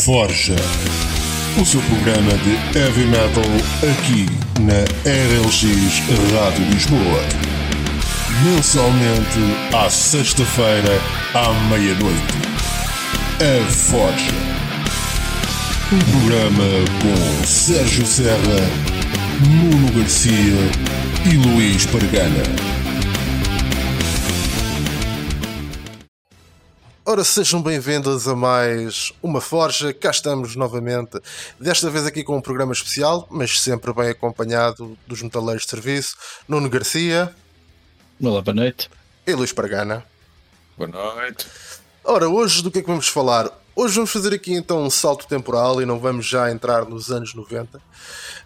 Forja. 0.00 0.56
O 1.60 1.66
seu 1.66 1.78
programa 1.82 2.32
de 2.38 2.78
heavy 2.78 3.04
metal 3.04 3.44
aqui 3.82 4.26
na 4.60 4.80
RLX 5.04 6.00
Rádio 6.32 6.64
Lisboa. 6.72 7.22
Mensalmente 8.42 9.76
à 9.76 9.90
sexta-feira 9.90 10.98
à 11.34 11.52
meia-noite. 11.68 12.34
A 13.40 13.70
Forja. 13.70 14.32
Um 15.92 15.98
programa 15.98 16.64
com 17.02 17.46
Sérgio 17.46 18.06
Serra, 18.06 18.70
Nuno 19.46 19.92
Garcia 19.92 20.70
e 21.30 21.36
Luís 21.36 21.84
Pargana. 21.84 22.79
Ora, 27.10 27.24
sejam 27.24 27.60
bem-vindos 27.60 28.28
a 28.28 28.36
mais 28.36 29.12
uma 29.20 29.40
Forja. 29.40 29.92
Cá 29.92 30.12
estamos 30.12 30.54
novamente, 30.54 31.20
desta 31.58 31.90
vez 31.90 32.06
aqui 32.06 32.22
com 32.22 32.36
um 32.36 32.40
programa 32.40 32.72
especial, 32.72 33.26
mas 33.28 33.60
sempre 33.60 33.92
bem 33.92 34.10
acompanhado 34.10 34.96
dos 35.08 35.20
metaleiros 35.20 35.64
de 35.64 35.70
serviço, 35.70 36.16
Nuno 36.46 36.70
Garcia. 36.70 37.34
Olá, 38.22 38.40
boa 38.40 38.54
noite. 38.54 38.88
E 39.26 39.34
Luís 39.34 39.52
Pargana. 39.52 40.06
Boa 40.78 40.88
noite. 40.88 41.48
Ora, 42.04 42.28
hoje 42.28 42.62
do 42.62 42.70
que 42.70 42.78
é 42.78 42.80
que 42.80 42.86
vamos 42.86 43.08
falar? 43.08 43.50
Hoje 43.82 43.94
vamos 43.94 44.10
fazer 44.10 44.34
aqui 44.34 44.52
então 44.52 44.84
um 44.84 44.90
salto 44.90 45.26
temporal 45.26 45.80
e 45.80 45.86
não 45.86 45.98
vamos 45.98 46.26
já 46.26 46.50
entrar 46.50 46.84
nos 46.84 47.10
anos 47.10 47.32
90, 47.32 47.80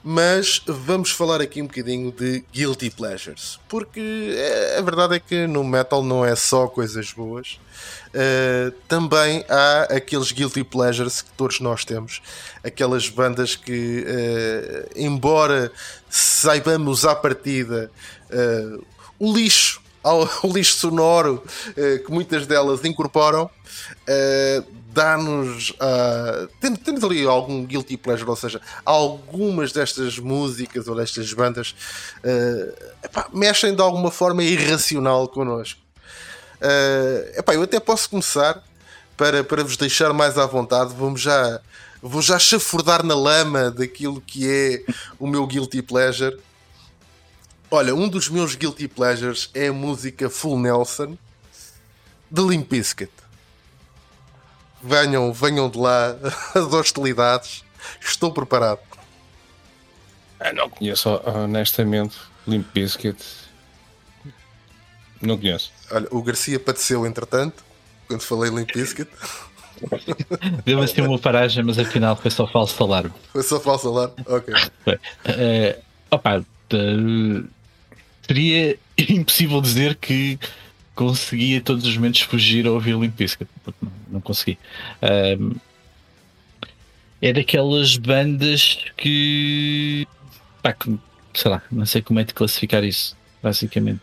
mas 0.00 0.62
vamos 0.64 1.10
falar 1.10 1.40
aqui 1.40 1.60
um 1.60 1.66
bocadinho 1.66 2.12
de 2.12 2.44
Guilty 2.52 2.88
Pleasures, 2.88 3.58
porque 3.68 4.32
é, 4.32 4.78
a 4.78 4.80
verdade 4.80 5.16
é 5.16 5.18
que 5.18 5.48
no 5.48 5.64
metal 5.64 6.04
não 6.04 6.24
é 6.24 6.36
só 6.36 6.68
coisas 6.68 7.10
boas, 7.10 7.58
uh, 8.10 8.70
também 8.86 9.44
há 9.48 9.96
aqueles 9.96 10.30
Guilty 10.30 10.62
Pleasures 10.62 11.20
que 11.20 11.32
todos 11.32 11.58
nós 11.58 11.84
temos, 11.84 12.22
aquelas 12.62 13.08
bandas 13.08 13.56
que, 13.56 14.06
uh, 14.06 14.88
embora 14.94 15.72
saibamos 16.08 17.04
à 17.04 17.12
partida 17.12 17.90
uh, 18.30 18.86
o 19.18 19.34
lixo 19.34 19.82
ao, 20.04 20.28
lixo 20.52 20.76
sonoro 20.76 21.42
que 21.74 22.12
muitas 22.12 22.46
delas 22.46 22.84
incorporam, 22.84 23.50
dá-nos. 24.94 25.70
Uh, 25.70 26.48
temos, 26.60 26.78
temos, 26.78 27.04
ali 27.04 27.26
algum 27.26 27.64
guilty 27.66 27.96
pleasure, 27.96 28.30
ou 28.30 28.36
seja, 28.36 28.60
algumas 28.84 29.72
destas 29.72 30.18
músicas 30.18 30.86
ou 30.86 30.94
destas 30.94 31.32
bandas 31.32 31.74
uh, 32.24 32.92
epá, 33.02 33.28
mexem 33.34 33.74
de 33.74 33.82
alguma 33.82 34.10
forma 34.10 34.42
irracional 34.44 35.26
connosco. 35.28 35.80
Epá, 37.36 37.52
eu 37.54 37.62
até 37.62 37.78
posso 37.78 38.08
começar 38.08 38.62
para, 39.18 39.44
para 39.44 39.62
vos 39.62 39.76
deixar 39.76 40.14
mais 40.14 40.38
à 40.38 40.46
vontade. 40.46 40.94
Vamos 40.96 41.20
já, 41.20 41.60
vou 42.00 42.22
já 42.22 42.38
chafurdar 42.38 43.04
na 43.04 43.14
lama 43.14 43.70
daquilo 43.70 44.18
que 44.22 44.48
é 44.48 44.82
o 45.18 45.26
meu 45.26 45.46
guilty 45.46 45.82
pleasure. 45.82 46.38
Olha, 47.74 47.92
um 47.92 48.08
dos 48.08 48.28
meus 48.28 48.54
guilty 48.54 48.86
pleasures 48.86 49.50
é 49.52 49.66
a 49.66 49.72
música 49.72 50.30
Full 50.30 50.60
Nelson 50.60 51.18
de 52.30 52.40
Limp 52.40 52.70
Bizkit 52.70 53.10
venham, 54.80 55.32
venham 55.32 55.68
de 55.68 55.76
lá 55.76 56.16
as 56.54 56.72
hostilidades. 56.72 57.64
Estou 58.00 58.32
preparado. 58.32 58.78
Ah, 60.38 60.52
não 60.52 60.70
conheço, 60.70 61.20
honestamente, 61.24 62.16
Limp 62.46 62.66
Bizkit. 62.72 63.16
Não 65.20 65.36
conheço. 65.36 65.72
Olha, 65.90 66.06
o 66.12 66.22
Garcia 66.22 66.60
padeceu 66.60 67.04
entretanto, 67.04 67.64
quando 68.06 68.20
falei 68.20 68.50
Limp 68.50 68.70
Bizkit. 68.72 69.10
Deu 70.64 70.80
assim 70.80 71.00
uma 71.00 71.18
paragem, 71.18 71.64
mas 71.64 71.76
afinal 71.76 72.14
foi 72.14 72.30
só 72.30 72.46
falso 72.46 72.80
alarme. 72.84 73.12
Foi 73.32 73.42
só 73.42 73.58
falso 73.58 73.88
alarme? 73.88 74.14
Ok. 74.26 74.54
Uh, 74.86 75.82
opa, 76.12 76.38
uh, 76.38 77.48
seria 78.26 78.78
impossível 79.08 79.60
dizer 79.60 79.94
que 79.96 80.38
conseguia 80.94 81.60
todos 81.60 81.86
os 81.86 81.96
momentos 81.96 82.20
fugir 82.20 82.66
a 82.66 82.70
ouvir 82.70 82.96
Limp 82.96 83.16
Bizkit, 83.16 83.50
porque 83.62 83.78
não, 83.82 83.92
não 84.08 84.20
consegui. 84.20 84.58
Um, 85.02 85.54
é 87.20 87.32
daquelas 87.32 87.96
bandas 87.96 88.78
que, 88.96 90.06
pá, 90.62 90.76
sei 91.32 91.50
lá, 91.50 91.62
não 91.70 91.86
sei 91.86 92.02
como 92.02 92.20
é 92.20 92.24
de 92.24 92.34
classificar 92.34 92.84
isso, 92.84 93.16
basicamente. 93.42 94.02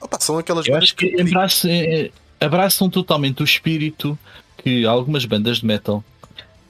Opa, 0.00 0.18
são 0.20 0.38
aquelas 0.38 0.66
Eu 0.66 0.72
bandas 0.72 0.84
acho 0.84 0.96
que, 0.96 1.08
que... 1.08 1.20
Abraçam, 1.22 1.70
é, 1.70 2.10
abraçam 2.40 2.88
totalmente 2.88 3.42
o 3.42 3.44
espírito 3.44 4.18
que 4.58 4.86
algumas 4.86 5.24
bandas 5.24 5.58
de 5.58 5.66
metal 5.66 6.04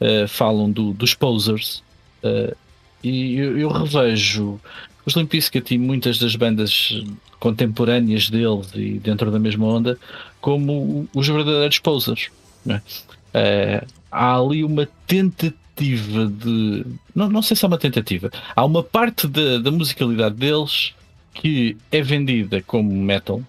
uh, 0.01 0.27
falam 0.27 0.71
do, 0.71 0.93
dos 0.93 1.15
posers. 1.15 1.83
Uh, 2.23 2.57
e 3.03 3.37
eu, 3.37 3.59
eu, 3.59 3.69
revejo 3.69 4.61
os 5.07 5.15
Limp 5.15 5.31
Bizkit 5.31 5.73
e 5.73 5.79
muitas 5.79 6.19
das 6.19 6.35
bandas 6.35 6.93
contemporâneas 7.39 8.29
deles 8.29 8.71
e 8.75 8.99
dentro 8.99 9.31
da 9.31 9.39
mesma 9.39 9.65
onda 9.67 9.99
como 10.41 11.09
os 11.15 11.27
verdadeiros 11.27 11.79
posers. 11.79 12.31
É? 12.69 12.77
Uh, 12.77 13.87
há 14.11 14.37
ali 14.37 14.65
uma 14.65 14.89
tentativa 15.07 16.27
de. 16.27 16.85
Não, 17.15 17.29
não 17.29 17.43
sei 17.43 17.57
se 17.57 17.65
é 17.65 17.69
uma 17.69 17.79
tentativa. 17.79 18.31
Há 18.55 18.65
uma 18.65 18.83
parte 18.83 19.29
da, 19.29 19.59
da 19.59 19.71
musicalidade 19.71 20.35
deles 20.35 20.93
que 21.33 21.77
é 21.93 22.03
vendida 22.03 22.63
como 22.63 22.91
metal. 22.91 23.43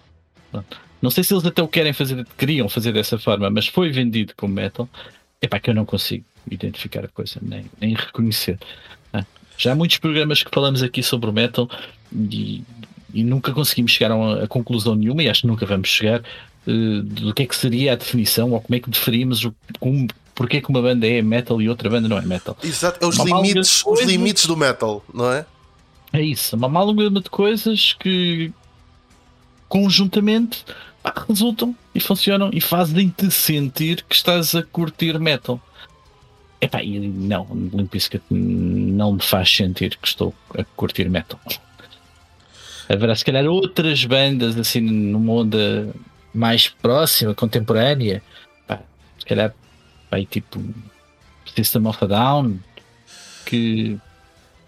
Não 1.00 1.10
sei 1.10 1.24
se 1.24 1.32
eles 1.32 1.44
até 1.44 1.62
o 1.62 1.68
querem 1.68 1.92
fazer, 1.92 2.26
queriam 2.36 2.68
fazer 2.68 2.92
dessa 2.92 3.18
forma, 3.18 3.50
mas 3.50 3.66
foi 3.66 3.90
vendido 3.90 4.34
como 4.36 4.54
metal. 4.54 4.88
É 5.40 5.46
para 5.46 5.60
que 5.60 5.70
eu 5.70 5.74
não 5.74 5.84
consigo 5.84 6.24
identificar 6.50 7.04
a 7.04 7.08
coisa, 7.08 7.38
nem, 7.40 7.66
nem 7.80 7.94
reconhecer. 7.94 8.58
Já 9.58 9.72
há 9.72 9.74
muitos 9.74 9.98
programas 9.98 10.42
que 10.42 10.50
falamos 10.50 10.82
aqui 10.82 11.02
sobre 11.02 11.28
o 11.28 11.32
metal 11.32 11.68
e 12.14 12.62
e 13.12 13.24
nunca 13.24 13.52
conseguimos 13.52 13.92
chegar 13.92 14.12
a, 14.12 14.44
a 14.44 14.48
conclusão 14.48 14.94
nenhuma, 14.94 15.22
e 15.22 15.28
acho 15.28 15.42
que 15.42 15.46
nunca 15.46 15.64
vamos 15.66 15.88
chegar, 15.88 16.20
uh, 16.20 17.02
do 17.02 17.32
que 17.32 17.42
é 17.42 17.46
que 17.46 17.56
seria 17.56 17.92
a 17.92 17.96
definição, 17.96 18.52
ou 18.52 18.60
como 18.60 18.76
é 18.76 18.80
que 18.80 18.90
deferimos 18.90 19.44
o, 19.44 19.54
como, 19.80 20.06
porque 20.34 20.58
é 20.58 20.60
que 20.60 20.68
uma 20.68 20.82
banda 20.82 21.06
é 21.06 21.22
metal 21.22 21.60
e 21.60 21.68
outra 21.68 21.88
banda 21.88 22.08
não 22.08 22.18
é 22.18 22.22
metal. 22.22 22.56
Exato, 22.62 23.04
é 23.04 23.06
os, 23.06 23.16
limites, 23.18 23.84
os 23.84 24.02
limites 24.02 24.46
do 24.46 24.56
metal, 24.56 25.04
não 25.12 25.32
é? 25.32 25.46
É 26.12 26.22
isso, 26.22 26.56
uma 26.56 26.66
amálgama 26.66 27.20
de 27.20 27.28
coisas 27.28 27.94
que 27.98 28.52
conjuntamente 29.68 30.64
resultam 31.28 31.74
e 31.94 32.00
funcionam 32.00 32.50
e 32.52 32.60
fazem-te 32.60 33.30
sentir 33.30 34.04
que 34.08 34.14
estás 34.14 34.54
a 34.54 34.62
curtir 34.62 35.18
metal. 35.18 35.60
Epá, 36.60 36.82
e 36.82 36.98
não, 36.98 37.46
Limp 37.72 37.92
Bizkit 37.92 38.22
não 38.30 39.12
me 39.12 39.22
faz 39.22 39.54
sentir 39.54 39.96
que 39.96 40.08
estou 40.08 40.34
a 40.58 40.64
curtir 40.64 41.08
metal 41.08 41.38
haverá 42.88 43.14
se 43.14 43.24
calhar 43.24 43.44
outras 43.44 44.04
bandas 44.04 44.56
assim 44.56 44.80
numa 44.80 45.32
onda 45.34 45.94
mais 46.32 46.68
próxima, 46.68 47.34
contemporânea, 47.34 48.22
pá, 48.66 48.80
se 49.18 49.26
calhar 49.26 49.54
vai 50.10 50.24
tipo 50.24 50.62
System 51.54 51.86
of 51.86 52.02
a 52.02 52.06
Down, 52.06 52.58
que 53.44 53.98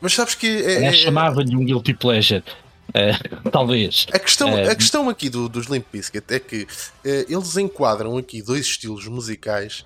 mas 0.01 0.15
sabes 0.15 0.35
que 0.35 0.47
é, 0.47 0.85
é, 0.85 0.93
chamava-lhe 0.93 1.55
um 1.55 1.65
guilty 1.65 1.93
pleasure. 1.93 2.43
Uh, 2.89 3.51
talvez. 3.53 4.07
A 4.13 4.19
questão, 4.19 4.55
uh, 4.55 4.71
a 4.71 4.75
questão 4.75 5.09
aqui 5.11 5.29
do, 5.29 5.47
dos 5.47 5.67
Limp 5.67 5.85
Bizkit 5.93 6.25
é 6.31 6.41
que 6.41 6.63
uh, 6.63 6.67
eles 7.05 7.57
enquadram 7.59 8.17
aqui 8.17 8.41
dois 8.41 8.63
estilos 8.67 9.07
musicais 9.07 9.85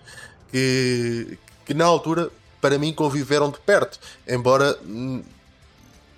que, 0.53 1.37
que 1.65 1.75
na 1.75 1.85
altura 1.85 2.31
para 2.61 2.79
mim 2.79 2.93
conviveram 2.93 3.51
de 3.51 3.59
perto, 3.61 3.99
embora 4.27 4.79
hum, 4.85 5.23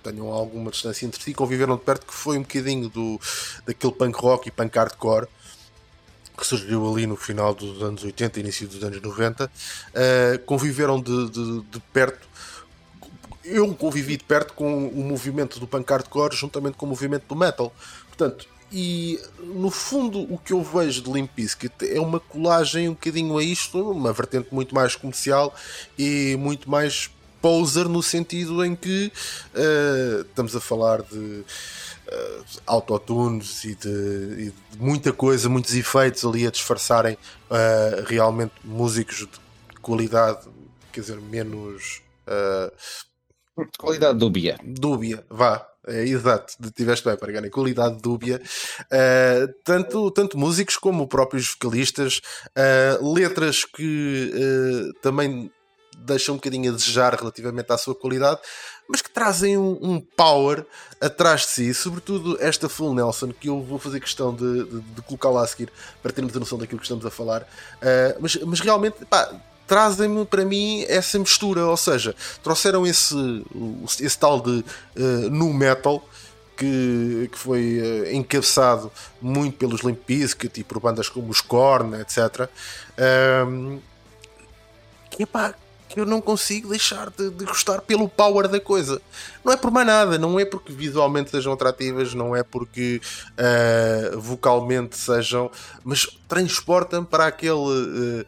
tenham 0.03 0.31
alguma 0.31 0.71
distância 0.71 1.05
entre 1.05 1.21
si, 1.21 1.33
conviveram 1.33 1.75
de 1.75 1.83
perto, 1.83 2.05
que 2.05 2.13
foi 2.13 2.37
um 2.37 2.41
bocadinho 2.41 2.89
do, 2.89 3.19
daquele 3.65 3.93
punk 3.93 4.17
rock 4.17 4.47
e 4.47 4.51
punk 4.51 4.75
hardcore 4.75 5.27
que 6.37 6.45
surgiu 6.45 6.87
ali 6.93 7.07
no 7.07 7.17
final 7.17 7.53
dos 7.53 7.81
anos 7.81 8.03
80, 8.03 8.39
início 8.39 8.67
dos 8.67 8.83
anos 8.83 9.01
90, 9.01 9.45
uh, 9.45 9.49
eh, 9.95 10.37
conviveram 10.45 11.01
de, 11.01 11.29
de, 11.31 11.61
de, 11.63 11.79
perto. 11.91 12.27
Eu 13.43 13.73
convivi 13.73 14.17
de 14.17 14.23
perto 14.23 14.53
com 14.53 14.87
o 14.87 15.03
movimento 15.03 15.59
do 15.59 15.65
punk 15.65 15.89
hardcore 15.89 16.35
juntamente 16.35 16.77
com 16.77 16.85
o 16.85 16.89
movimento 16.89 17.25
do 17.27 17.35
metal. 17.35 17.73
Portanto, 18.07 18.47
e 18.71 19.19
no 19.39 19.69
fundo 19.69 20.21
o 20.33 20.37
que 20.37 20.51
eu 20.51 20.61
vejo 20.61 21.01
de 21.01 21.11
Limp 21.11 21.31
Bizkit 21.35 21.73
é 21.81 21.99
uma 22.01 22.19
colagem 22.19 22.89
um 22.89 22.93
bocadinho 22.93 23.37
a 23.37 23.43
isto, 23.43 23.91
uma 23.91 24.11
vertente 24.11 24.53
muito 24.53 24.75
mais 24.75 24.95
comercial 24.95 25.55
e 25.97 26.35
muito 26.37 26.69
mais 26.69 27.09
poser 27.41 27.87
no 27.87 28.03
sentido 28.03 28.65
em 28.65 28.75
que 28.75 29.11
uh, 29.55 30.21
estamos 30.21 30.55
a 30.55 30.59
falar 30.59 31.01
de 31.03 31.17
uh, 31.17 32.45
autotunes 32.65 33.63
e 33.63 33.75
de, 33.75 33.87
e 33.87 34.53
de, 34.71 34.77
muita 34.77 35.13
coisa, 35.13 35.47
muitos 35.47 35.73
efeitos 35.73 36.25
ali 36.25 36.45
a 36.45 36.51
disfarçarem 36.51 37.13
uh, 37.13 38.03
realmente 38.05 38.53
músicos 38.63 39.19
de 39.19 39.79
qualidade, 39.81 40.47
quer 40.91 41.01
dizer, 41.01 41.21
menos. 41.21 42.01
qualidade 43.77 44.17
dúbia. 44.17 44.59
Dúbia, 44.63 45.25
vá. 45.29 45.65
É, 45.87 46.03
exato, 46.03 46.53
tiveste 46.75 47.07
bem 47.07 47.15
para 47.15 47.31
ganhar 47.31 47.49
qualidade 47.49 48.01
dúbia. 48.01 48.41
Uh, 48.81 49.53
tanto, 49.63 50.11
tanto 50.11 50.37
músicos 50.37 50.75
como 50.75 51.07
próprios 51.07 51.49
vocalistas, 51.53 52.21
uh, 52.49 53.13
letras 53.13 53.63
que 53.63 54.33
uh, 54.35 54.93
também 55.01 55.49
deixam 55.99 56.35
um 56.35 56.37
bocadinho 56.37 56.71
a 56.71 56.75
desejar 56.75 57.15
relativamente 57.15 57.71
à 57.71 57.77
sua 57.77 57.95
qualidade, 57.95 58.39
mas 58.87 59.01
que 59.01 59.09
trazem 59.09 59.57
um, 59.57 59.79
um, 59.81 59.99
power 59.99 60.65
atrás 60.99 61.41
de 61.41 61.47
si, 61.47 61.73
sobretudo 61.73 62.37
esta 62.39 62.67
Full 62.67 62.93
Nelson, 62.93 63.31
que 63.31 63.47
eu 63.47 63.61
vou 63.61 63.79
fazer 63.79 63.99
questão 63.99 64.35
de, 64.35 64.65
de, 64.65 64.81
de 64.81 65.01
colocar 65.03 65.29
lá 65.29 65.43
a 65.43 65.47
seguir 65.47 65.71
para 66.03 66.11
termos 66.11 66.35
a 66.35 66.39
noção 66.39 66.57
daquilo 66.57 66.79
que 66.79 66.85
estamos 66.85 67.05
a 67.05 67.09
falar. 67.09 67.47
mas, 68.19 68.35
mas 68.35 68.59
realmente, 68.59 69.03
pá, 69.05 69.33
trazem-me 69.67 70.25
para 70.25 70.45
mim 70.45 70.85
essa 70.87 71.19
mistura, 71.19 71.65
ou 71.65 71.77
seja, 71.77 72.15
trouxeram 72.41 72.87
esse, 72.87 73.45
esse 73.99 74.17
tal 74.17 74.41
de 74.41 74.63
uh, 74.95 75.29
nu 75.29 75.53
metal 75.53 76.03
que, 76.57 77.29
que 77.31 77.37
foi 77.37 77.79
uh, 77.79 78.15
encabeçado 78.15 78.91
muito 79.21 79.57
pelos 79.57 79.81
Limp 79.81 79.99
Bizkit 80.07 80.59
e 80.59 80.63
por 80.63 80.79
bandas 80.79 81.09
como 81.09 81.29
os 81.29 81.41
Korn, 81.41 81.99
etc. 82.01 82.49
Um, 83.47 83.79
que, 85.11 85.23
epá, 85.23 85.53
que 85.87 85.99
eu 85.99 86.05
não 86.05 86.19
consigo 86.19 86.69
deixar 86.69 87.09
de, 87.11 87.29
de, 87.29 87.45
gostar 87.45 87.81
pelo 87.81 88.09
power 88.09 88.47
da 88.47 88.59
coisa. 88.59 89.01
Não 89.43 89.53
é 89.53 89.57
por 89.57 89.71
mais 89.71 89.87
nada, 89.87 90.17
não 90.17 90.39
é 90.39 90.45
porque 90.45 90.73
visualmente 90.73 91.29
sejam 91.29 91.53
atrativas, 91.53 92.13
não 92.13 92.35
é 92.35 92.43
porque 92.43 92.99
uh, 93.33 94.19
vocalmente 94.19 94.97
sejam, 94.97 95.49
mas 95.83 96.07
transportam 96.27 97.05
para 97.05 97.27
aquele. 97.27 97.53
Uh, 97.53 98.25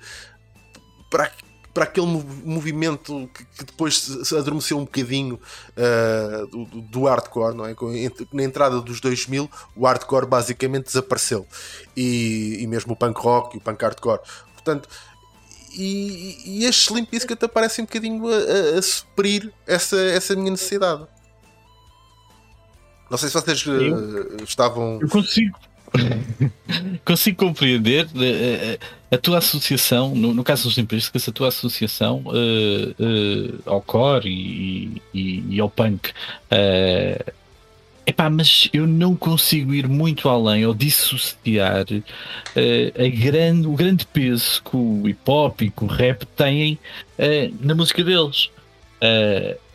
para, 1.10 1.32
para 1.74 1.84
aquele 1.84 2.08
movimento 2.44 3.30
que, 3.34 3.46
que 3.46 3.64
depois 3.66 4.00
se 4.00 4.36
adormeceu 4.36 4.78
um 4.78 4.86
bocadinho 4.86 5.40
uh, 5.76 6.48
do, 6.48 6.66
do, 6.82 7.04
hardcore, 7.06 7.56
não 7.56 7.66
é? 7.66 7.76
Na 8.34 8.44
entrada 8.44 8.82
dos 8.82 9.00
2000, 9.00 9.50
o 9.76 9.86
hardcore 9.86 10.26
basicamente 10.26 10.86
desapareceu. 10.86 11.48
E, 11.96 12.58
e 12.60 12.68
mesmo 12.68 12.94
o 12.94 12.96
punk 12.96 13.20
rock 13.20 13.56
e 13.56 13.60
o 13.60 13.62
punk 13.62 13.82
hardcore. 13.82 14.22
Portanto, 14.54 14.90
e, 15.72 16.38
e 16.46 16.66
este 16.66 16.94
Limp 16.94 17.10
Bizkit 17.10 17.44
aparece 17.46 17.82
um 17.82 17.86
bocadinho 17.86 18.28
a, 18.28 18.36
a, 18.36 18.80
a, 18.80 18.82
suprir 18.82 19.52
essa, 19.68 19.98
essa 19.98 20.36
minha 20.36 20.52
necessidade. 20.52 21.06
Não 23.10 23.18
sei 23.18 23.30
se 23.30 23.34
vocês 23.34 23.66
uh, 23.66 24.44
estavam. 24.44 25.00
Eu 25.02 25.10
consigo, 25.10 25.58
Consigo 27.06 27.38
compreender 27.38 28.08
a, 28.16 28.24
eh, 28.24 28.80
eh, 29.12 29.16
a, 29.16 29.18
tua 29.18 29.40
associação, 29.40 30.14
no, 30.16 30.34
no 30.34 30.44
caso 30.44 30.68
dos 30.68 30.78
empresas, 30.78 31.12
a 31.28 31.32
tua 31.32 31.48
associação 31.48 32.24
uh, 32.26 32.92
uh, 33.04 33.62
ao 33.66 33.82
core 33.82 34.30
e, 34.30 35.02
e, 35.14 35.44
e 35.50 35.60
ao 35.60 35.70
punk. 35.70 36.10
Uh, 36.52 37.32
epá, 38.06 38.30
mas 38.30 38.70
eu 38.74 38.88
não 38.88 39.16
consigo 39.16 39.74
ir 39.74 39.88
muito 39.88 40.30
além 40.30 40.66
ou 40.66 40.74
dissociar 40.74 41.86
uh, 41.92 43.04
a 43.04 43.10
grande, 43.10 43.68
o 43.68 43.74
grande 43.74 44.06
peso 44.06 44.62
que 44.64 44.76
o 44.76 45.08
hip 45.08 45.22
hop 45.28 45.62
e 45.62 45.70
que 45.70 45.84
o 45.84 45.88
rap 45.88 46.26
têm 46.26 46.78
na 47.60 47.76
música 47.76 48.04
deles. 48.04 48.50
Uh, 49.02 49.69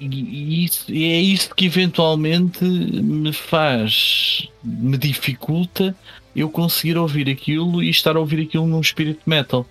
E, 0.00 0.64
isso, 0.64 0.90
e 0.90 1.04
é 1.04 1.20
isso 1.20 1.54
que 1.54 1.66
eventualmente 1.66 2.64
me 2.64 3.32
faz, 3.32 4.48
me 4.64 4.96
dificulta 4.96 5.94
eu 6.34 6.48
conseguir 6.48 6.96
ouvir 6.96 7.28
aquilo 7.28 7.82
e 7.82 7.90
estar 7.90 8.16
a 8.16 8.20
ouvir 8.20 8.42
aquilo 8.42 8.66
num 8.66 8.80
espírito 8.80 9.20
metal. 9.26 9.66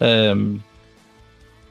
Um, 0.00 0.58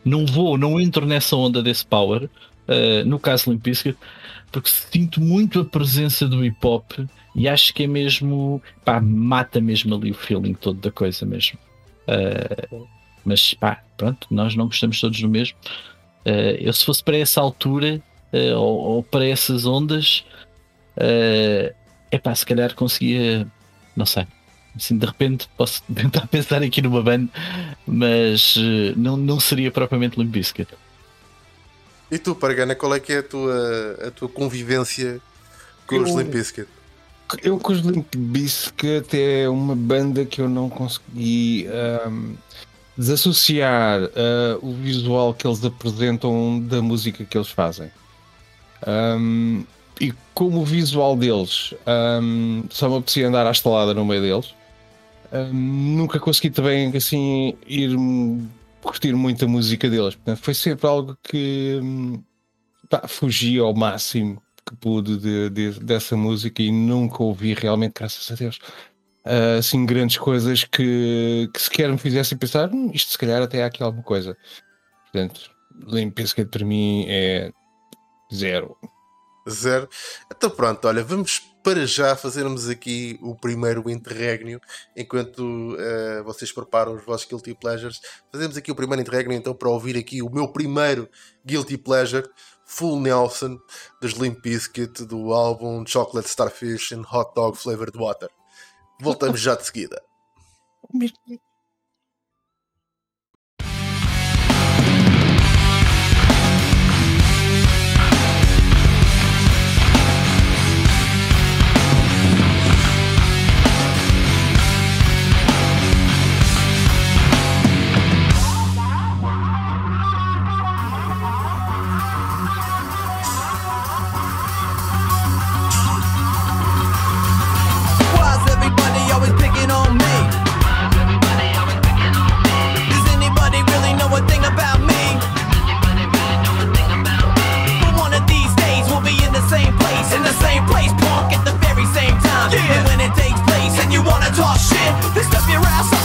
não 0.03 0.25
vou, 0.25 0.57
não 0.57 0.79
entro 0.79 1.05
nessa 1.05 1.35
onda 1.35 1.61
desse 1.61 1.85
power, 1.85 2.23
uh, 2.23 3.05
no 3.05 3.19
caso 3.19 3.51
Limp 3.51 3.63
Bizkit, 3.63 3.97
porque 4.51 4.69
sinto 4.69 5.19
muito 5.19 5.59
a 5.59 5.65
presença 5.65 6.27
do 6.27 6.45
hip 6.45 6.57
hop 6.63 6.91
e 7.35 7.47
acho 7.47 7.73
que 7.73 7.83
é 7.83 7.87
mesmo, 7.87 8.61
pá, 8.83 9.01
mata 9.01 9.59
mesmo 9.59 9.95
ali 9.95 10.11
o 10.11 10.15
feeling 10.15 10.53
todo 10.53 10.79
da 10.79 10.91
coisa 10.91 11.25
mesmo. 11.25 11.59
Uh, 12.07 12.87
mas 13.23 13.53
pá, 13.55 13.83
pronto, 13.97 14.27
nós 14.31 14.55
não 14.55 14.67
gostamos 14.67 14.99
todos 14.99 15.19
do 15.19 15.27
mesmo. 15.27 15.57
Uh, 16.25 16.57
eu 16.59 16.73
se 16.73 16.83
fosse 16.83 17.03
para 17.03 17.17
essa 17.17 17.39
altura 17.39 18.01
uh, 18.33 18.57
ou, 18.57 18.79
ou, 18.79 19.03
para 19.03 19.25
essas 19.25 19.65
ondas, 19.65 20.25
é 20.97 21.73
uh, 22.11 22.19
pá, 22.19 22.33
se 22.33 22.45
calhar 22.45 22.73
conseguia, 22.73 23.45
não 23.95 24.07
sei. 24.07 24.25
Assim, 24.75 24.97
de 24.97 25.05
repente 25.05 25.47
posso 25.55 25.83
tentar 25.93 26.27
pensar 26.27 26.63
aqui 26.63 26.81
numa 26.81 27.03
banda, 27.03 27.31
mas 27.85 28.55
não, 28.97 29.15
não 29.15 29.39
seria 29.39 29.69
propriamente 29.69 30.19
Limp 30.19 30.31
Bizkit. 30.31 30.69
E 32.09 32.17
tu, 32.17 32.35
Pargana, 32.35 32.75
qual 32.75 32.93
é 32.95 32.99
que 32.99 33.13
é 33.13 33.19
a 33.19 33.23
tua, 33.23 33.97
a 34.07 34.11
tua 34.11 34.29
convivência 34.29 35.21
com 35.85 35.95
eu, 35.95 36.03
os 36.03 36.15
Limp 36.15 36.29
Bizkit? 36.29 36.67
Eu 37.43 37.59
com 37.59 37.71
os 37.71 37.81
Limp 37.81 38.15
Bizkit 38.15 39.15
é 39.15 39.47
uma 39.47 39.75
banda 39.75 40.25
que 40.25 40.41
eu 40.41 40.49
não 40.49 40.69
consegui 40.69 41.67
um, 42.07 42.35
desassociar 42.97 44.01
uh, 44.03 44.59
o 44.61 44.73
visual 44.73 45.33
que 45.33 45.45
eles 45.45 45.63
apresentam 45.63 46.61
da 46.61 46.81
música 46.81 47.25
que 47.25 47.37
eles 47.37 47.49
fazem. 47.49 47.91
Um, 48.87 49.65
e 49.99 50.13
como 50.33 50.61
o 50.61 50.65
visual 50.65 51.15
deles 51.15 51.73
um, 52.21 52.63
só 52.69 52.89
me 52.89 52.97
apetecia 52.97 53.27
andar 53.27 53.47
à 53.47 53.51
estalada 53.51 53.93
no 53.93 54.05
meio 54.05 54.21
deles, 54.21 54.53
um, 55.31 55.53
nunca 55.97 56.19
consegui 56.19 56.49
também 56.49 56.95
assim 56.95 57.55
ir 57.67 57.97
curtir 58.81 59.13
muito 59.13 59.45
a 59.45 59.47
música 59.47 59.89
deles. 59.89 60.15
Portanto, 60.15 60.39
foi 60.41 60.53
sempre 60.53 60.87
algo 60.87 61.17
que 61.23 61.81
pá, 62.89 63.07
fugia 63.07 63.61
ao 63.61 63.73
máximo 63.73 64.41
que 64.65 64.75
pude 64.75 65.17
de, 65.17 65.49
de, 65.49 65.79
dessa 65.79 66.17
música 66.17 66.61
e 66.61 66.71
nunca 66.71 67.21
ouvi 67.21 67.53
realmente, 67.53 67.93
graças 67.99 68.31
a 68.31 68.35
Deus, 68.35 68.59
uh, 69.25 69.59
assim, 69.59 69.85
grandes 69.85 70.17
coisas 70.17 70.63
que, 70.63 71.49
que 71.53 71.61
sequer 71.61 71.91
me 71.91 71.97
fizessem 71.97 72.37
pensar, 72.37 72.71
hum, 72.71 72.91
isto 72.93 73.11
se 73.11 73.17
calhar 73.17 73.41
até 73.41 73.63
há 73.63 73.67
aqui 73.67 73.83
alguma 73.83 74.03
coisa. 74.03 74.37
Portanto, 75.03 75.51
limpeza 75.87 76.35
que 76.35 76.45
para 76.45 76.65
mim 76.65 77.05
é 77.07 77.51
zero. 78.33 78.77
Zero. 79.49 79.87
Então 80.31 80.49
pronto, 80.49 80.87
olha, 80.87 81.03
vamos 81.03 81.39
para 81.63 81.85
já 81.85 82.15
fazermos 82.15 82.69
aqui 82.69 83.17
o 83.21 83.35
primeiro 83.35 83.89
interregno, 83.89 84.59
enquanto 84.95 85.39
uh, 85.39 86.23
vocês 86.23 86.51
preparam 86.51 86.93
os 86.95 87.03
vossos 87.03 87.27
Guilty 87.27 87.55
Pleasures. 87.55 87.99
Fazemos 88.31 88.55
aqui 88.55 88.71
o 88.71 88.75
primeiro 88.75 89.01
interregno 89.01 89.33
então 89.33 89.53
para 89.53 89.69
ouvir 89.69 89.97
aqui 89.97 90.21
o 90.21 90.29
meu 90.29 90.47
primeiro 90.47 91.09
Guilty 91.43 91.77
Pleasure, 91.77 92.27
Full 92.65 92.99
Nelson, 92.99 93.59
dos 94.01 94.13
Limp 94.13 94.41
Bizkit, 94.41 95.05
do 95.05 95.33
álbum 95.33 95.83
Chocolate 95.85 96.29
Starfish 96.29 96.91
and 96.91 97.03
Hot 97.11 97.31
Dog 97.35 97.57
Flavored 97.57 97.97
Water. 97.97 98.29
Voltamos 98.99 99.39
já 99.39 99.55
de 99.55 99.65
seguida. 99.65 100.01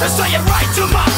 Say 0.09 0.33
it 0.35 0.39
right 0.49 0.75
to 0.75 0.87
my 0.93 1.10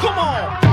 Come 0.00 0.18
on. 0.18 0.69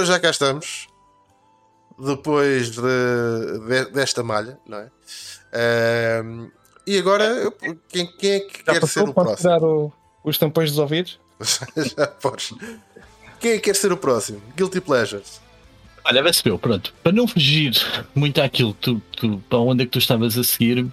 Ora, 0.00 0.06
já 0.06 0.18
cá 0.18 0.30
estamos. 0.30 0.88
Depois 1.98 2.70
de- 2.70 2.80
de- 3.68 3.90
desta 3.92 4.22
malha, 4.22 4.58
não 4.66 4.78
é? 4.78 4.88
Ahm, 5.52 6.48
e 6.86 6.96
agora, 6.96 7.24
eu- 7.24 7.52
quem, 7.90 8.06
quem 8.16 8.30
é 8.32 8.40
que 8.40 8.58
Já 8.58 8.64
quer 8.64 8.74
ser 8.74 8.80
passou? 8.80 9.02
o 9.02 9.12
Posso 9.12 9.26
próximo? 9.26 9.36
tirar 9.36 9.62
o- 9.62 9.92
os 10.24 10.38
tampões 10.38 10.70
dos 10.70 10.78
ouvidos? 10.78 11.20
já 11.98 12.06
podes. 12.06 12.54
Quem 13.38 13.50
é 13.52 13.54
que 13.56 13.60
quer 13.60 13.76
ser 13.76 13.92
o 13.92 13.96
próximo? 13.98 14.40
Guilty 14.56 14.80
Pleasures. 14.80 15.38
Olha, 16.02 16.22
vai-se 16.22 16.42
ver, 16.42 16.56
pronto. 16.58 16.94
Para 17.02 17.12
não 17.12 17.28
fugir 17.28 17.74
muito 18.14 18.40
àquilo 18.40 18.72
que 18.72 18.80
tu, 18.80 19.02
tu- 19.14 19.44
para 19.50 19.58
onde 19.58 19.82
é 19.82 19.84
que 19.86 19.92
tu 19.92 19.98
estavas 19.98 20.38
a 20.38 20.42
seguir, 20.42 20.86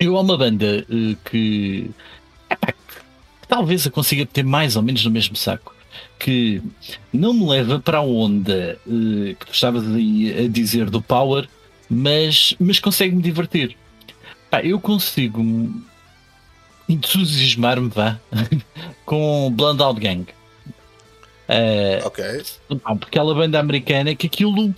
eu 0.00 0.16
há 0.16 0.20
uma 0.20 0.36
banda 0.36 0.84
eh, 0.90 1.16
que, 1.24 1.88
epá, 2.50 2.72
que 2.72 3.46
talvez 3.46 3.86
eu 3.86 3.92
consiga 3.92 4.26
ter 4.26 4.42
mais 4.44 4.74
ou 4.74 4.82
menos 4.82 5.04
no 5.04 5.10
mesmo 5.12 5.36
saco. 5.36 5.72
Que 6.22 6.62
não 7.12 7.34
me 7.34 7.46
leva 7.48 7.80
para 7.80 7.98
a 7.98 8.02
onda 8.02 8.78
eh, 8.86 9.34
que 9.38 9.46
tu 9.46 9.52
estavas 9.52 9.84
aí 9.92 10.44
a 10.44 10.48
dizer 10.48 10.88
do 10.88 11.02
Power, 11.02 11.48
mas, 11.90 12.54
mas 12.60 12.78
consegue-me 12.78 13.20
divertir. 13.20 13.76
Pá, 14.50 14.62
eu 14.62 14.78
consigo 14.80 15.42
entusiasmar-me, 16.88 17.88
vá, 17.88 18.18
com 19.04 19.50
Blonde 19.54 19.82
Out 19.82 20.00
Gang. 20.00 20.26
Eh, 21.48 22.00
Ok. 22.04 22.24
não, 22.68 22.96
porque 22.96 23.18
aquela 23.18 23.34
banda 23.34 23.58
americana 23.58 24.14
que 24.14 24.26
aquilo 24.26 24.72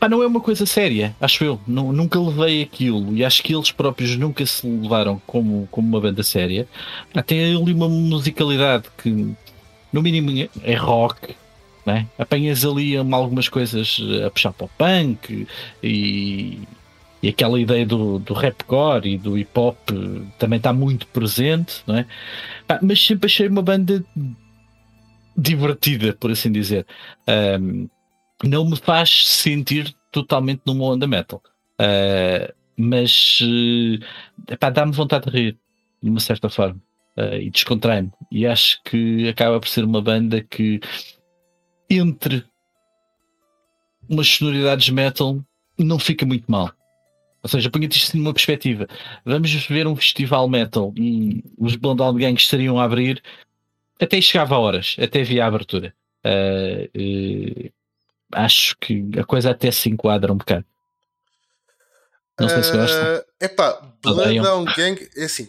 pá, 0.00 0.08
não 0.08 0.22
é 0.22 0.26
uma 0.26 0.40
coisa 0.40 0.64
séria, 0.64 1.14
acho 1.20 1.44
eu. 1.44 1.60
Nu- 1.66 1.92
nunca 1.92 2.18
levei 2.18 2.62
aquilo 2.62 3.14
e 3.14 3.24
acho 3.24 3.42
que 3.42 3.54
eles 3.54 3.70
próprios 3.70 4.16
nunca 4.16 4.44
se 4.46 4.66
levaram 4.66 5.20
como, 5.26 5.68
como 5.70 5.86
uma 5.88 6.00
banda 6.00 6.22
séria. 6.22 6.66
Pá, 7.12 7.22
tem 7.22 7.54
ali 7.54 7.72
uma 7.72 7.88
musicalidade 7.88 8.84
que, 9.02 9.34
no 9.92 10.02
mínimo, 10.02 10.48
é 10.62 10.74
rock. 10.74 11.34
Né? 11.86 12.06
Apanhas 12.18 12.64
ali 12.64 12.98
uma- 12.98 13.16
algumas 13.16 13.48
coisas 13.48 13.98
eh, 14.02 14.26
a 14.26 14.30
puxar 14.30 14.52
para 14.52 14.66
o 14.66 14.68
punk 14.76 15.46
e, 15.82 16.58
e 17.22 17.28
aquela 17.28 17.58
ideia 17.58 17.86
do, 17.86 18.18
do 18.18 18.34
rapcore 18.34 19.14
e 19.14 19.16
do 19.16 19.38
hip 19.38 19.50
hop 19.58 19.78
eh, 19.90 20.22
também 20.38 20.58
está 20.58 20.70
muito 20.70 21.06
presente, 21.06 21.82
não 21.86 21.96
é? 21.96 22.06
Mas 22.82 23.02
sempre 23.02 23.26
achei 23.26 23.48
uma 23.48 23.62
banda 23.62 24.04
divertida, 25.34 26.12
por 26.12 26.30
assim 26.30 26.52
dizer. 26.52 26.86
Um, 27.60 27.88
não 28.44 28.68
me 28.68 28.76
faz 28.76 29.26
sentir 29.26 29.94
totalmente 30.12 30.62
numa 30.66 30.84
onda 30.84 31.06
metal. 31.06 31.42
Uh, 31.80 32.52
mas 32.76 33.40
uh, 33.40 34.70
dá-me 34.72 34.92
vontade 34.92 35.30
de 35.30 35.36
rir, 35.36 35.58
de 36.02 36.10
uma 36.10 36.20
certa 36.20 36.48
forma, 36.48 36.80
uh, 37.18 37.36
e 37.36 37.50
descontrai-me. 37.50 38.12
E 38.30 38.46
acho 38.46 38.80
que 38.84 39.28
acaba 39.28 39.58
por 39.58 39.68
ser 39.68 39.84
uma 39.84 40.00
banda 40.00 40.40
que, 40.40 40.80
entre 41.90 42.44
umas 44.08 44.28
sonoridades 44.28 44.88
metal, 44.90 45.40
não 45.76 45.98
fica 45.98 46.24
muito 46.24 46.50
mal. 46.50 46.72
Ou 47.42 47.48
seja, 47.48 47.70
ponha-te 47.70 47.96
isto 47.96 48.16
numa 48.16 48.32
perspectiva. 48.32 48.86
Vamos 49.24 49.52
ver 49.66 49.86
um 49.86 49.96
festival 49.96 50.48
metal 50.48 50.92
e 50.96 51.44
os 51.56 51.76
Blonde 51.76 52.02
Out 52.02 52.18
Gang 52.18 52.36
estariam 52.36 52.78
a 52.78 52.84
abrir 52.84 53.22
até 54.00 54.20
chegava 54.20 54.54
a 54.54 54.58
horas, 54.58 54.96
até 55.00 55.22
via 55.22 55.44
a 55.44 55.48
abertura. 55.48 55.92
Uh, 56.24 57.66
uh, 57.66 57.72
acho 58.32 58.76
que 58.78 59.10
a 59.18 59.24
coisa 59.24 59.50
até 59.50 59.70
se 59.70 59.88
enquadra 59.88 60.32
um 60.32 60.36
bocado. 60.36 60.64
Não 62.38 62.48
sei 62.48 62.62
se 62.62 62.72
gosta. 62.72 63.26
É 63.40 63.46
epá, 63.46 63.80
Blood 64.02 64.20
Odeiam. 64.20 64.44
Down 64.44 64.64
Gang, 64.76 65.08
é 65.16 65.24
assim. 65.24 65.48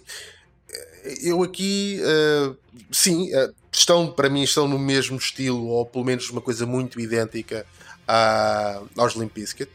Eu 1.21 1.43
aqui, 1.43 1.99
eh, 2.01 2.53
sim, 2.91 3.33
eh, 3.33 3.51
estão, 3.71 4.11
para 4.11 4.29
mim, 4.29 4.43
estão 4.43 4.67
no 4.67 4.79
mesmo 4.79 5.17
estilo, 5.17 5.67
ou 5.67 5.85
pelo 5.85 6.05
menos 6.05 6.29
uma 6.29 6.41
coisa 6.41 6.65
muito 6.65 6.99
idêntica 6.99 7.65
à, 8.07 8.81
aos 8.97 9.13
Limp 9.15 9.33
Bizkit. 9.33 9.71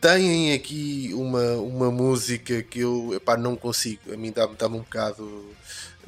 Têm 0.00 0.52
aqui 0.52 1.10
uma, 1.14 1.54
uma 1.54 1.90
música 1.90 2.62
que 2.62 2.80
eu 2.80 3.14
epá, 3.14 3.36
não 3.36 3.56
consigo, 3.56 4.12
a 4.12 4.16
mim 4.16 4.30
dá-me 4.30 4.54
dá 4.54 4.66
um 4.66 4.78
bocado 4.78 5.46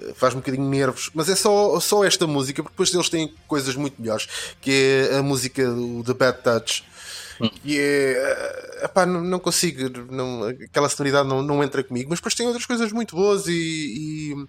eh, 0.01 0.13
faz 0.15 0.35
um 0.35 0.39
bocadinho 0.39 0.69
nervos, 0.69 1.11
mas 1.15 1.29
é 1.29 1.35
só, 1.35 1.79
só 1.81 2.05
esta 2.05 2.27
música, 2.27 2.63
porque 2.63 2.75
depois 2.75 2.95
eles 2.95 3.09
têm 3.09 3.35
coisas 3.47 3.75
muito 3.77 4.01
melhores, 4.01 4.29
que 4.61 5.09
é 5.11 5.17
a 5.17 5.23
música 5.23 5.69
do 5.71 6.05
The 6.05 6.15
Bad 6.15 6.43
Touch. 6.43 6.85
E 7.65 7.79
é. 7.79 8.85
Epá, 8.85 9.05
não, 9.05 9.21
não 9.23 9.39
consigo, 9.39 9.89
não, 10.11 10.45
aquela 10.45 10.89
sonoridade 10.89 11.29
não, 11.29 11.43
não 11.43 11.63
entra 11.63 11.83
comigo, 11.83 12.11
mas 12.11 12.19
depois 12.19 12.35
tem 12.35 12.47
outras 12.47 12.67
coisas 12.67 12.93
muito 12.93 13.17
boas 13.17 13.47
e. 13.47 13.53
e, 13.53 14.47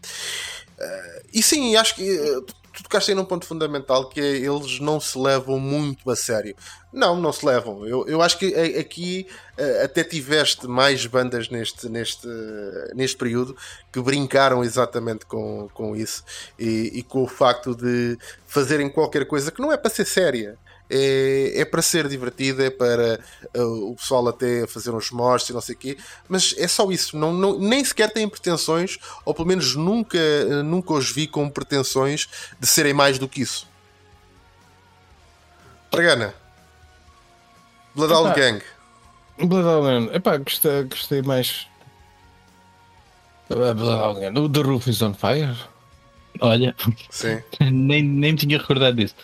eh, 0.79 1.24
e 1.34 1.43
sim, 1.43 1.75
acho 1.75 1.96
que 1.96 2.03
tu 2.74 2.84
tocaste 2.84 3.12
aí 3.12 3.15
num 3.15 3.25
ponto 3.25 3.46
fundamental 3.46 4.08
que 4.08 4.19
é 4.19 4.38
eles 4.38 4.79
não 4.79 5.00
se 5.00 5.17
levam 5.17 5.60
muito 5.60 6.10
a 6.10 6.15
sério. 6.15 6.55
Não, 6.91 7.19
não 7.19 7.31
se 7.31 7.46
levam. 7.46 7.86
Eu, 7.86 8.08
eu 8.08 8.22
acho 8.22 8.38
que 8.38 8.55
aqui 8.55 9.27
eh, 9.58 9.84
até 9.84 10.03
tiveste 10.03 10.67
mais 10.67 11.05
bandas 11.05 11.50
neste, 11.50 11.89
neste, 11.89 12.27
neste 12.96 13.17
período 13.17 13.55
que 13.91 14.01
brincaram 14.01 14.63
exatamente 14.63 15.25
com, 15.25 15.69
com 15.74 15.96
isso 15.96 16.24
e, 16.58 17.00
e 17.00 17.03
com 17.03 17.24
o 17.24 17.27
facto 17.27 17.75
de 17.75 18.17
fazerem 18.48 18.89
qualquer 18.89 19.25
coisa 19.25 19.51
que 19.51 19.62
não 19.62 19.72
é 19.72 19.77
para 19.77 19.91
ser 19.91 20.05
séria. 20.05 20.58
É, 20.89 21.53
é 21.62 21.65
para 21.65 21.81
ser 21.84 22.08
divertida, 22.08 22.63
é 22.65 22.69
para 22.72 23.19
eh, 23.53 23.62
o 23.62 23.93
pessoal 23.96 24.27
até 24.27 24.65
fazer 24.65 24.89
uns 24.91 25.12
mostros 25.12 25.50
e 25.51 25.53
não 25.53 25.62
sei 25.62 25.75
o 25.75 25.77
quê, 25.77 25.98
mas 26.27 26.55
é 26.58 26.67
só 26.67 26.89
isso. 26.91 27.15
Não, 27.17 27.31
não- 27.31 27.60
nem 27.60 27.86
sequer 27.86 28.12
têm 28.12 28.27
pretensões, 28.27 28.98
ou 29.24 29.34
pelo 29.34 29.48
menos 29.48 29.75
nunca, 29.75 30.17
eh, 30.17 30.63
nunca 30.63 30.93
os 30.93 31.12
vi 31.12 31.27
com 31.27 31.48
pretensões 31.50 32.27
de 32.60 32.65
serem 32.65 32.93
mais 32.93 33.19
do 33.19 33.27
que 33.29 33.41
isso. 33.41 33.67
Dragana, 35.91 36.34
Bloodhound 37.96 38.29
Epá. 38.29 38.36
Gang. 38.39 38.63
Bloodhound, 39.48 40.15
epá, 40.15 40.38
gostei, 40.38 40.84
gostei 40.84 41.22
mais. 41.22 41.67
Ah, 43.50 43.74
Bloodhound 43.74 44.19
Gang. 44.19 44.39
O 44.39 44.50
The 44.50 44.62
Roof 44.62 44.88
is 44.89 45.01
on 45.01 45.13
Fire. 45.13 45.55
Olha, 46.41 46.75
Sim. 47.10 47.41
nem, 47.60 48.03
nem 48.03 48.31
me 48.34 48.38
tinha 48.38 48.58
recordado 48.58 48.96
disso. 48.96 49.15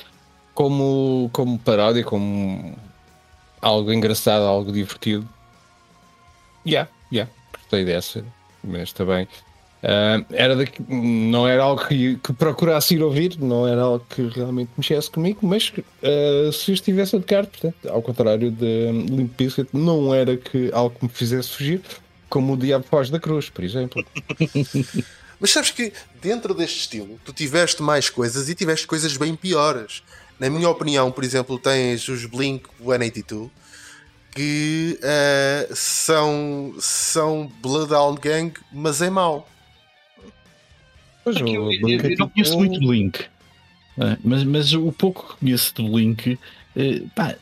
Como, 0.55 1.29
como 1.31 1.59
paródia, 1.59 2.03
como 2.03 2.75
algo 3.61 3.91
engraçado, 3.91 4.43
algo 4.45 4.71
divertido. 4.71 5.27
Yeah, 6.65 6.89
yeah, 7.11 7.31
gostei 7.53 7.85
dessa, 7.85 8.25
mas 8.63 8.91
também. 8.91 9.27
ah, 9.83 10.23
era 10.31 10.55
não 10.87 11.47
era 11.47 11.61
algo 11.61 11.85
que, 11.87 12.15
que 12.15 12.33
procurasse 12.33 12.95
ir 12.95 13.03
ouvir, 13.03 13.37
não 13.39 13.67
era 13.67 13.81
algo 13.81 14.05
que 14.09 14.27
realmente 14.29 14.71
mexesse 14.77 15.11
comigo, 15.11 15.39
mas 15.43 15.71
ah, 16.01 16.51
se 16.51 16.71
estivesse 16.71 17.15
a 17.15 17.19
tocar, 17.19 17.45
portanto, 17.45 17.87
ao 17.87 18.01
contrário 18.01 18.49
de 18.49 18.91
Limp 19.09 19.37
Bizkit, 19.37 19.69
não 19.73 20.13
era 20.15 20.37
que 20.37 20.71
algo 20.73 20.95
que 20.97 21.05
me 21.05 21.11
fizesse 21.11 21.49
fugir, 21.49 21.81
como 22.29 22.53
o 22.53 22.57
Diabo 22.57 22.85
Foz 22.89 23.09
da 23.09 23.19
Cruz, 23.19 23.49
por 23.49 23.63
exemplo. 23.63 24.03
Mas 25.39 25.51
sabes 25.51 25.69
que 25.69 25.91
dentro 26.21 26.53
deste 26.53 26.79
estilo 26.79 27.19
tu 27.25 27.33
tiveste 27.33 27.83
mais 27.83 28.09
coisas 28.09 28.47
e 28.49 28.55
tiveste 28.55 28.87
coisas 28.87 29.17
bem 29.17 29.35
piores. 29.35 30.01
Na 30.39 30.49
minha 30.49 30.69
opinião, 30.69 31.11
por 31.11 31.23
exemplo, 31.23 31.57
tens 31.57 32.07
os 32.09 32.25
Blink 32.25 32.67
182 32.79 33.49
que 34.31 34.99
eh, 35.01 35.69
são, 35.73 36.75
são 36.79 37.49
Bloodhound 37.61 38.19
Gang, 38.19 38.51
mas 38.71 39.01
é 39.01 39.09
mau. 39.09 39.49
Pois, 41.23 41.37
É 41.37 41.39
eu, 41.41 41.45
o 41.65 41.73
eu- 41.73 41.79
Blink 41.81 42.03
eu 42.11 42.17
não 42.17 42.29
conheço 42.29 42.51
tipo- 42.51 42.63
muito 42.65 42.79
Blink, 42.85 43.19
eh, 43.99 44.17
mas, 44.23 44.43
mas 44.43 44.73
o 44.73 44.91
pouco 44.91 45.33
que 45.33 45.39
conheço 45.39 45.73
do 45.75 45.87
Blink, 45.89 46.37
eh, 46.75 47.01
pá, 47.15 47.35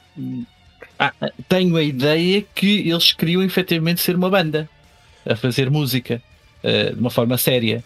ah, 0.99 1.11
tenho 1.49 1.75
a 1.77 1.81
ideia 1.83 2.45
que 2.53 2.87
eles 2.87 3.11
queriam 3.11 3.41
efetivamente 3.41 3.99
ser 3.99 4.15
uma 4.15 4.29
banda 4.29 4.69
a 5.25 5.35
fazer 5.35 5.71
música 5.71 6.21
eh, 6.61 6.91
de 6.91 6.99
uma 6.99 7.09
forma 7.09 7.37
séria. 7.39 7.83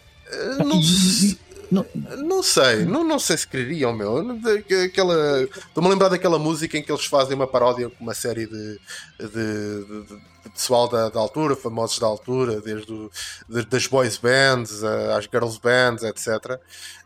Não, 0.60 0.80
E- 0.82 0.84
se- 0.84 1.40
não- 1.72 1.86
não 2.18 2.44
sei, 2.44 2.86
não, 2.86 3.04
não 3.04 3.20
sei 3.20 3.38
se 3.38 3.48
queriam, 3.48 3.94
meu. 3.94 4.18
Aquela, 4.86 5.44
Estou-me 5.44 5.88
a 5.88 5.92
lembrar 5.92 6.10
daquela 6.10 6.40
música 6.40 6.78
em 6.78 6.82
que 6.84 6.92
eles 6.92 7.06
fazem 7.06 7.36
uma 7.36 7.48
paródia 7.48 7.90
com 7.90 8.04
uma 8.04 8.14
série 8.14 8.46
de, 8.48 8.80
de, 9.20 9.28
de- 9.30 10.04
de 10.44 10.50
pessoal 10.54 10.88
da, 10.88 11.10
da 11.10 11.20
altura, 11.20 11.56
famosos 11.56 12.00
da 12.00 12.08
altura, 12.08 12.62
desde 12.62 12.92
o, 12.92 13.12
das 13.70 13.86
boys 13.88 14.18
bands 14.18 14.82
às 14.84 15.26
girls 15.26 15.60
bands, 15.62 16.04
etc. 16.04 16.60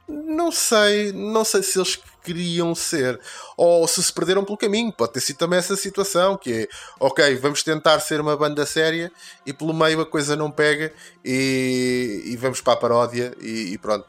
Não 0.07 0.51
sei, 0.51 1.11
não 1.11 1.43
sei 1.45 1.63
se 1.63 1.79
eles 1.79 1.97
queriam 2.23 2.75
ser 2.75 3.19
ou 3.57 3.87
se 3.87 4.03
se 4.03 4.13
perderam 4.13 4.43
pelo 4.43 4.57
caminho. 4.57 4.91
Pode 4.91 5.13
ter 5.13 5.21
sido 5.21 5.37
também 5.37 5.57
essa 5.57 5.75
situação 5.75 6.37
que 6.37 6.51
é, 6.53 6.67
ok, 6.99 7.35
vamos 7.37 7.63
tentar 7.63 7.99
ser 7.99 8.19
uma 8.21 8.35
banda 8.37 8.65
séria 8.65 9.11
e 9.45 9.51
pelo 9.53 9.73
meio 9.73 10.01
a 10.01 10.05
coisa 10.05 10.35
não 10.35 10.51
pega 10.51 10.93
e, 11.25 12.21
e 12.25 12.35
vamos 12.37 12.61
para 12.61 12.73
a 12.73 12.77
paródia 12.77 13.33
e, 13.41 13.73
e 13.73 13.77
pronto. 13.77 14.05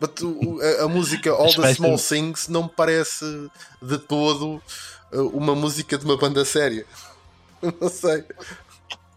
But 0.00 0.20
a, 0.80 0.84
a 0.84 0.88
música 0.88 1.30
All 1.30 1.52
the 1.54 1.74
Small 1.74 1.98
Things 1.98 2.48
não 2.48 2.64
me 2.64 2.70
parece 2.74 3.24
de 3.80 3.98
todo 3.98 4.60
uh, 5.12 5.28
uma 5.28 5.54
música 5.54 5.96
de 5.96 6.04
uma 6.04 6.16
banda 6.16 6.44
séria. 6.44 6.84
Não 7.80 7.88
sei. 7.88 8.24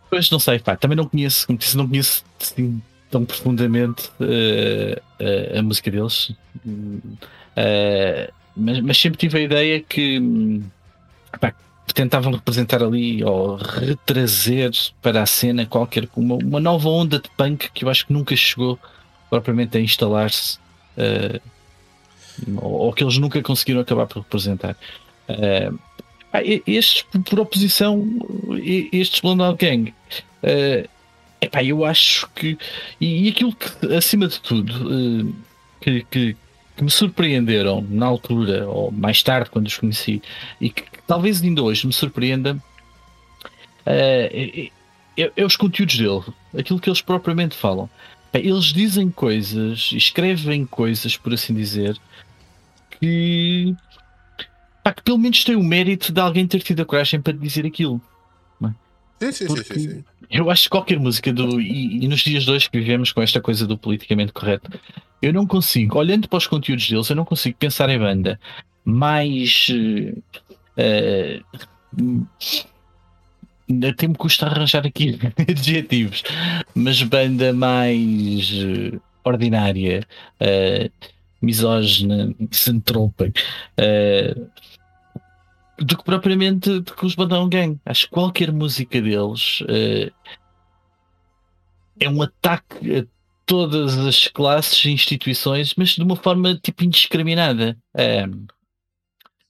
Pois 0.09 0.31
não 0.31 0.39
sei, 0.39 0.57
pá, 0.57 0.75
também 0.75 0.95
não 0.95 1.07
conheço, 1.07 1.45
como 1.45 1.59
disse, 1.59 1.77
não 1.77 1.87
conheço 1.87 2.23
assim, 2.41 2.81
tão 3.11 3.23
profundamente 3.23 4.09
eh, 4.19 4.99
eh, 5.19 5.59
a 5.59 5.61
música 5.61 5.91
deles, 5.91 6.31
eh, 7.55 8.31
mas, 8.55 8.79
mas 8.81 8.97
sempre 8.97 9.19
tive 9.19 9.37
a 9.37 9.41
ideia 9.41 9.79
que 9.81 10.61
pá, 11.39 11.53
tentavam 11.93 12.33
representar 12.33 12.81
ali 12.81 13.23
ou 13.23 13.55
retrazer 13.55 14.71
para 15.01 15.21
a 15.21 15.25
cena 15.27 15.65
qualquer 15.67 16.09
uma, 16.15 16.35
uma 16.35 16.59
nova 16.59 16.89
onda 16.89 17.19
de 17.19 17.29
punk 17.37 17.69
que 17.71 17.85
eu 17.85 17.89
acho 17.89 18.07
que 18.07 18.13
nunca 18.13 18.35
chegou 18.35 18.79
propriamente 19.29 19.77
a 19.77 19.81
instalar-se 19.81 20.57
eh, 20.99 21.39
ou, 22.57 22.93
que 22.93 23.03
eles 23.03 23.17
nunca 23.17 23.41
conseguiram 23.41 23.81
acabar 23.81 24.05
por 24.07 24.19
representar. 24.23 24.75
E- 26.43 26.61
estes, 26.67 27.01
por- 27.01 27.39
oposição, 27.39 28.05
estes 28.93 29.19
Blonde 29.19 29.55
Gang, 29.57 29.93
eh, 30.43 30.87
epá, 31.41 31.63
eu 31.63 31.83
acho 31.83 32.29
que. 32.35 32.57
E, 33.01 33.27
aquilo 33.29 33.53
que, 33.55 33.93
acima 33.95 34.27
de 34.27 34.39
tudo, 34.39 34.73
eh, 34.73 35.33
que, 35.81 36.05
que- 36.11 36.37
que 36.77 36.83
me 36.83 36.89
surpreenderam 36.91 37.85
na 37.89 38.05
altura, 38.05 38.67
ou 38.67 38.89
mais 38.91 39.21
tarde, 39.23 39.49
quando 39.49 39.67
os 39.67 39.77
conheci, 39.77 40.21
e 40.61 40.69
que, 40.69 40.83
talvez 41.07 41.41
ainda 41.41 41.61
hoje 41.63 41.85
me 41.87 41.91
surpreenda, 41.93 42.57
eh, 43.85 44.69
é, 45.17 45.23
é- 45.23 45.31
é 45.35 45.45
os 45.45 45.57
conteúdos 45.57 45.97
dele, 45.97 46.23
aquilo 46.57 46.79
que 46.79 46.89
eles 46.89 47.01
propriamente 47.01 47.55
falam. 47.55 47.89
Pá, 48.31 48.39
Eles 48.39 48.65
dizem 48.65 49.09
coisas, 49.09 49.91
escrevem 49.93 50.65
coisas, 50.65 51.17
por 51.17 51.33
assim 51.33 51.53
dizer, 51.53 51.97
que, 52.99 53.75
pá, 54.83 54.93
que 54.93 55.01
pelo 55.01 55.17
menos 55.17 55.43
tem 55.43 55.55
o 55.55 55.63
mérito 55.63 56.11
de 56.11 56.19
alguém 56.19 56.47
ter 56.47 56.61
tido 56.61 56.81
a 56.81 56.85
coragem 56.85 57.21
para 57.21 57.33
dizer 57.33 57.65
aquilo. 57.65 58.01
Sim, 59.21 59.31
sim, 59.33 59.33
sim, 59.33 59.47
Porque 59.47 59.79
sim, 59.79 59.89
sim. 59.89 60.03
eu 60.31 60.49
acho 60.49 60.63
que 60.63 60.69
qualquer 60.69 60.97
música 60.97 61.33
do. 61.33 61.59
E, 61.59 62.05
e 62.05 62.07
nos 62.07 62.21
dias 62.21 62.45
de 62.45 62.51
hoje 62.51 62.69
que 62.69 62.79
vivemos 62.79 63.11
com 63.11 63.21
esta 63.21 63.41
coisa 63.41 63.67
do 63.67 63.77
politicamente 63.77 64.31
correto, 64.31 64.71
eu 65.21 65.33
não 65.33 65.45
consigo, 65.45 65.97
olhando 65.97 66.29
para 66.29 66.37
os 66.37 66.47
conteúdos 66.47 66.87
deles, 66.89 67.09
eu 67.09 67.15
não 67.17 67.25
consigo 67.25 67.57
pensar 67.57 67.89
em 67.89 67.99
banda 67.99 68.39
mais. 68.85 69.67
eh, 69.69 70.13
eh, 70.77 71.41
até 73.87 74.07
me 74.07 74.15
custa 74.15 74.47
arranjar 74.47 74.85
aqui 74.85 75.19
adjetivos, 75.47 76.23
mas 76.73 77.01
banda 77.03 77.53
mais 77.53 78.51
eh, 78.51 78.99
ordinária, 79.23 80.05
eh, 80.39 80.89
misógina, 81.41 82.33
misantropa, 82.39 83.31
eh, 83.77 84.35
do 85.77 85.97
que 85.97 86.03
propriamente 86.03 86.79
do 86.79 86.95
que 86.95 87.05
os 87.05 87.15
Bandão 87.15 87.47
Gang. 87.47 87.79
Acho 87.85 88.05
que 88.05 88.11
qualquer 88.11 88.51
música 88.51 89.01
deles 89.01 89.63
eh, 89.69 90.11
é 91.99 92.09
um 92.09 92.21
ataque 92.21 92.97
a 92.97 93.05
todas 93.45 93.97
as 93.97 94.27
classes 94.27 94.85
e 94.85 94.91
instituições, 94.91 95.73
mas 95.75 95.89
de 95.89 96.03
uma 96.03 96.15
forma 96.15 96.55
tipo 96.55 96.83
indiscriminada. 96.83 97.77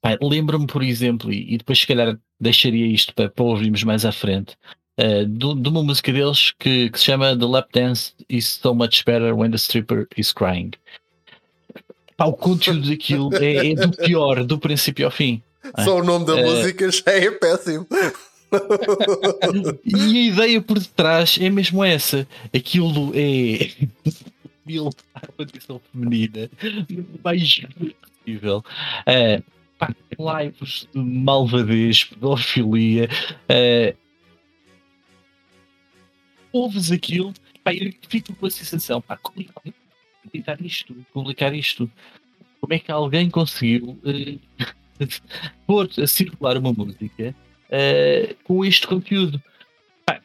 Pá, 0.02 0.18
Lembro-me, 0.22 0.66
por 0.68 0.82
exemplo, 0.82 1.32
e, 1.32 1.54
e 1.54 1.58
depois 1.58 1.80
se 1.80 1.88
calhar 1.88 2.18
deixaria 2.40 2.88
isto 2.88 3.14
para, 3.14 3.30
para 3.30 3.44
ouvirmos 3.46 3.84
mais 3.84 4.06
à 4.06 4.12
frente. 4.12 4.56
eh, 4.98 5.24
de, 5.26 5.56
de 5.56 5.70
uma 5.70 5.82
música 5.84 6.12
deles 6.12 6.52
que, 6.60 6.90
que 6.90 7.00
se 7.00 7.06
chama 7.06 7.38
The 7.38 7.46
Lap 7.46 7.70
Dance 7.74 8.14
is 8.30 8.46
so 8.62 8.74
much 8.74 9.06
better 9.06 9.34
when 9.34 9.50
the 9.52 9.58
stripper 9.58 10.08
is 10.18 10.34
crying. 10.34 10.72
Pá, 12.18 12.26
o 12.26 12.34
conteúdo 12.34 12.90
daquilo 12.90 13.34
é, 13.36 13.72
é 13.72 13.76
do 13.76 13.92
pior, 13.96 14.44
do 14.44 14.60
princípio 14.60 15.06
ao 15.06 15.12
fim. 15.12 15.42
Só 15.86 16.00
o 16.00 16.04
nome 16.04 16.26
da 16.26 16.38
Eh, 16.38 16.44
música 16.44 16.92
já 16.92 17.04
é 17.12 17.32
péssimo. 17.32 17.88
E 19.86 19.96
a 19.96 20.34
ideia 20.34 20.62
por 20.62 20.80
detrás 20.80 21.38
é 21.40 21.50
mesmo 21.52 21.84
essa. 21.84 22.28
Aquilo 22.54 23.12
é. 23.14 23.70
Mil 24.66 24.90
a 25.14 25.28
condição 25.28 25.80
feminina 25.92 26.50
mais 27.24 27.62
possível. 28.26 28.66
Eh, 29.06 29.42
pá, 29.80 29.96
lives 30.44 30.88
de 30.94 31.00
malvadez, 31.00 32.04
pedofilia. 32.04 33.10
eh, 33.48 33.96
ouves 36.52 36.92
aquilo, 36.92 37.34
pá, 37.64 37.74
eu 37.74 37.92
fico 38.08 38.36
com 38.36 38.46
a 38.46 38.52
sensação, 38.52 39.02
pá, 39.02 39.18
como 39.18 39.42
é 39.42 39.44
que 39.44 40.66
isto? 40.66 40.94
Publicar 41.14 41.54
isto? 41.56 41.90
Como 42.60 42.74
é 42.74 42.80
que 42.80 42.92
alguém 42.92 43.30
conseguiu 43.30 43.98
pôr 45.66 45.90
a 45.98 46.06
circular 46.06 46.58
uma 46.58 46.74
música 46.74 47.34
eh, 47.70 48.36
com 48.44 48.66
este 48.66 48.86
conteúdo? 48.86 49.42
Pá, 50.06 50.22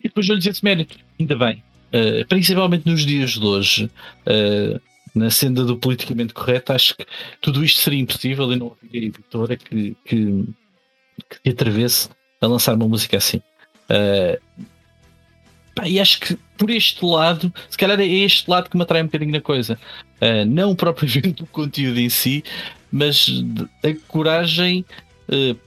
e 0.00 0.08
depois 0.08 0.26
dou-lhes 0.26 0.46
esse 0.46 0.62
mérito, 0.62 0.98
ainda 1.18 1.34
bem. 1.34 1.62
Eh, 1.92 2.24
principalmente 2.24 2.86
nos 2.86 3.06
dias 3.06 3.30
de 3.32 3.46
hoje, 3.46 3.90
eh, 4.26 4.80
na 5.14 5.30
senda 5.30 5.64
do 5.64 5.76
politicamente 5.76 6.34
correto, 6.34 6.72
acho 6.72 6.96
que 6.96 7.06
tudo 7.40 7.64
isto 7.64 7.80
seria 7.80 8.00
impossível 8.00 8.52
e 8.52 8.56
não 8.56 8.76
havia 8.82 9.06
editora 9.06 9.56
que, 9.56 9.96
que, 10.04 10.44
que 11.30 11.42
te 11.42 11.50
atravesse 11.50 12.08
a 12.40 12.46
lançar 12.46 12.74
uma 12.74 12.88
música 12.88 13.16
assim. 13.16 13.40
Eh, 13.88 14.40
pá, 15.74 15.88
e 15.88 16.00
acho 16.00 16.20
que 16.20 16.38
por 16.56 16.70
este 16.70 17.04
lado, 17.04 17.52
se 17.68 17.76
calhar 17.76 18.00
é 18.00 18.06
este 18.06 18.48
lado 18.48 18.70
que 18.70 18.76
me 18.76 18.82
atrai 18.82 19.02
um 19.02 19.06
bocadinho 19.06 19.32
na 19.32 19.40
coisa. 19.40 19.78
Uh, 20.20 20.44
não 20.46 20.74
propriamente 20.76 21.42
o 21.42 21.46
conteúdo 21.46 21.98
em 21.98 22.08
si, 22.08 22.44
mas 22.90 23.28
a 23.82 23.92
coragem 24.08 24.84
uh, 25.28 25.58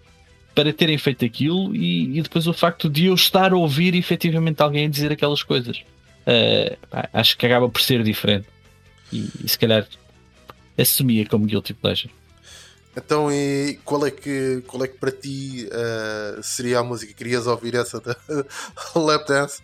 para 0.56 0.74
terem 0.74 0.98
feito 0.98 1.26
aquilo 1.26 1.76
e, 1.76 2.18
e 2.18 2.22
depois 2.22 2.48
o 2.48 2.54
facto 2.54 2.90
de 2.90 3.06
eu 3.06 3.14
estar 3.14 3.52
a 3.52 3.58
ouvir 3.58 3.94
efetivamente 3.96 4.62
alguém 4.62 4.90
dizer 4.90 5.12
aquelas 5.12 5.44
coisas. 5.44 5.78
Uh, 6.26 6.76
pá, 6.90 7.10
acho 7.14 7.38
que 7.38 7.46
acaba 7.46 7.70
por 7.70 7.82
ser 7.82 8.04
diferente. 8.04 8.48
E, 9.12 9.30
e 9.44 9.48
se 9.48 9.58
calhar 9.58 9.88
assumia 10.78 11.26
como 11.28 11.46
guilty 11.46 11.74
pleasure. 11.74 12.14
Então, 12.96 13.32
e 13.32 13.80
qual 13.86 14.06
é 14.08 14.12
que, 14.12 14.64
qual 14.66 14.84
é 14.84 14.88
que 14.88 14.98
para 14.98 15.12
ti 15.12 15.68
eh, 15.72 16.40
seria 16.42 16.80
a 16.80 16.84
música? 16.84 17.14
Querias 17.14 17.46
ouvir 17.46 17.76
essa 17.76 18.00
da 18.02 18.16
Lap 19.00 19.28
Dance? 19.28 19.62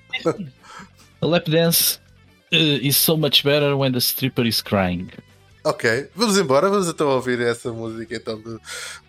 A 1.20 1.26
lap 1.26 1.50
dance 1.50 2.00
uh, 2.52 2.56
is 2.82 2.96
so 2.98 3.16
much 3.18 3.44
better 3.44 3.76
when 3.76 3.92
the 3.94 4.00
stripper 4.02 4.46
is 4.46 4.62
crying. 4.62 5.10
Ok, 5.64 6.10
vamos 6.14 6.38
embora, 6.38 6.70
vamos 6.70 6.90
então 6.90 7.08
ouvir 7.08 7.40
essa 7.40 7.72
música 7.72 8.18
então 8.18 8.40
do- 8.42 8.60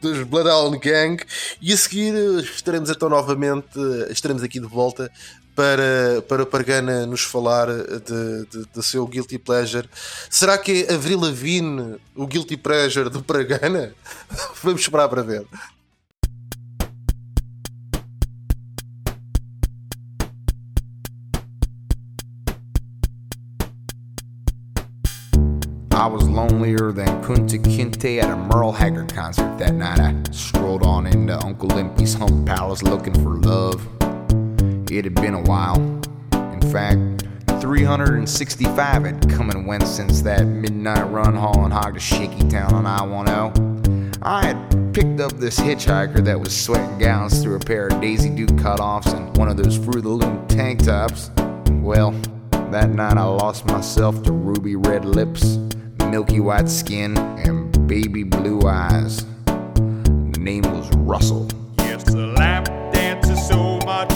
dos 0.00 0.22
Bloodhound 0.22 0.78
Gang 0.78 1.20
e 1.60 1.72
a 1.72 1.76
seguir 1.76 2.14
eh, 2.14 2.40
estaremos 2.42 2.88
então 2.90 3.08
novamente, 3.08 3.66
estaremos 4.10 4.42
aqui 4.44 4.60
de 4.60 4.66
volta 4.68 5.10
para, 5.54 6.22
para 6.28 6.42
o 6.42 6.46
Pargana 6.46 7.06
nos 7.06 7.22
falar 7.22 7.68
do 8.72 8.82
seu 8.82 9.06
Guilty 9.06 9.38
Pleasure. 9.38 9.88
Será 10.28 10.58
que 10.58 10.86
é 10.88 10.94
Avril 10.94 11.20
Lavigne 11.20 11.96
o 12.14 12.26
Guilty 12.26 12.56
Pleasure 12.56 13.08
do 13.08 13.22
Pargana? 13.22 13.94
vamos 14.62 14.80
esperar 14.80 15.08
para 15.08 15.22
ver. 15.22 15.46
I 26.04 26.06
was 26.06 26.28
lonelier 26.28 26.92
than 26.92 27.06
Kunta 27.22 27.58
Kinte 27.58 28.20
at 28.20 28.28
a 28.28 28.36
Merle 28.36 28.72
Haggard 28.72 29.14
concert 29.14 29.56
that 29.58 29.74
night. 29.74 30.00
I 30.00 30.14
strolled 30.32 30.82
on 30.82 31.06
into 31.06 31.38
Uncle 31.46 31.68
Limpy's 31.68 32.12
Hump 32.12 32.46
Palace 32.46 32.82
looking 32.82 33.14
for 33.14 33.36
love. 33.36 34.03
It 34.94 35.04
had 35.06 35.16
been 35.16 35.34
a 35.34 35.42
while. 35.42 35.74
In 36.52 36.60
fact, 36.70 37.24
365 37.60 39.04
had 39.04 39.28
come 39.28 39.50
and 39.50 39.66
went 39.66 39.88
since 39.88 40.22
that 40.22 40.46
midnight 40.46 41.10
run 41.10 41.34
hauling 41.34 41.72
hog 41.72 41.94
to 41.94 42.00
Shaky 42.00 42.48
Town 42.48 42.72
on 42.72 42.86
I 42.86 43.52
10. 43.52 44.12
I 44.22 44.46
had 44.46 44.94
picked 44.94 45.18
up 45.18 45.32
this 45.32 45.58
hitchhiker 45.58 46.24
that 46.24 46.38
was 46.38 46.56
sweating 46.56 46.96
gallons 46.98 47.42
through 47.42 47.56
a 47.56 47.58
pair 47.58 47.88
of 47.88 48.00
Daisy 48.00 48.30
Duke 48.30 48.50
cutoffs 48.50 49.12
and 49.12 49.36
one 49.36 49.48
of 49.48 49.56
those 49.56 49.76
Fruit 49.76 49.96
of 49.96 50.02
the 50.04 50.10
Loom 50.10 50.46
tank 50.46 50.84
tops. 50.84 51.32
Well, 51.82 52.12
that 52.70 52.90
night 52.90 53.16
I 53.16 53.24
lost 53.24 53.66
myself 53.66 54.22
to 54.22 54.30
ruby 54.30 54.76
red 54.76 55.04
lips, 55.04 55.56
milky 56.08 56.38
white 56.38 56.68
skin, 56.68 57.18
and 57.18 57.88
baby 57.88 58.22
blue 58.22 58.60
eyes. 58.64 59.24
The 59.46 60.38
name 60.38 60.62
was 60.62 60.88
Russell. 60.98 61.48
Yes, 61.78 62.04
the 62.04 62.28
lap 62.28 62.68
so 63.48 63.78
much 63.84 64.08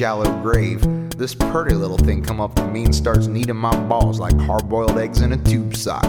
shallow 0.00 0.32
grave, 0.40 0.80
this 1.18 1.34
pretty 1.34 1.74
little 1.74 1.98
thing 1.98 2.24
come 2.24 2.40
up 2.40 2.54
to 2.54 2.66
me 2.68 2.84
and 2.84 2.94
starts 2.94 3.26
kneading 3.26 3.54
my 3.54 3.76
balls 3.80 4.18
like 4.18 4.34
hard-boiled 4.40 4.96
eggs 4.96 5.20
in 5.20 5.34
a 5.34 5.36
tube 5.44 5.76
sock. 5.76 6.02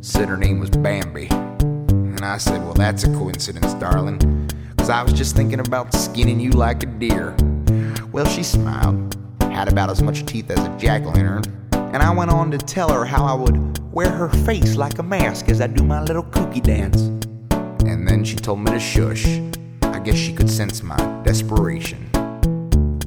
Said 0.00 0.30
her 0.30 0.36
name 0.38 0.60
was 0.60 0.70
Bambi. 0.70 1.26
And 1.28 2.24
I 2.24 2.38
said, 2.38 2.62
well, 2.62 2.72
that's 2.72 3.04
a 3.04 3.08
coincidence, 3.08 3.74
darling. 3.74 4.48
Cause 4.78 4.88
I 4.88 5.02
was 5.02 5.12
just 5.12 5.36
thinking 5.36 5.60
about 5.60 5.92
skinning 5.92 6.40
you 6.40 6.52
like 6.52 6.84
a 6.84 6.86
deer. 6.86 7.36
Well, 8.12 8.24
she 8.24 8.42
smiled, 8.42 9.14
had 9.42 9.68
about 9.68 9.90
as 9.90 10.00
much 10.00 10.24
teeth 10.24 10.50
as 10.50 10.58
a 10.58 10.78
jack-o'-lantern, 10.78 11.44
and 11.92 11.98
I 12.02 12.14
went 12.14 12.30
on 12.30 12.50
to 12.52 12.56
tell 12.56 12.90
her 12.90 13.04
how 13.04 13.26
I 13.26 13.34
would 13.34 13.92
wear 13.92 14.08
her 14.08 14.30
face 14.46 14.74
like 14.74 14.98
a 14.98 15.02
mask 15.02 15.50
as 15.50 15.60
I 15.60 15.66
do 15.66 15.84
my 15.84 16.02
little 16.02 16.24
kooky 16.24 16.62
dance. 16.62 17.02
And 17.84 18.08
then 18.08 18.24
she 18.24 18.36
told 18.36 18.60
me 18.60 18.70
to 18.70 18.80
shush. 18.80 19.26
I 19.82 19.98
guess 19.98 20.16
she 20.16 20.32
could 20.32 20.48
sense 20.48 20.82
my 20.82 20.96
desperation. 21.24 22.05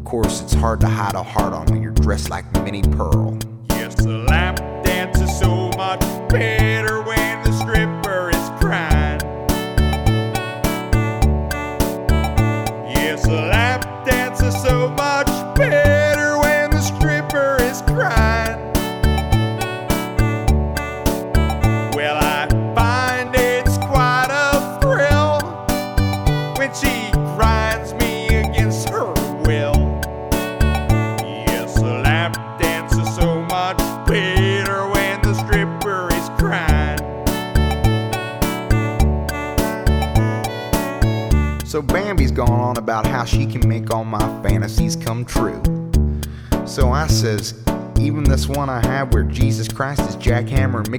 Of 0.09 0.13
course, 0.13 0.41
it's 0.41 0.53
hard 0.55 0.79
to 0.79 0.87
hide 0.87 1.13
a 1.13 1.21
heart 1.21 1.53
on 1.53 1.67
when 1.67 1.83
you're 1.83 1.91
dressed 1.91 2.31
like 2.31 2.51
Minnie 2.63 2.81
Pearl. 2.81 3.37
Yes, 3.69 3.93
the 3.93 4.09
lap 4.27 4.57
dance 4.83 5.21
is 5.21 5.37
so 5.37 5.69
much 5.77 5.99
better 6.29 6.78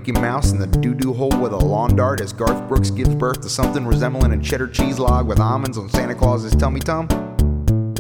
Mickey 0.01 0.13
Mouse 0.13 0.51
in 0.51 0.59
the 0.59 0.67
doo-doo 0.67 1.13
hole 1.13 1.39
with 1.43 1.53
a 1.53 1.59
lawn 1.59 1.95
dart 1.95 2.23
as 2.23 2.33
Garth 2.33 2.67
Brooks 2.67 2.89
gives 2.89 3.15
birth 3.15 3.43
to 3.43 3.51
something 3.51 3.87
resembling 3.87 4.33
a 4.33 4.43
cheddar 4.43 4.67
cheese 4.67 4.99
log 4.99 5.29
with 5.29 5.39
almonds 5.39 5.77
on 5.77 5.91
Santa 5.91 6.15
Claus's 6.15 6.57
tummy 6.57 6.81
tum. 6.81 7.07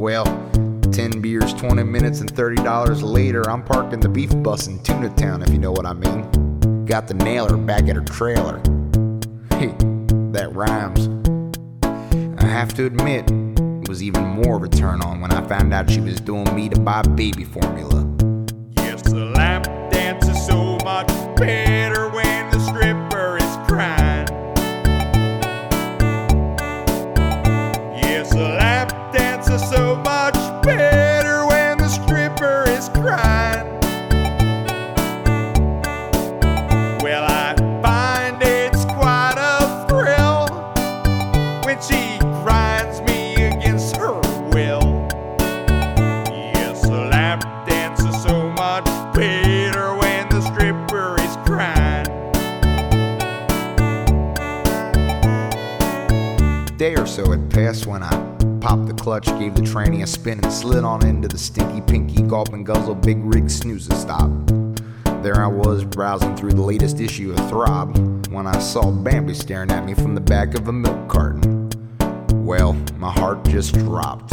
Well, 0.00 0.24
10 0.92 1.20
beers, 1.20 1.52
20 1.52 1.82
minutes, 1.82 2.20
and 2.20 2.32
$30 2.32 3.02
later, 3.02 3.50
I'm 3.50 3.62
parked 3.62 3.92
in 3.92 4.00
the 4.00 4.08
beef 4.08 4.30
bus 4.42 4.66
in 4.66 4.82
Tuna 4.82 5.10
Town, 5.10 5.42
if 5.42 5.50
you 5.50 5.58
know 5.58 5.72
what 5.72 5.84
I 5.84 5.92
mean. 5.92 6.86
Got 6.86 7.06
the 7.06 7.12
nailer 7.12 7.58
back 7.58 7.86
at 7.86 7.96
her 7.96 8.02
trailer. 8.02 8.56
Hey, 9.58 9.74
that 10.32 10.48
rhymes. 10.54 11.06
I 11.82 12.46
have 12.46 12.72
to 12.76 12.86
admit, 12.86 13.30
it 13.30 13.88
was 13.90 14.02
even 14.02 14.24
more 14.24 14.56
of 14.56 14.62
a 14.62 14.68
turn 14.70 15.02
on 15.02 15.20
when 15.20 15.32
I 15.32 15.46
found 15.46 15.74
out 15.74 15.90
she 15.90 16.00
was 16.00 16.18
doing 16.18 16.54
me 16.56 16.70
to 16.70 16.80
buy 16.80 17.02
baby 17.02 17.44
formula. 17.44 18.06
Yes, 18.78 19.02
the 19.02 19.26
lap 19.36 19.64
dance 19.90 20.26
is 20.26 20.46
so 20.46 20.78
much 20.82 21.08
better 21.36 21.69
passed 57.60 57.84
when 57.84 58.02
I 58.02 58.10
popped 58.62 58.86
the 58.86 58.94
clutch, 58.94 59.26
gave 59.38 59.54
the 59.54 59.60
tranny 59.60 60.02
a 60.02 60.06
spin, 60.06 60.42
and 60.42 60.50
slid 60.50 60.82
on 60.82 61.04
into 61.04 61.28
the 61.28 61.36
stinky 61.36 61.82
pinky 61.82 62.22
gulp 62.22 62.54
and 62.54 62.64
guzzle 62.64 62.94
big 62.94 63.18
rig 63.22 63.50
snoozer 63.50 63.94
stop. 63.96 64.30
There 65.22 65.44
I 65.44 65.46
was 65.46 65.84
browsing 65.84 66.34
through 66.36 66.52
the 66.52 66.62
latest 66.62 67.00
issue 67.00 67.32
of 67.32 67.50
Throb 67.50 68.28
when 68.28 68.46
I 68.46 68.58
saw 68.60 68.90
Bambi 68.90 69.34
staring 69.34 69.70
at 69.72 69.84
me 69.84 69.92
from 69.92 70.14
the 70.14 70.22
back 70.22 70.54
of 70.54 70.68
a 70.68 70.72
milk 70.72 71.06
carton. 71.10 71.68
Well, 72.46 72.72
my 72.96 73.12
heart 73.12 73.44
just 73.44 73.74
dropped. 73.74 74.30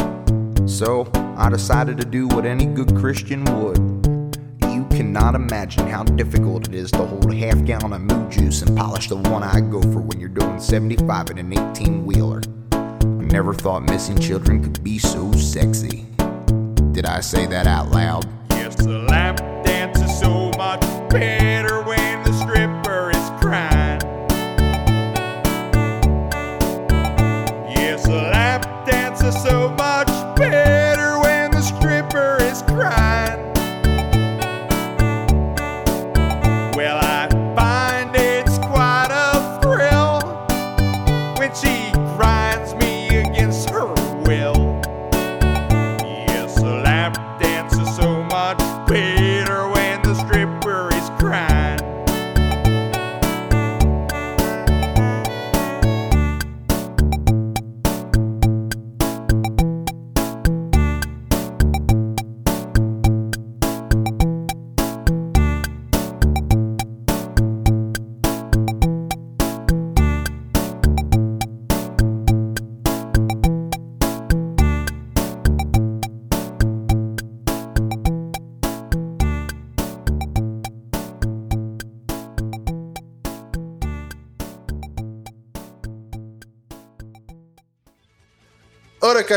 So 0.65 1.11
I 1.35 1.49
decided 1.49 1.97
to 1.97 2.05
do 2.05 2.29
what 2.29 2.45
any 2.45 2.65
good 2.65 2.95
Christian 2.95 3.43
would. 3.43 3.77
You 4.71 4.85
cannot 4.85 5.35
imagine 5.35 5.85
how 5.85 6.03
difficult 6.03 6.69
it 6.69 6.75
is 6.75 6.91
to 6.91 7.05
hold 7.05 7.29
a 7.29 7.35
half 7.35 7.65
gallon 7.65 7.91
of 7.91 8.01
moo 8.01 8.29
juice 8.29 8.61
and 8.61 8.77
polish 8.77 9.09
the 9.09 9.17
one 9.17 9.43
eye 9.43 9.59
gopher 9.59 9.99
when 9.99 10.17
you're 10.17 10.29
doing 10.29 10.61
75 10.61 11.31
in 11.31 11.39
an 11.39 11.51
18 11.73 12.05
wheeler. 12.05 12.41
Never 13.37 13.53
thought 13.53 13.83
missing 13.83 14.17
children 14.17 14.63
could 14.63 14.83
be 14.83 14.97
so 14.97 15.31
sexy. 15.33 16.07
Did 16.91 17.05
I 17.05 17.19
say 17.19 17.45
that 17.45 17.67
out 17.67 17.91
loud? 17.91 18.27
Yes, 18.49 18.73
the 18.73 18.97
lap 18.97 19.37
dance 19.63 20.01
is 20.01 20.19
so 20.19 20.49
much 20.57 20.81
better 21.11 21.56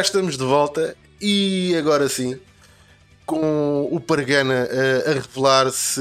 cá 0.01 0.03
estamos 0.03 0.39
de 0.39 0.45
volta 0.45 0.97
e 1.21 1.75
agora 1.77 2.09
sim, 2.09 2.39
com 3.27 3.87
o 3.93 4.01
Pargana 4.01 4.67
a 5.07 5.13
revelar 5.13 5.71
se 5.71 6.01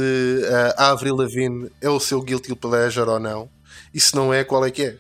a 0.78 0.92
Avril 0.92 1.18
Lavigne 1.18 1.70
é 1.82 1.90
o 1.90 2.00
seu 2.00 2.22
guilty 2.22 2.56
pleasure 2.56 3.10
ou 3.10 3.20
não. 3.20 3.50
E 3.94 4.00
se 4.00 4.16
não 4.16 4.34
é, 4.34 4.44
qual 4.46 4.66
é 4.66 4.72
que 4.72 4.84
é? 4.84 4.98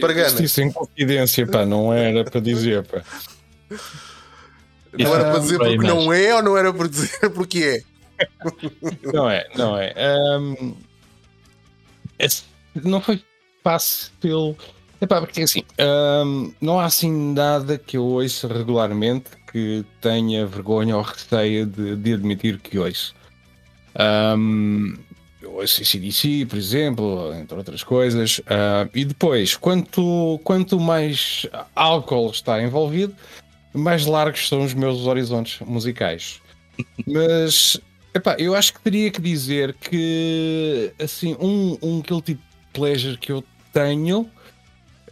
Pargana. 0.00 0.28
Isto 0.28 0.42
isso 0.44 0.60
em 0.60 0.70
confidência, 0.70 1.44
pá, 1.46 1.66
não 1.66 1.92
era 1.92 2.24
para 2.24 2.40
dizer, 2.40 2.84
pá. 2.84 3.02
Não 4.96 5.14
era 5.14 5.30
para 5.32 5.38
dizer 5.40 5.58
bem, 5.58 5.76
porque 5.76 5.86
não 5.88 6.12
é 6.12 6.34
ou 6.36 6.42
não 6.42 6.56
era 6.56 6.72
para 6.72 6.88
dizer 6.88 7.30
porque 7.34 7.82
é? 8.20 8.28
Não 9.12 9.28
é, 9.28 9.46
não 9.56 9.76
é. 9.76 9.92
Ahm, 9.96 10.74
esse- 12.18 12.44
não 12.76 13.00
foi 13.00 13.22
fácil. 13.64 14.56
Epá, 15.00 15.20
porque 15.20 15.42
assim, 15.42 15.62
ahm, 15.78 16.50
não 16.60 16.80
há 16.80 16.86
assim 16.86 17.32
nada 17.32 17.78
que 17.78 17.96
eu 17.96 18.04
ouça 18.04 18.48
regularmente 18.48 19.30
que 19.52 19.84
tenha 20.00 20.44
vergonha 20.46 20.96
ou 20.96 21.02
receio 21.02 21.66
de, 21.66 21.96
de 21.96 22.14
admitir 22.14 22.58
que 22.58 22.78
ouço. 22.78 23.14
Ahm, 23.94 24.96
eu 25.40 25.54
ouço 25.54 25.84
CDC, 25.84 26.46
por 26.46 26.58
exemplo, 26.58 27.32
entre 27.34 27.56
outras 27.56 27.84
coisas. 27.84 28.40
Ah, 28.46 28.88
e 28.92 29.04
depois, 29.04 29.56
quanto, 29.56 30.40
quanto 30.42 30.80
mais 30.80 31.46
álcool 31.76 32.30
está 32.30 32.60
envolvido, 32.60 33.14
mais 33.72 34.04
largos 34.04 34.48
são 34.48 34.64
os 34.64 34.74
meus 34.74 35.06
horizontes 35.06 35.60
musicais. 35.66 36.40
Mas 37.06 37.80
Epá, 38.14 38.34
eu 38.38 38.54
acho 38.54 38.74
que 38.74 38.80
teria 38.80 39.10
que 39.10 39.20
dizer 39.20 39.74
que 39.74 40.92
assim, 40.98 41.36
um, 41.38 41.78
um 41.80 42.00
guilty 42.00 42.38
pleasure 42.72 43.16
que 43.16 43.30
eu 43.30 43.44
tenho 43.72 44.28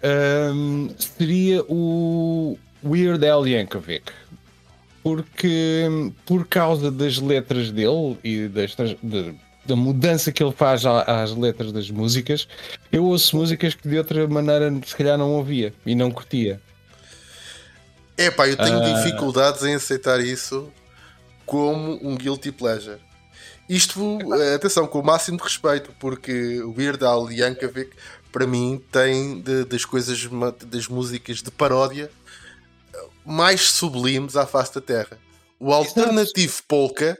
ahm, 0.03 0.89
seria 0.99 1.63
o 1.69 2.59
Weird 2.85 3.27
Al 3.27 3.47
Yankovic. 3.47 4.13
Porque 5.03 5.85
por 6.25 6.47
causa 6.49 6.91
das 6.91 7.19
letras 7.19 7.71
dele 7.71 8.19
e 8.25 8.49
das, 8.49 8.75
de- 8.75 9.35
da 9.65 9.77
mudança 9.77 10.33
que 10.33 10.43
ele 10.43 10.53
faz 10.53 10.85
às 10.85 11.33
letras 11.37 11.71
das 11.73 11.89
músicas, 11.91 12.49
eu 12.91 13.05
ouço 13.05 13.37
músicas 13.37 13.75
que 13.75 13.89
de 13.89 13.99
outra 13.99 14.27
maneira 14.27 14.73
se 14.85 14.95
calhar 14.97 15.17
não 15.17 15.33
ouvia 15.33 15.73
e 15.85 15.95
não 15.95 16.11
curtia. 16.11 16.61
É 18.17 18.31
pá, 18.31 18.49
eu 18.49 18.57
tenho 18.57 18.79
Ah. 18.83 18.93
dificuldades 19.03 19.63
em 19.63 19.75
aceitar 19.75 20.21
isso 20.21 20.69
como 21.45 21.99
um 22.03 22.17
guilty 22.17 22.51
pleasure. 22.51 22.99
Isto, 23.69 24.19
eh, 24.41 24.55
atenção, 24.55 24.87
com 24.87 25.01
o 25.01 25.05
máximo 25.05 25.37
de 25.39 25.43
respeito, 25.45 25.91
porque 25.99 26.61
o 26.63 26.73
Weird 26.77 27.05
Al 27.05 27.31
Yankovic, 27.31 27.91
para 28.37 28.47
mim, 28.47 28.83
tem 28.93 29.41
de- 29.41 29.65
das 29.65 29.87
coisas, 29.87 30.29
das 30.67 30.89
músicas 30.89 31.39
de 31.43 31.51
paródia 31.51 32.11
eh, 32.95 33.05
mais 33.25 33.71
sublimes 33.71 34.37
à 34.37 34.47
face 34.47 34.75
da 34.75 34.81
Terra. 34.83 35.19
O 35.59 35.73
Alternative 35.73 36.53
Polka 36.69 37.19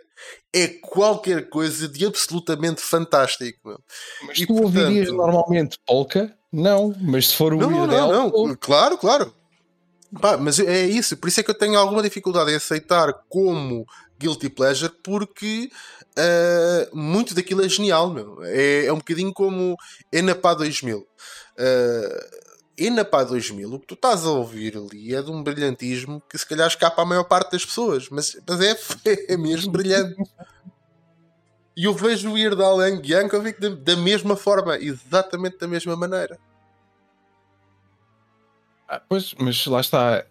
é 0.55 0.69
qualquer 0.69 1.49
coisa 1.49 1.89
de 1.89 2.05
absolutamente 2.05 2.83
fantástico. 2.83 3.59
meu. 3.67 3.79
Mas 4.27 4.39
E, 4.41 4.47
tu 4.47 4.61
ouvirias 4.63 5.09
portanto- 5.09 5.17
normalmente 5.17 5.79
polka? 5.87 6.37
Não, 6.53 6.95
mas 7.01 7.29
se 7.29 7.35
for 7.37 7.55
o 7.55 7.57
Não, 7.59 7.71
não, 7.71 7.87
não, 7.87 8.13
não. 8.13 8.31
ou- 8.35 8.55
Claro, 8.59 8.99
claro. 8.99 9.35
Pá, 10.21 10.37
mas 10.37 10.59
é 10.59 10.87
isso, 10.87 11.17
por 11.17 11.29
isso 11.29 11.41
é 11.41 11.43
que 11.43 11.51
eu 11.51 11.55
tenho 11.59 11.79
alguma 11.79 12.03
dificuldade 12.03 12.51
em 12.51 12.57
aceitar 12.57 13.11
como 13.31 13.87
guilty 14.19 14.51
pleasure, 14.51 14.93
porque 15.03 15.71
ah, 16.17 16.89
muito 16.93 17.35
daquilo 17.35 17.65
é 17.65 17.69
genial, 17.69 18.11
meu. 18.11 18.43
É, 18.45 18.87
é 18.87 18.93
um 18.93 18.99
bocadinho 18.99 19.33
como 19.33 19.77
Enapá 20.11 20.55
2000. 20.55 20.99
Uh, 20.99 22.47
Enapá 22.79 23.25
2000, 23.25 23.73
o 23.73 23.81
que 23.81 23.87
tu 23.87 23.95
estás 23.95 24.27
a 24.27 24.31
ouvir 24.31 24.77
ali 24.77 25.15
é 25.15 25.23
de 25.23 25.31
um 25.31 25.43
brilhantismo 25.43 26.23
que 26.29 26.37
se 26.37 26.47
calhar 26.47 26.67
escapa 26.67 27.01
à 27.01 27.05
maior 27.07 27.25
parte 27.25 27.53
das 27.53 27.65
pessoas, 27.65 28.11
mas, 28.11 28.37
mas 28.47 28.61
é, 28.61 28.77
é 29.33 29.37
mesmo 29.37 29.73
brilhante. 29.73 30.15
E 31.75 31.85
eu 31.85 31.95
vejo 31.95 32.31
o 32.31 32.35
Weird 32.35 32.63
Al 32.63 32.81
Yankovic 32.81 33.61
da, 33.61 33.71
da 33.71 33.97
mesma 33.97 34.37
forma, 34.37 34.77
exatamente 34.79 35.59
da 35.59 35.67
mesma 35.67 35.97
maneira. 35.97 36.39
Ah, 38.89 39.01
pois, 39.01 39.35
mas 39.39 39.67
lá 39.67 39.81
está. 39.81 40.25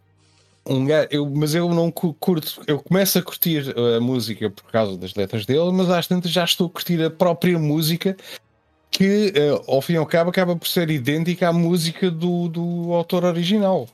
Um 0.68 0.88
eu, 1.12 1.30
mas 1.30 1.54
eu 1.54 1.70
não 1.70 1.92
cu- 1.92 2.16
curto. 2.16 2.62
Eu 2.66 2.80
começo 2.80 3.20
a 3.20 3.22
curtir 3.22 3.74
a 3.96 4.00
música 4.00 4.50
por 4.50 4.64
causa 4.72 4.98
das 4.98 5.14
letras 5.14 5.46
dele, 5.46 5.72
mas 5.72 5.90
às 5.92 6.08
tantas 6.08 6.32
já 6.32 6.44
estou 6.44 6.68
a 6.68 6.70
curtir 6.70 7.04
a 7.04 7.10
própria 7.10 7.60
música 7.60 8.18
que, 8.90 9.32
uh, 9.36 9.72
ao 9.72 9.82
fim 9.82 9.94
e 9.94 9.98
ao 9.98 10.06
cabo, 10.06 10.30
acaba 10.30 10.56
por 10.56 10.68
ser 10.68 10.90
idêntica 10.90 11.50
à 11.50 11.54
música 11.54 12.10
do, 12.10 12.48
do 12.48 12.94
autor 12.94 13.26
original. 13.26 13.88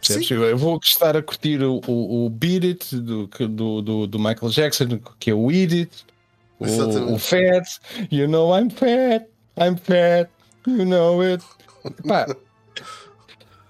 Sim. 0.00 0.22
Eu, 0.30 0.56
vou 0.56 0.78
estar 0.82 1.14
a 1.16 1.22
curtir 1.22 1.62
o, 1.62 1.80
o, 1.86 2.24
o 2.24 2.30
Beat 2.30 2.64
It 2.64 2.96
do, 2.96 3.26
do, 3.26 3.82
do, 3.82 4.06
do 4.06 4.18
Michael 4.18 4.50
Jackson, 4.50 4.98
que 5.18 5.30
é 5.30 5.34
o 5.34 5.50
Eat 5.50 5.74
It, 5.74 6.06
o, 6.58 7.14
o 7.14 7.18
Fat, 7.18 7.66
You 8.10 8.26
know 8.28 8.56
I'm 8.56 8.70
fat, 8.70 9.26
I'm 9.58 9.76
fat, 9.76 10.30
you 10.66 10.84
know 10.86 11.20
it. 11.22 11.44
Pá, 12.06 12.26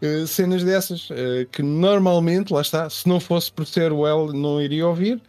eh, 0.02 0.26
cenas 0.26 0.64
dessas 0.64 1.08
eh, 1.10 1.46
que 1.50 1.62
normalmente, 1.62 2.52
lá 2.52 2.60
está, 2.60 2.88
se 2.88 3.08
não 3.08 3.20
fosse 3.20 3.52
por 3.52 3.66
ser 3.66 3.92
o 3.92 4.06
L, 4.06 4.32
não 4.32 4.60
iria 4.60 4.86
ouvir 4.86 5.20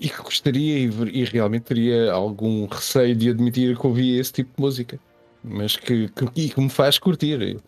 e 0.00 0.08
que 0.08 0.22
gostaria 0.22 0.78
e, 0.78 0.90
e 1.12 1.24
realmente 1.24 1.64
teria 1.64 2.10
algum 2.10 2.66
receio 2.66 3.14
de 3.14 3.28
admitir 3.28 3.76
que 3.76 3.86
ouvia 3.86 4.20
esse 4.20 4.32
tipo 4.32 4.50
de 4.56 4.62
música, 4.62 5.00
mas 5.44 5.76
que, 5.76 6.08
que, 6.08 6.28
e 6.34 6.48
que 6.48 6.60
me 6.60 6.70
faz 6.70 6.98
curtir, 6.98 7.60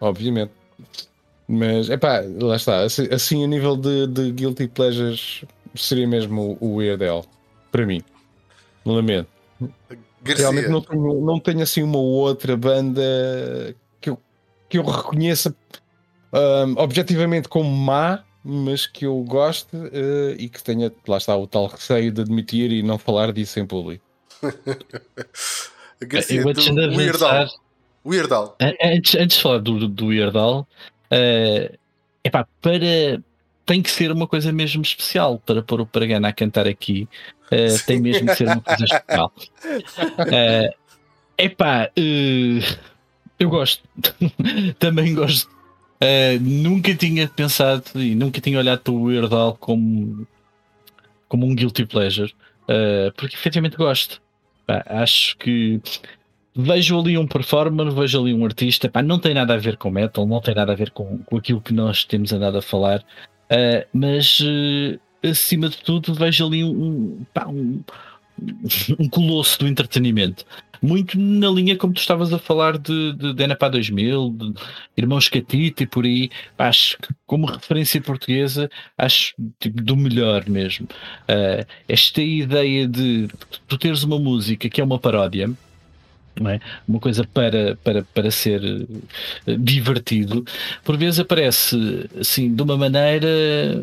obviamente. 0.00 0.52
Mas 1.46 1.88
é 1.88 1.96
pá, 1.96 2.22
lá 2.40 2.56
está, 2.56 2.82
assim, 2.82 3.06
assim 3.12 3.44
a 3.44 3.46
nível 3.46 3.76
de, 3.76 4.08
de 4.08 4.32
Guilty 4.32 4.66
Pleasures 4.66 5.44
seria 5.74 6.08
mesmo 6.08 6.58
o, 6.60 6.66
o 6.66 6.74
Weird 6.76 7.04
para 7.70 7.86
mim. 7.86 8.02
Lamento. 8.84 9.28
Garcia. 10.22 10.50
Realmente 10.50 10.68
não 10.68 10.80
tenho, 10.80 11.20
não 11.20 11.38
tenho 11.38 11.62
assim 11.62 11.82
uma 11.82 11.98
outra 11.98 12.56
banda 12.56 13.02
que 14.68 14.78
eu 14.78 14.84
reconheça 14.84 15.54
ahm, 16.32 16.74
objetivamente 16.76 17.48
como 17.48 17.70
má, 17.70 18.22
mas 18.44 18.86
que 18.86 19.06
eu 19.06 19.16
goste 19.24 19.76
eh, 19.92 20.36
e 20.38 20.48
que 20.48 20.62
tenha, 20.62 20.92
lá 21.08 21.16
está, 21.16 21.36
o 21.36 21.46
tal 21.46 21.66
receio 21.66 22.12
de 22.12 22.20
admitir 22.20 22.70
e 22.72 22.82
não 22.82 22.96
falar 22.98 23.32
disso 23.32 23.58
em 23.60 23.66
público. 23.66 24.04
Garcia, 26.02 26.40
eu 26.40 26.44
tu, 26.44 26.50
antes 26.50 26.64
de 26.64 26.96
Weird 26.96 27.24
Al. 27.24 27.30
avançar, 27.30 27.56
Weird 28.04 28.32
Al. 28.32 28.56
an- 28.60 28.74
antes, 28.82 29.14
antes 29.14 29.36
de 29.36 29.42
falar 29.42 29.58
do, 29.58 29.88
do 29.88 30.06
Weird 30.06 30.36
Al, 30.36 30.68
eh, 31.10 31.76
epá, 32.22 32.46
para, 32.60 33.22
tem 33.64 33.82
que 33.82 33.90
ser 33.90 34.12
uma 34.12 34.26
coisa 34.28 34.52
mesmo 34.52 34.82
especial 34.82 35.38
para 35.44 35.62
pôr 35.62 35.80
o 35.80 35.86
Paragana 35.86 36.28
a 36.28 36.32
cantar 36.32 36.66
aqui. 36.68 37.08
eh, 37.50 37.78
tem 37.86 37.98
mesmo 38.00 38.28
que 38.28 38.34
ser 38.36 38.46
uma 38.48 38.60
coisa 38.60 38.84
especial. 38.84 39.32
Eh, 40.32 40.70
epá, 41.38 41.90
eh, 41.96 42.60
eu 43.38 43.50
gosto. 43.50 43.82
Também 44.78 45.14
gosto. 45.14 45.56
Eh, 46.00 46.38
nunca 46.40 46.94
tinha 46.94 47.26
pensado 47.28 47.84
e 47.94 48.14
nunca 48.14 48.40
tinha 48.40 48.58
olhado 48.58 48.80
para 48.80 48.92
o 48.92 49.02
Weird 49.04 49.34
Al 49.34 49.56
como, 49.56 50.26
como 51.28 51.46
um 51.46 51.54
guilty 51.54 51.86
pleasure, 51.86 52.34
eh, 52.68 53.12
porque 53.16 53.34
efetivamente 53.34 53.76
gosto. 53.76 54.20
Pá, 54.66 54.84
acho 54.86 55.36
que 55.38 55.80
vejo 56.54 56.98
ali 57.00 57.16
um 57.16 57.26
performer, 57.26 57.90
vejo 57.92 58.20
ali 58.20 58.34
um 58.34 58.44
artista, 58.44 58.88
pá, 58.90 59.02
não 59.02 59.18
tem 59.18 59.32
nada 59.34 59.54
a 59.54 59.58
ver 59.58 59.76
com 59.76 59.90
metal, 59.90 60.26
não 60.26 60.40
tem 60.40 60.54
nada 60.54 60.72
a 60.72 60.76
ver 60.76 60.90
com, 60.90 61.18
com 61.18 61.36
aquilo 61.38 61.60
que 61.60 61.72
nós 61.72 62.04
temos 62.04 62.32
andado 62.32 62.58
a 62.58 62.62
falar, 62.62 63.04
eh, 63.48 63.86
mas 63.92 64.42
acima 65.22 65.68
de 65.68 65.78
tudo 65.78 66.14
vejo 66.14 66.46
ali 66.46 66.62
um, 66.64 67.24
pá, 67.32 67.46
um, 67.46 67.82
um 68.98 69.08
colosso 69.08 69.58
do 69.60 69.68
entretenimento. 69.68 70.44
Muito 70.82 71.18
na 71.18 71.48
linha 71.48 71.76
como 71.76 71.92
tu 71.92 72.00
estavas 72.00 72.32
a 72.32 72.38
falar 72.38 72.78
de, 72.78 73.12
de, 73.14 73.34
de 73.34 73.46
NPA 73.46 73.68
2000, 73.70 74.30
de 74.30 74.54
Irmãos 74.96 75.28
Catita 75.28 75.82
e 75.82 75.86
por 75.86 76.04
aí, 76.04 76.30
acho 76.58 76.96
que 76.98 77.14
como 77.26 77.46
referência 77.46 78.00
portuguesa, 78.00 78.70
acho 78.96 79.34
tipo, 79.58 79.82
do 79.82 79.96
melhor 79.96 80.48
mesmo. 80.48 80.88
Eh, 81.28 81.66
esta 81.88 82.22
ideia 82.22 82.86
de 82.86 83.28
tu 83.66 83.78
teres 83.78 84.02
uma 84.02 84.18
música 84.18 84.68
que 84.68 84.80
é 84.80 84.84
uma 84.84 84.98
paródia, 84.98 85.50
é? 86.44 86.60
uma 86.86 87.00
coisa 87.00 87.24
para, 87.24 87.76
para, 87.82 88.02
para 88.14 88.30
ser 88.30 88.62
eh, 89.46 89.56
divertido, 89.58 90.44
por 90.84 90.96
vezes 90.96 91.20
aparece 91.20 92.08
assim 92.20 92.54
de 92.54 92.62
uma 92.62 92.76
maneira 92.76 93.26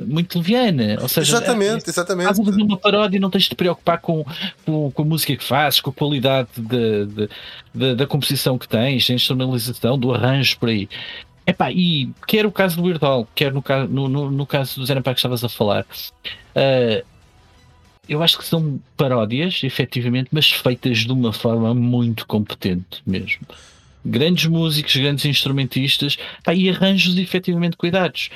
muito 0.05 0.37
leviana. 0.37 0.97
Ou 1.01 1.07
seja, 1.07 1.37
Exatamente, 1.37 1.89
Estás 1.89 1.97
a 1.97 2.05
fazer 2.05 2.23
exatamente. 2.23 2.63
uma 2.63 2.77
paródia 2.77 3.17
e 3.17 3.19
não 3.19 3.29
tens 3.29 3.43
de 3.43 3.49
te 3.49 3.55
preocupar 3.55 3.99
com, 3.99 4.25
com, 4.65 4.91
com 4.91 5.01
a 5.01 5.05
música 5.05 5.35
que 5.35 5.43
fazes, 5.43 5.81
com 5.81 5.89
a 5.89 5.93
qualidade 5.93 6.49
da, 6.57 7.05
da, 7.05 7.27
da, 7.73 7.93
da 7.95 8.07
composição 8.07 8.57
que 8.57 8.67
tens, 8.67 9.07
da 9.07 9.13
instrumentalização, 9.15 9.97
do 9.97 10.13
arranjo 10.13 10.57
por 10.59 10.69
aí. 10.69 10.87
Epá, 11.45 11.71
e 11.71 12.09
quer 12.25 12.45
o 12.45 12.51
caso 12.51 12.77
do 12.77 12.83
Weird 12.83 13.03
Al, 13.03 13.27
quer 13.35 13.51
no, 13.51 13.63
no, 13.89 14.07
no, 14.07 14.31
no 14.31 14.45
caso 14.45 14.79
do 14.79 14.85
Zé 14.85 14.95
que 15.01 15.09
estavas 15.09 15.43
a 15.43 15.49
falar, 15.49 15.85
ah, 16.55 17.03
eu 18.07 18.21
acho 18.21 18.37
que 18.37 18.45
são 18.45 18.79
paródias, 18.97 19.61
efetivamente, 19.63 20.29
mas 20.31 20.51
feitas 20.51 20.99
de 20.99 21.11
uma 21.11 21.31
forma 21.31 21.73
muito 21.73 22.27
competente 22.27 23.01
mesmo. 23.05 23.41
Grandes 24.05 24.45
músicos, 24.45 24.95
grandes 24.97 25.25
instrumentistas 25.25 26.17
pá, 26.43 26.53
e 26.53 26.69
arranjos 26.69 27.17
efetivamente 27.17 27.77
cuidados. 27.77 28.29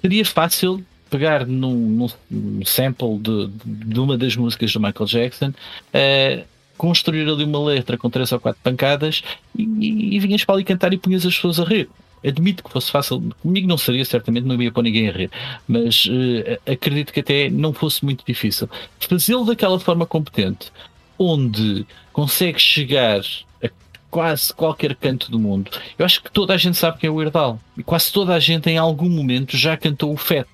Seria 0.00 0.24
fácil 0.24 0.84
pegar 1.08 1.46
num, 1.46 2.08
num- 2.30 2.64
sample 2.64 3.18
de, 3.18 3.48
de 3.64 4.00
uma 4.00 4.18
das 4.18 4.34
músicas 4.34 4.72
do 4.72 4.80
Michael 4.80 5.06
Jackson, 5.06 5.54
eh, 5.92 6.44
construir 6.76 7.28
ali 7.28 7.44
uma 7.44 7.62
letra 7.64 7.96
com 7.96 8.10
três 8.10 8.32
ou 8.32 8.40
quatro 8.40 8.60
pancadas 8.64 9.22
e, 9.56 9.62
e, 9.62 10.16
e 10.16 10.18
vinhas 10.18 10.44
para 10.44 10.56
ali 10.56 10.64
cantar 10.64 10.92
e 10.92 10.98
punhas 10.98 11.24
as 11.24 11.36
pessoas 11.36 11.60
a 11.60 11.64
rir. 11.64 11.88
Admito 12.24 12.64
que 12.64 12.70
fosse 12.70 12.90
fácil, 12.90 13.22
comigo 13.42 13.68
não 13.68 13.76
seria, 13.76 14.04
certamente 14.04 14.44
não 14.44 14.60
ia 14.60 14.72
pôr 14.72 14.82
ninguém 14.82 15.08
a 15.08 15.12
rir, 15.12 15.30
mas 15.68 16.08
eh, 16.10 16.58
acredito 16.72 17.12
que 17.12 17.20
até 17.20 17.50
não 17.50 17.72
fosse 17.72 18.04
muito 18.04 18.24
difícil. 18.26 18.68
Fazê-lo 18.98 19.44
daquela 19.44 19.78
forma 19.78 20.06
competente, 20.06 20.72
onde 21.18 21.86
consegues 22.12 22.62
chegar 22.62 23.20
a 23.62 23.68
quase 24.10 24.54
qualquer 24.54 24.94
canto 24.94 25.30
do 25.30 25.38
mundo. 25.38 25.70
Eu 25.98 26.06
acho 26.06 26.22
que 26.22 26.30
toda 26.30 26.54
a 26.54 26.56
gente 26.56 26.78
sabe 26.78 26.98
quem 26.98 27.08
é 27.08 27.10
o 27.10 27.16
Weird 27.16 27.36
Al. 27.36 27.60
E 27.76 27.82
quase 27.82 28.12
toda 28.12 28.34
a 28.34 28.40
gente 28.40 28.70
em 28.70 28.78
algum 28.78 29.08
momento 29.08 29.56
já 29.56 29.76
cantou 29.76 30.12
o 30.12 30.16
Fat. 30.16 30.48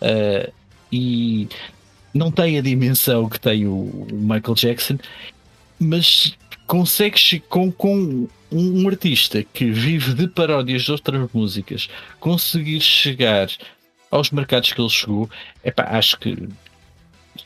Uh, 0.00 0.52
e 0.92 1.48
não 2.14 2.30
tem 2.30 2.56
a 2.56 2.62
dimensão 2.62 3.28
que 3.28 3.40
tem 3.40 3.66
o, 3.66 4.06
Michael 4.12 4.54
Jackson, 4.54 4.98
mas 5.78 6.36
consegues 6.66 7.40
com, 7.48 7.72
com 7.72 8.28
um, 8.54 8.88
artista 8.88 9.42
que 9.42 9.70
vive 9.70 10.14
de 10.14 10.28
paródias 10.28 10.82
de 10.82 10.92
outras 10.92 11.28
músicas 11.32 11.88
conseguir 12.20 12.80
chegar 12.80 13.48
aos 14.10 14.30
mercados 14.30 14.72
que 14.72 14.80
ele 14.80 14.88
chegou, 14.90 15.28
epá, 15.64 15.84
acho 15.98 16.18
que 16.18 16.48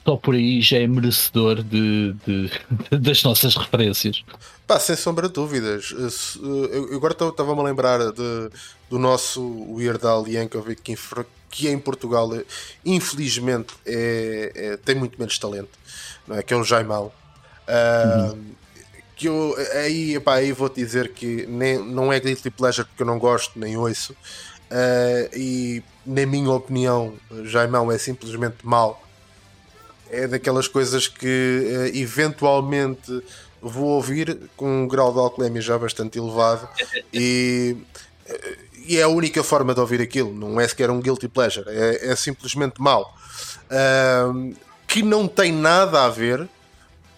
só 0.04 0.16
por 0.16 0.34
aí 0.34 0.60
já 0.60 0.78
é 0.78 0.86
merecedor 0.86 1.62
de, 1.62 2.14
de- 2.26 2.50
das 2.98 3.22
nossas 3.22 3.56
referências. 3.56 4.22
Pá, 4.66 4.78
sem 4.78 4.94
sombra 4.96 5.28
de 5.28 5.34
dúvidas. 5.34 5.94
Eu 6.42 6.94
agora 6.96 7.14
estava-me 7.14 7.60
a 7.60 7.64
lembrar 7.64 7.98
de- 8.12 8.50
do 8.90 8.98
nosso 8.98 9.40
Weird 9.72 10.06
Al 10.06 10.28
Yankovic, 10.28 10.82
que, 10.82 10.92
em- 10.92 10.98
que 11.50 11.68
em 11.70 11.78
Portugal, 11.78 12.30
infelizmente, 12.84 13.72
é- 13.86 14.52
é- 14.54 14.76
tem 14.76 14.94
muito 14.94 15.18
menos 15.18 15.38
talento, 15.38 15.70
não 16.26 16.36
é? 16.36 16.42
que 16.42 16.52
é 16.52 16.56
o 16.56 16.64
Jaimão. 16.64 17.10
Ah, 17.66 18.34
que 19.18 19.26
eu, 19.26 19.54
aí, 19.74 20.14
epá, 20.14 20.34
aí 20.36 20.52
vou-te 20.52 20.76
dizer 20.76 21.12
que 21.12 21.44
nem, 21.46 21.78
não 21.78 22.12
é 22.12 22.20
Guilty 22.20 22.50
Pleasure 22.50 22.86
porque 22.86 23.02
eu 23.02 23.06
não 23.06 23.18
gosto, 23.18 23.58
nem 23.58 23.76
ouço. 23.76 24.14
Ah, 24.70 25.28
e, 25.34 25.82
na 26.06 26.24
minha 26.24 26.50
opinião, 26.50 27.14
Jaimão 27.44 27.90
é 27.90 27.98
simplesmente 27.98 28.56
mau 28.62 29.02
é 30.10 30.26
daquelas 30.26 30.66
coisas 30.66 31.06
que 31.06 31.90
eh, 31.92 31.98
eventualmente 31.98 33.22
vou 33.60 33.88
ouvir 33.88 34.38
com 34.56 34.84
um 34.84 34.88
grau 34.88 35.12
de 35.12 35.18
alcoolemia 35.18 35.60
já 35.60 35.76
bastante 35.78 36.18
elevado 36.18 36.68
e, 37.12 37.76
eh, 38.26 38.58
e 38.86 38.98
é 38.98 39.02
a 39.02 39.08
única 39.08 39.42
forma 39.42 39.74
de 39.74 39.80
ouvir 39.80 40.00
aquilo, 40.00 40.32
não 40.32 40.60
é 40.60 40.66
sequer 40.66 40.90
um 40.90 41.00
guilty 41.00 41.28
pleasure, 41.28 41.66
é, 41.68 42.10
é 42.10 42.16
simplesmente 42.16 42.80
mau. 42.80 43.14
Ahm, 43.70 44.54
que 44.86 45.02
não 45.02 45.28
tem 45.28 45.52
nada 45.52 46.04
a 46.04 46.08
ver 46.08 46.48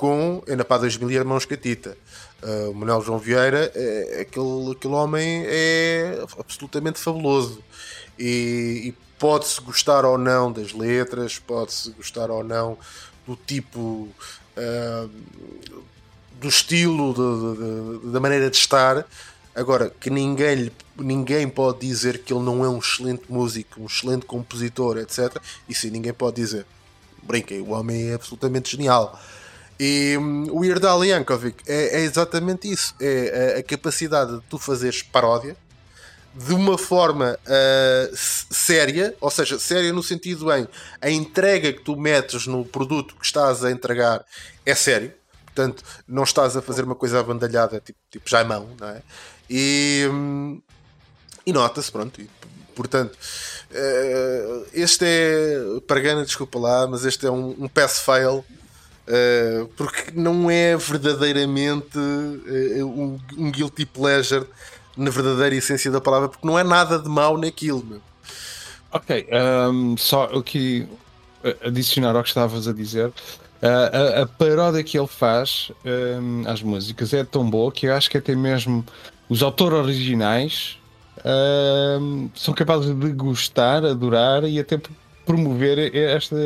com 0.00 0.42
ainda 0.48 0.64
para 0.64 0.78
2000 0.80 1.10
e 1.10 1.14
Irmãos 1.14 1.44
Catita. 1.44 1.96
Ah, 2.42 2.70
o 2.70 2.74
Manuel 2.74 3.02
João 3.02 3.18
Vieira, 3.18 3.70
é, 3.74 4.20
aquele, 4.22 4.72
aquele 4.72 4.94
homem 4.94 5.44
é 5.46 6.24
absolutamente 6.38 6.98
fabuloso 6.98 7.62
e, 8.18 8.82
e 8.86 8.94
pode-se 9.18 9.60
gostar 9.60 10.06
ou 10.06 10.16
não 10.16 10.50
das 10.50 10.72
letras, 10.72 11.38
pode-se 11.38 11.90
gostar 11.90 12.30
ou 12.30 12.42
não 12.42 12.78
do 13.26 13.36
tipo, 13.36 14.08
ah, 14.56 15.06
do 16.40 16.48
estilo, 16.48 17.12
de- 17.12 17.98
de- 17.98 18.06
de- 18.06 18.12
da 18.12 18.18
maneira 18.20 18.48
de 18.50 18.56
estar. 18.56 19.06
Agora, 19.54 19.90
que 20.00 20.08
ninguém, 20.08 20.72
ninguém 20.96 21.46
pode 21.46 21.80
dizer 21.86 22.22
que 22.22 22.32
ele 22.32 22.42
não 22.42 22.64
é 22.64 22.68
um 22.70 22.78
excelente 22.78 23.24
músico, 23.28 23.82
um 23.82 23.86
excelente 23.86 24.24
compositor, 24.24 24.96
etc. 24.96 25.36
Isso 25.68 25.86
ninguém 25.88 26.14
pode 26.14 26.36
dizer. 26.36 26.64
Brinquem, 27.22 27.60
o 27.60 27.70
homem 27.72 28.08
é 28.10 28.14
absolutamente 28.14 28.70
genial. 28.70 29.20
E 29.82 30.14
hum, 30.18 30.46
o 30.50 30.58
Weird 30.58 30.86
Al 30.86 31.02
Yankovic 31.02 31.62
é, 31.66 32.00
é 32.00 32.00
exatamente 32.00 32.70
isso: 32.70 32.94
é 33.00 33.54
a, 33.56 33.58
a 33.60 33.62
capacidade 33.62 34.34
de 34.36 34.42
tu 34.50 34.58
fazeres 34.58 35.02
paródia 35.02 35.56
de 36.34 36.52
uma 36.52 36.76
forma 36.76 37.38
ah, 37.46 38.08
s- 38.12 38.44
séria, 38.50 39.14
ou 39.20 39.30
seja, 39.30 39.58
séria 39.58 39.90
no 39.92 40.02
sentido 40.02 40.52
em 40.54 40.68
a 41.00 41.10
entrega 41.10 41.72
que 41.72 41.80
tu 41.80 41.96
metes 41.96 42.46
no 42.46 42.62
produto 42.64 43.16
que 43.18 43.24
estás 43.24 43.64
a 43.64 43.70
entregar 43.70 44.22
é 44.66 44.74
sério, 44.74 45.12
portanto, 45.46 45.82
não 46.06 46.22
estás 46.24 46.56
a 46.58 46.62
fazer 46.62 46.84
uma 46.84 46.94
coisa 46.94 47.18
abandalhada 47.18 47.80
tipo, 47.80 47.98
tipo 48.10 48.28
Jaimão, 48.28 48.68
não 48.78 48.88
é? 48.90 49.02
E, 49.48 50.06
hum, 50.10 50.60
e 51.46 51.52
nota-se, 51.54 51.90
pronto. 51.90 52.20
e, 52.20 52.28
portanto, 52.76 53.18
eh, 53.72 54.62
este 54.74 55.04
é. 55.06 55.80
Pargana, 55.88 56.24
desculpa 56.24 56.58
lá, 56.58 56.86
mas 56.86 57.04
este 57.04 57.26
é 57.26 57.30
um, 57.30 57.56
um 57.58 57.66
pass 57.68 58.00
fail. 58.00 58.44
Eh, 59.10 59.66
porque 59.76 60.12
não 60.14 60.50
é 60.50 60.76
verdadeiramente 60.76 61.98
eh, 62.78 62.84
um, 62.84 63.18
um 63.36 63.50
guilty 63.50 63.84
pleasure 63.84 64.46
na 64.96 65.10
verdadeira 65.10 65.54
essência 65.54 65.90
da 65.90 66.00
palavra, 66.00 66.28
porque 66.28 66.46
não 66.46 66.58
é 66.58 66.62
nada 66.64 66.98
de 66.98 67.08
mau 67.08 67.36
naquilo. 67.36 67.84
meu. 67.84 68.00
Ok, 68.92 69.28
ahm, 69.32 69.96
só 69.96 70.24
aqui 70.36 70.86
a- 71.44 71.68
adicionar 71.68 72.14
ao 72.16 72.22
que 72.22 72.28
estavas 72.28 72.66
a 72.68 72.72
dizer. 72.72 73.12
ah, 73.62 74.18
a, 74.18 74.22
a 74.22 74.26
paródia 74.26 74.82
que 74.82 74.98
ele 74.98 75.06
faz 75.06 75.70
ahm, 75.84 76.44
às 76.46 76.62
músicas 76.62 77.12
é 77.12 77.22
tão 77.24 77.48
boa 77.48 77.70
que 77.70 77.86
eu 77.86 77.94
acho 77.94 78.08
que 78.10 78.18
até 78.18 78.34
mesmo 78.34 78.84
os 79.28 79.42
autores 79.42 79.78
originais 79.78 80.78
ahm, 81.24 82.28
são 82.34 82.52
capazes 82.54 82.94
de 82.94 83.12
gostar, 83.12 83.84
adorar 83.84 84.44
e 84.44 84.58
até 84.58 84.80
promover 85.26 85.94
esta- 85.94 86.36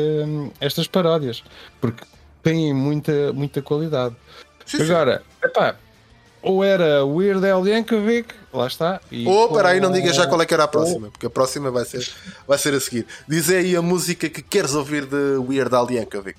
estas 0.61 0.87
paródias 0.87 1.43
porque 1.81 2.03
têm 2.45 2.71
muita, 2.73 3.33
muita 3.33 3.59
qualidade. 3.59 4.15
Sim, 4.65 4.77
sim. 4.77 4.83
Agora, 4.83 5.23
epá, 5.43 5.75
ou 6.43 6.63
era 6.63 7.03
Weird 7.03 7.43
Al 7.49 7.67
Yankovic, 7.67 8.35
lá 8.53 8.67
está. 8.67 9.01
e 9.11 9.27
Oh, 9.27 9.49
peraí, 9.49 9.79
não 9.79 9.91
diga 9.91 10.13
já 10.13 10.27
qual 10.27 10.39
é 10.43 10.45
que 10.45 10.53
era 10.53 10.65
a 10.65 10.67
próxima, 10.67 11.09
porque 11.09 11.25
a 11.25 11.29
próxima 11.29 11.71
vai 11.71 11.83
ser, 11.85 12.07
vai 12.47 12.57
ser 12.59 12.75
a 12.75 12.79
seguir. 12.79 13.07
Diz 13.27 13.49
aí 13.49 13.75
a 13.75 13.81
música 13.81 14.29
que 14.29 14.43
queres 14.43 14.75
ouvir 14.75 15.07
de 15.07 15.37
Weird 15.39 15.73
Al 15.73 15.89
Yankovic. 15.89 16.37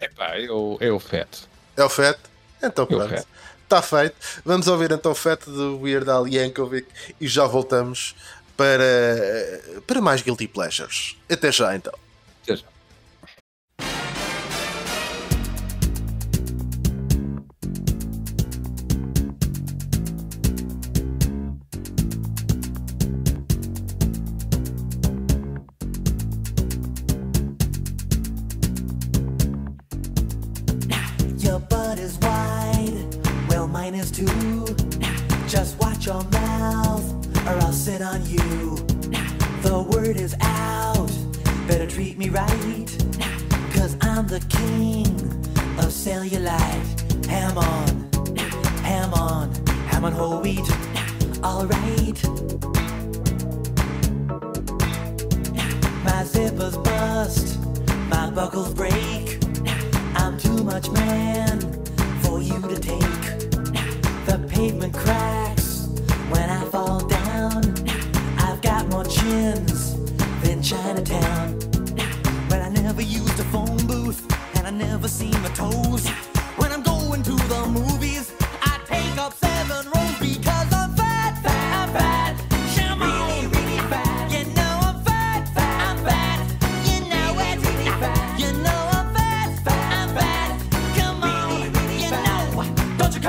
Epá, 0.00 0.36
é 0.38 0.48
o, 0.48 0.78
é 0.80 0.92
o 0.92 1.00
Fat. 1.00 1.28
É 1.76 1.82
o 1.82 1.88
Fat? 1.88 2.18
Então 2.62 2.84
É 2.84 2.86
pronto. 2.86 3.26
Está 3.64 3.82
feito. 3.82 4.16
Vamos 4.44 4.68
ouvir 4.68 4.92
então 4.92 5.12
o 5.12 5.14
Fat 5.14 5.44
de 5.44 5.50
Weird 5.82 6.08
Al 6.08 6.28
Yankovic 6.28 6.86
e 7.20 7.26
já 7.26 7.46
voltamos 7.46 8.14
para, 8.56 8.84
para 9.86 10.00
mais 10.00 10.22
Guilty 10.22 10.46
Pleasures. 10.46 11.16
Até 11.28 11.50
já 11.50 11.74
então. 11.74 11.94
Até 12.42 12.56
já. 12.56 12.64
Buckles 58.40 58.72
break. 58.72 59.38
I'm 60.14 60.38
too 60.38 60.64
much 60.64 60.90
man 60.92 61.60
for 62.22 62.40
you 62.40 62.58
to 62.72 62.76
take. 62.80 63.22
The 64.24 64.42
pavement 64.48 64.94
cracks 64.94 65.88
when 66.30 66.48
I 66.48 66.64
fall 66.70 67.00
down. 67.00 67.60
I've 68.38 68.62
got 68.62 68.88
more 68.88 69.04
chins 69.04 69.94
than 70.42 70.62
Chinatown. 70.62 71.58
But 72.48 72.62
I 72.62 72.70
never 72.70 73.02
used 73.02 73.38
a 73.38 73.44
phone 73.52 73.86
booth 73.86 74.20
and 74.56 74.66
I 74.66 74.70
never 74.70 75.06
seen 75.06 75.36
my 75.42 75.50
toes. 75.50 76.08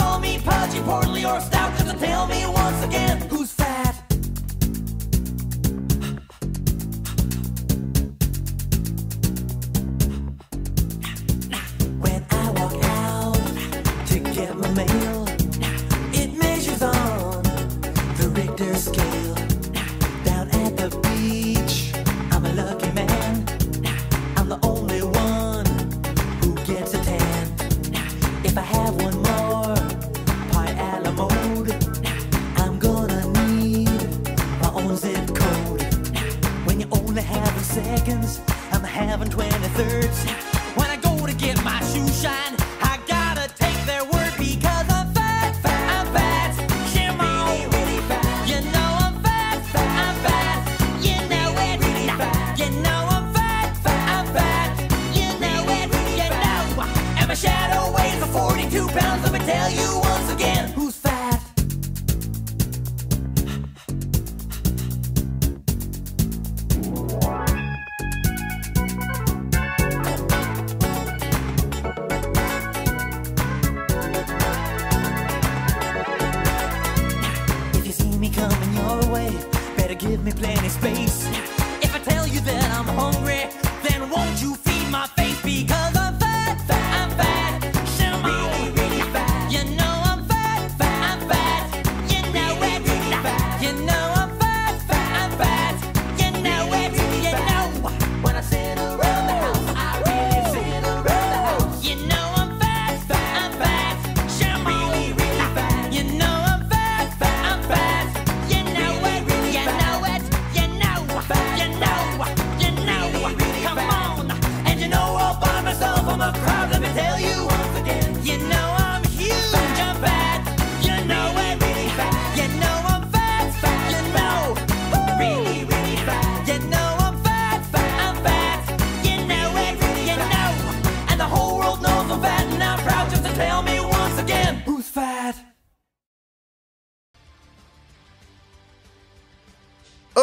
Call 0.02 0.20
me 0.20 0.40
pudgy, 0.40 0.80
portly, 0.82 1.24
or 1.26 1.40
stout, 1.40 1.78
just 1.78 2.00
tell 2.00 2.26
me 2.26 2.46
once 2.48 2.84
again 2.84 3.31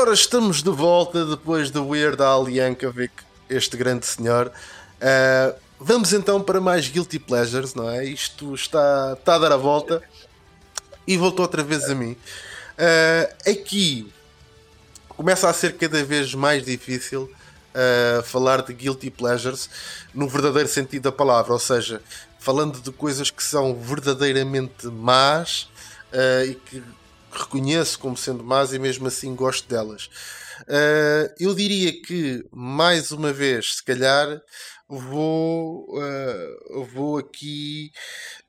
Ora, 0.09 0.15
estamos 0.15 0.63
de 0.63 0.71
volta 0.71 1.23
depois 1.27 1.71
do 1.71 1.87
Weird 1.87 2.23
Al 2.23 2.49
Yankovic, 2.49 3.13
este 3.47 3.77
grande 3.77 4.07
senhor. 4.07 4.51
Ah, 5.03 5.55
vamos 5.79 6.15
então 6.15 6.43
para 6.43 6.63
mais 6.63 6.89
Guilty 6.89 7.19
Pleasures, 7.19 7.75
não 7.75 7.91
é? 7.91 8.07
Isto 8.07 8.55
está, 8.55 9.15
está 9.19 9.35
a 9.35 9.39
dar 9.39 9.53
a 9.53 9.59
volta 9.59 10.03
e 11.07 11.15
voltou 11.19 11.43
outra 11.45 11.63
vez 11.63 11.91
a 11.91 11.95
mim. 11.95 12.17
Ah, 12.79 13.29
aqui 13.51 14.11
começa 15.11 15.47
a 15.47 15.53
ser 15.53 15.77
cada 15.77 16.03
vez 16.03 16.33
mais 16.33 16.65
difícil 16.65 17.31
ah, 17.75 18.23
falar 18.23 18.63
de 18.63 18.73
Guilty 18.73 19.11
Pleasures 19.11 19.69
no 20.15 20.27
verdadeiro 20.27 20.71
sentido 20.71 21.03
da 21.03 21.13
palavra, 21.13 21.53
ou 21.53 21.59
seja, 21.59 22.01
falando 22.39 22.81
de 22.81 22.91
coisas 22.93 23.31
que 23.31 23.45
são 23.45 23.79
verdadeiramente 23.79 24.87
más 24.87 25.69
e 26.47 26.55
que 26.55 26.83
reconheço 27.39 27.99
como 27.99 28.17
sendo 28.17 28.45
más 28.45 28.73
e 28.73 28.79
mesmo 28.79 29.07
assim 29.09 29.35
gosto 29.35 29.69
delas. 29.69 30.11
Uh, 30.63 31.33
eu 31.39 31.55
diria 31.55 31.93
que, 32.03 32.45
mais 32.51 33.13
uma 33.13 33.33
vez, 33.33 33.77
se 33.77 33.85
calhar, 33.85 34.41
vou, 34.89 35.87
uh, 35.97 36.85
vou 36.93 37.19
aqui. 37.19 37.93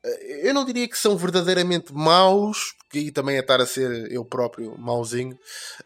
uh, 0.04 0.08
eu 0.44 0.54
não 0.54 0.66
diria 0.66 0.88
que 0.88 0.98
são 0.98 1.18
verdadeiramente 1.18 1.94
maus, 1.94 2.74
porque 2.80 3.00
aí 3.00 3.12
também 3.12 3.36
é 3.36 3.40
estar 3.40 3.62
a 3.62 3.66
ser 3.66 4.12
eu 4.12 4.26
próprio 4.26 4.76
mauzinho, 4.78 5.38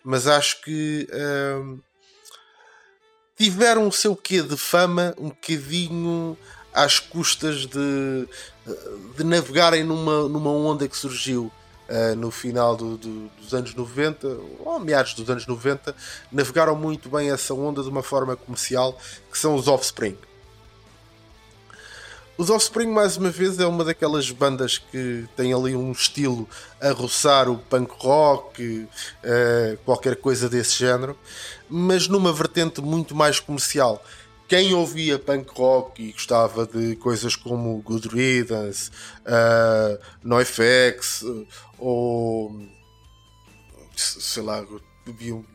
mas 0.03 0.27
acho 0.27 0.61
que 0.61 1.07
tiveram 3.35 3.87
o 3.87 3.91
seu 3.91 4.15
quê 4.15 4.41
de 4.41 4.55
fama 4.55 5.13
um 5.17 5.29
bocadinho 5.29 6.37
às 6.71 6.99
custas 6.99 7.65
de, 7.65 8.27
de 9.17 9.23
navegarem 9.23 9.83
numa, 9.83 10.29
numa 10.29 10.51
onda 10.51 10.87
que 10.87 10.95
surgiu 10.95 11.51
uh, 11.93 12.15
no 12.15 12.31
final 12.31 12.75
do- 12.75 12.97
do- 12.97 13.29
dos 13.39 13.53
anos 13.53 13.73
90, 13.75 14.27
ou 14.59 14.79
meados 14.79 15.13
dos 15.13 15.29
anos 15.29 15.45
90, 15.45 15.95
navegaram 16.31 16.75
muito 16.75 17.07
bem 17.09 17.29
essa 17.31 17.53
onda 17.53 17.83
de 17.83 17.89
uma 17.89 18.03
forma 18.03 18.35
comercial, 18.35 18.97
que 19.31 19.37
são 19.37 19.55
os 19.55 19.67
Offspring. 19.67 20.17
Os 22.35 22.49
Offspring, 22.49 22.87
mais 22.87 23.15
uma 23.15 23.29
vez, 23.29 23.59
é 23.59 23.65
uma 23.67 23.83
daquelas 23.83 24.29
bandas 24.31 24.79
que 24.79 25.25
tem 25.35 25.53
ali 25.53 25.75
um 25.75 25.91
estilo 25.91 26.49
a 26.81 26.89
roçar 26.91 27.47
o 27.47 27.57
punk 27.59 27.91
rock, 27.99 28.87
eh, 29.21 29.77
qualquer 29.85 30.15
coisa 30.15 30.49
desse 30.49 30.79
género, 30.79 31.15
mas 31.69 32.07
numa 32.07 32.33
vertente 32.33 32.81
muito 32.81 33.13
mais 33.13 33.39
comercial. 33.39 34.03
Quem 34.47 34.73
ouvia 34.73 35.17
punk 35.19 35.51
rock 35.55 36.01
e 36.03 36.11
gostava 36.11 36.65
de 36.65 36.95
coisas 36.95 37.35
como 37.35 37.79
Good 37.81 38.07
Riddance, 38.09 38.89
uh, 39.25 39.97
NoFX, 40.23 41.23
eh, 41.23 41.45
ou 41.83 42.55
sei 43.95 44.41
lá, 44.43 44.65
havia 45.07 45.35
um- 45.35 45.45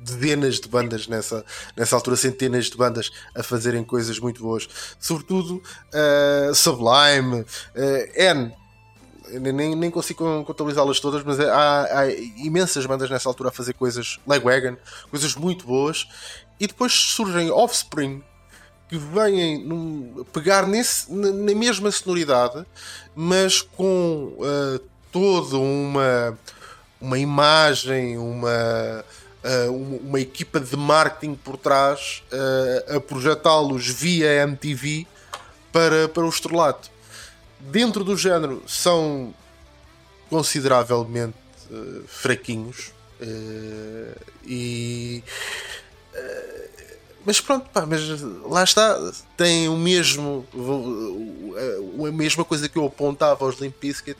dezenas 0.00 0.60
de 0.60 0.68
bandas 0.68 1.08
nessa, 1.08 1.44
nessa 1.74 1.96
altura, 1.96 2.16
centenas 2.16 2.66
de 2.66 2.76
bandas 2.76 3.10
a 3.34 3.42
fazerem 3.42 3.82
coisas 3.82 4.18
muito 4.18 4.42
boas, 4.42 4.68
sobretudo 5.00 5.62
uh, 5.94 6.54
Sublime, 6.54 7.40
uh, 7.40 8.12
N. 8.14 8.52
Nem, 9.40 9.74
nem 9.74 9.90
consigo 9.90 10.44
contabilizá-las 10.44 11.00
todas, 11.00 11.22
mas 11.24 11.40
há, 11.40 12.00
há 12.00 12.10
imensas 12.12 12.84
bandas 12.84 13.08
nessa 13.08 13.26
altura 13.26 13.48
a 13.48 13.52
fazer 13.52 13.72
coisas, 13.72 14.20
Legwagon, 14.26 14.76
coisas 15.10 15.34
muito 15.34 15.64
boas, 15.66 16.06
e 16.60 16.66
depois 16.66 16.92
surgem 16.92 17.50
Offspring 17.50 18.22
que 18.86 18.98
vêm 18.98 19.64
num- 19.64 20.24
pegar 20.30 20.66
nesse, 20.66 21.10
na, 21.10 21.30
na 21.32 21.54
mesma 21.54 21.90
sonoridade, 21.90 22.66
mas 23.16 23.62
com 23.62 24.36
uh, 24.38 24.93
toda 25.14 25.58
uma, 25.58 26.36
uma 27.00 27.16
imagem, 27.16 28.18
uma, 28.18 29.04
uh, 29.68 29.72
uma, 30.02 30.18
equipa 30.18 30.58
de 30.58 30.76
marketing 30.76 31.36
por 31.36 31.56
trás 31.56 32.24
uh, 32.32 32.96
a 32.96 33.00
projetá-los 33.00 33.86
via 33.86 34.42
MTV 34.42 35.06
para, 35.72 36.08
para 36.08 36.24
o 36.24 36.28
estrelato. 36.28 36.90
Dentro 37.60 38.02
do 38.02 38.16
género 38.16 38.60
são 38.66 39.32
consideravelmente 40.28 41.36
uh, 41.70 42.02
fraquinhos 42.08 42.92
e 44.44 45.22
mas 47.24 47.40
pronto, 47.40 47.70
pá, 47.70 47.86
mas 47.86 48.02
lá 48.42 48.62
está, 48.62 49.12
tem 49.34 49.66
o 49.66 49.76
mesmo, 49.78 50.46
a 52.06 52.12
mesma 52.12 52.44
coisa 52.44 52.68
que 52.68 52.76
eu 52.76 52.84
apontava 52.84 53.46
aos 53.46 53.58
Limp 53.60 53.76
Bizkit, 53.80 54.18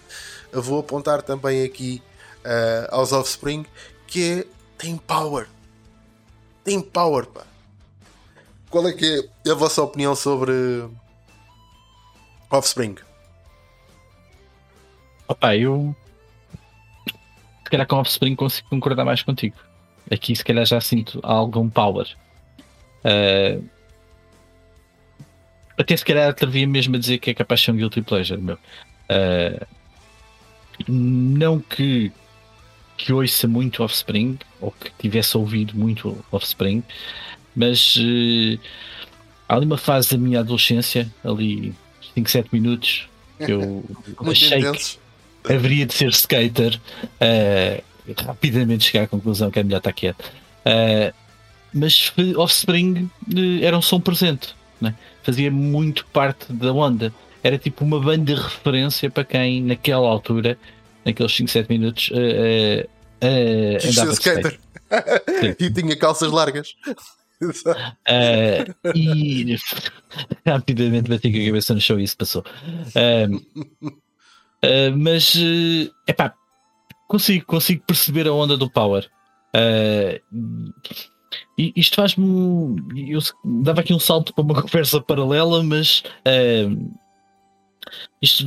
vou 0.62 0.80
apontar 0.80 1.22
também 1.22 1.64
aqui 1.64 2.02
eh, 2.44 2.88
aos 2.90 3.12
Offspring, 3.12 3.64
que 4.07 4.40
é, 4.40 4.44
tem 4.78 4.96
power, 4.96 5.48
tem 6.62 6.80
power, 6.80 7.26
pá. 7.26 7.44
Qual 8.70 8.88
é 8.88 8.92
que 8.92 9.28
é 9.46 9.50
a 9.50 9.55
vossa 9.55 9.82
opinião 9.82 10.16
sobre 10.16 10.52
Offspring? 12.50 12.96
Opa, 15.28 15.57
eu. 15.57 15.94
Se 17.64 17.70
calhar 17.70 17.86
com 17.86 17.96
Offspring 17.96 18.34
consigo 18.36 18.68
concordar 18.68 19.05
mais 19.05 19.22
contigo. 19.22 19.57
Aqui, 20.11 20.34
se 20.36 20.44
calhar, 20.44 20.66
já 20.66 20.80
sinto 20.80 21.20
algum 21.22 21.68
power. 21.70 22.07
Ah, 23.05 23.61
até 25.76 25.96
se 25.96 26.05
calhar 26.05 26.28
atrevia 26.28 26.66
mesmo 26.66 26.96
a 26.96 26.98
dizer 26.98 27.18
que 27.18 27.30
é 27.30 27.34
capaz 27.34 27.61
de 27.61 27.66
ser 27.66 27.72
um 27.72 27.76
guilty 27.76 28.02
pleasure, 28.02 28.40
meu. 28.40 28.59
Ah, 29.09 29.66
não 30.89 31.61
que, 31.61 32.12
que 32.97 33.12
ouça 33.12 33.47
muito 33.47 33.83
Offspring, 33.83 34.39
ou 34.61 34.70
que 34.72 34.91
tivesse 34.99 35.37
ouvido 35.37 35.75
muito 35.77 36.25
Offspring, 36.31 36.83
mas 37.55 37.97
eh, 37.99 38.59
há 39.49 39.57
ali 39.57 39.66
uma 39.66 39.79
fase 39.79 40.11
da 40.11 40.18
minha 40.18 40.41
adolescência, 40.41 41.12
ali 41.25 41.75
5, 42.14 42.31
7 42.31 42.49
minutos, 42.53 43.09
que 43.39 43.53
eu 43.53 43.85
achei 44.31 44.62
que 44.72 44.99
haveria 45.53 45.87
de 45.87 45.95
ser 45.95 46.09
skater, 46.11 46.81
eh, 47.20 47.83
rapidamente 48.18 48.85
chegar 48.85 49.05
à 49.05 49.07
conclusão 49.07 49.51
que 49.51 49.59
é 49.59 49.62
melhor 49.62 49.79
estar 49.79 49.93
quieto. 49.93 50.25
Eh, 50.64 51.12
mas 51.72 52.12
Offspring 52.37 53.11
era 53.61 53.77
um 53.77 53.83
som 53.83 54.01
presente, 54.01 54.55
né? 54.81 54.95
fazia 55.25 55.51
muito 55.51 56.07
parte 56.07 56.53
da 56.53 56.72
onda. 56.72 57.12
Era 57.45 57.59
tipo 57.59 57.84
uma 57.84 58.01
banda 58.01 58.34
de 58.34 58.40
referência 58.40 59.11
para 59.11 59.22
quem, 59.24 59.62
naquela 59.62 60.09
altura, 60.09 60.59
naqueles 61.05 61.32
5, 61.36 61.51
7 61.51 61.68
minutos, 61.68 62.09
Quis 62.09 62.14
ser 63.95 64.01
andava 64.01 64.11
de 64.11 64.14
skate. 64.14 64.59
skater. 64.90 65.57
e 65.61 65.70
tinha 65.70 65.97
calças 65.97 66.32
largas. 66.32 66.74
Eh, 68.07 68.64
e 68.95 69.57
rapidamente 70.47 71.11
bati 71.11 71.30
com 71.30 71.38
a 71.38 71.47
cabeça 71.47 71.74
no 71.74 71.80
chão 71.80 72.01
e 72.01 72.05
isso 72.05 72.16
passou. 72.16 72.45
Eh, 72.95 73.28
eh, 74.62 74.90
mas 74.90 75.36
é 75.36 76.11
epá, 76.11 76.34
consigo, 77.09 77.45
consigo 77.45 77.82
perceber 77.86 78.26
a 78.26 78.32
onda 78.32 78.57
do 78.57 78.70
Power. 78.70 79.07
E 81.59 81.72
isto 81.76 81.97
faz-me. 81.97 82.76
Eu 83.11 83.20
dava 83.62 83.80
aqui 83.80 83.92
um 83.92 83.99
salto 83.99 84.32
para 84.32 84.45
uma 84.45 84.55
conversa 84.62 85.01
paralela, 85.01 85.62
mas 85.62 86.03
eh, 86.24 86.66
isto 88.20 88.45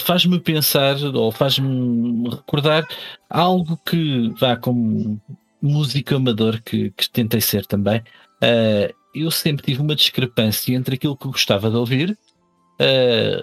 faz-me 0.00 0.40
pensar 0.40 0.96
ou 1.14 1.30
faz-me 1.32 2.28
recordar 2.30 2.86
algo 3.28 3.76
que 3.84 4.28
vá 4.38 4.56
como 4.56 5.20
músico 5.62 6.16
amador 6.16 6.60
que, 6.62 6.90
que 6.90 7.08
tentei 7.10 7.40
ser 7.40 7.66
também. 7.66 8.02
eh, 8.42 8.94
eu 9.14 9.30
sempre 9.30 9.64
tive 9.64 9.80
uma 9.82 9.94
discrepância 9.96 10.72
entre 10.74 10.94
aquilo 10.94 11.16
que 11.16 11.26
gostava 11.26 11.68
de 11.70 11.76
ouvir 11.76 12.16
eh, 12.78 13.42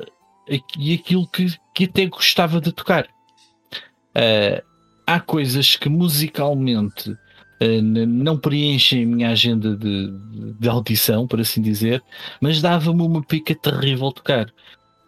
e 0.77 0.93
aquilo 0.93 1.27
que, 1.27 1.47
que 1.75 1.83
até 1.85 2.05
gostava 2.05 2.61
de 2.61 2.71
tocar. 2.71 3.07
Eh, 4.15 4.63
há 5.05 5.19
coisas 5.19 5.75
que 5.75 5.89
musicalmente 5.89 7.15
n- 7.59 8.05
não 8.05 8.37
preenchem 8.37 9.03
a 9.03 9.07
minha 9.07 9.29
agenda 9.29 9.75
de- 9.75 10.11
de 10.59 10.69
audição, 10.69 11.27
por 11.27 11.39
assim 11.39 11.61
dizer, 11.61 12.03
mas 12.41 12.61
dava-me 12.61 13.01
uma 13.01 13.21
pica 13.23 13.53
terrível 13.55 14.11
tocar. 14.11 14.51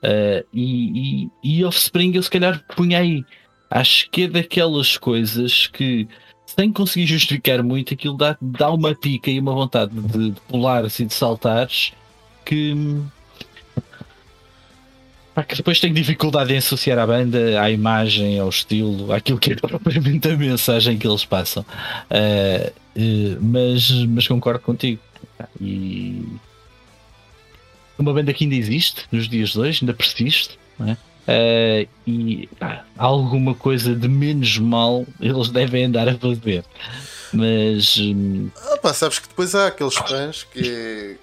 Eh, 0.01 0.45
e, 0.53 1.29
e, 1.43 1.59
e 1.59 1.65
Offspring 1.65 2.13
eu 2.15 2.23
se 2.23 2.29
calhar 2.29 2.63
punha 2.75 2.99
aí. 2.99 3.25
Acho 3.69 4.09
que 4.09 4.23
é 4.23 4.27
daquelas 4.27 4.97
coisas 4.97 5.67
que, 5.67 6.07
sem 6.45 6.71
conseguir 6.71 7.05
justificar 7.05 7.61
muito, 7.61 7.93
aquilo 7.93 8.17
dá, 8.17 8.35
dá 8.41 8.71
uma 8.71 8.95
pica 8.95 9.29
e 9.29 9.39
uma 9.39 9.53
vontade 9.53 9.91
de, 9.93 10.31
de 10.31 10.41
pular 10.41 10.85
assim, 10.85 11.05
de 11.05 11.13
saltares 11.13 11.93
que. 12.45 12.73
que 15.47 15.55
depois 15.55 15.79
tenho 15.79 15.93
dificuldade 15.93 16.53
em 16.53 16.57
associar 16.57 16.97
à 16.97 17.05
banda, 17.05 17.61
à 17.61 17.69
imagem, 17.69 18.39
ao 18.39 18.49
estilo, 18.49 19.13
àquilo 19.13 19.37
que 19.37 19.53
é 19.53 19.55
propriamente 19.61 20.27
a 20.27 20.35
mensagem 20.35 20.97
que 20.97 21.07
eles 21.07 21.25
passam. 21.25 21.63
Eh, 22.09 22.73
eh, 22.95 23.37
mas, 23.39 23.91
mas 24.05 24.27
concordo 24.27 24.61
contigo. 24.61 24.99
E 25.61 26.25
uma 28.01 28.13
banda 28.13 28.33
que 28.33 28.43
ainda 28.43 28.55
existe 28.55 29.05
nos 29.11 29.27
dias 29.29 29.49
de 29.49 29.59
hoje, 29.59 29.79
ainda 29.83 29.93
persiste, 29.93 30.57
não 30.77 30.89
é? 30.89 30.97
Eh, 31.31 31.87
e 32.07 32.47
pá, 32.59 32.85
alguma 32.97 33.53
coisa 33.53 33.93
de 33.95 34.07
menos 34.07 34.57
mal 34.57 35.05
eles 35.19 35.49
devem 35.49 35.85
andar 35.85 36.07
a 36.09 36.17
fazer. 36.17 36.63
Mas 37.31 37.97
hum, 37.99 38.49
Ah, 38.71 38.77
pá, 38.77 38.93
sabes 38.93 39.19
que 39.19 39.27
depois 39.27 39.53
há 39.53 39.67
aqueles 39.67 39.95
fãs 39.95 40.43
que, 40.43 40.61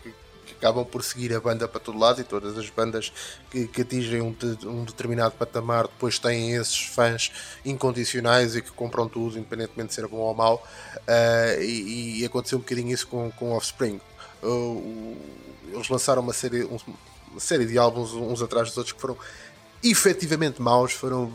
que- 0.02 0.14
que 0.46 0.54
acabam 0.60 0.84
por 0.84 1.02
seguir 1.02 1.34
a 1.34 1.40
banda 1.40 1.66
para 1.66 1.80
todo 1.80 1.98
lado 1.98 2.20
e 2.20 2.24
todas 2.24 2.56
as 2.56 2.70
bandas 2.70 3.12
que, 3.50 3.66
que 3.66 3.82
atingem 3.82 4.20
um, 4.22 4.30
de- 4.32 4.66
um 4.68 4.84
determinado 4.84 5.32
patamar 5.34 5.84
depois 5.88 6.18
têm 6.20 6.52
esses 6.52 6.78
fãs 6.78 7.32
incondicionais 7.64 8.54
e 8.54 8.62
que 8.62 8.70
compram 8.70 9.08
tudo, 9.08 9.36
independentemente 9.36 9.88
de 9.88 9.94
ser 9.94 10.06
bom 10.06 10.18
ou 10.18 10.34
mau. 10.34 10.64
Ah, 11.08 11.56
e, 11.60 12.20
e 12.20 12.24
aconteceu 12.24 12.58
um 12.58 12.60
bocadinho 12.60 12.92
isso 12.94 13.08
com, 13.08 13.28
com 13.32 13.50
Offspring. 13.52 14.00
O- 14.46 15.16
eles 15.72 15.88
lançaram 15.88 16.22
uma 16.22 16.32
série, 16.32 16.64
um- 16.64 16.78
uma 17.30 17.40
série 17.40 17.66
de 17.66 17.76
álbuns 17.76 18.12
uns 18.14 18.40
atrás 18.42 18.68
dos 18.68 18.76
outros 18.78 18.92
que 18.94 19.00
foram 19.00 19.16
efetivamente 19.82 20.60
maus, 20.60 20.92
foram, 20.92 21.30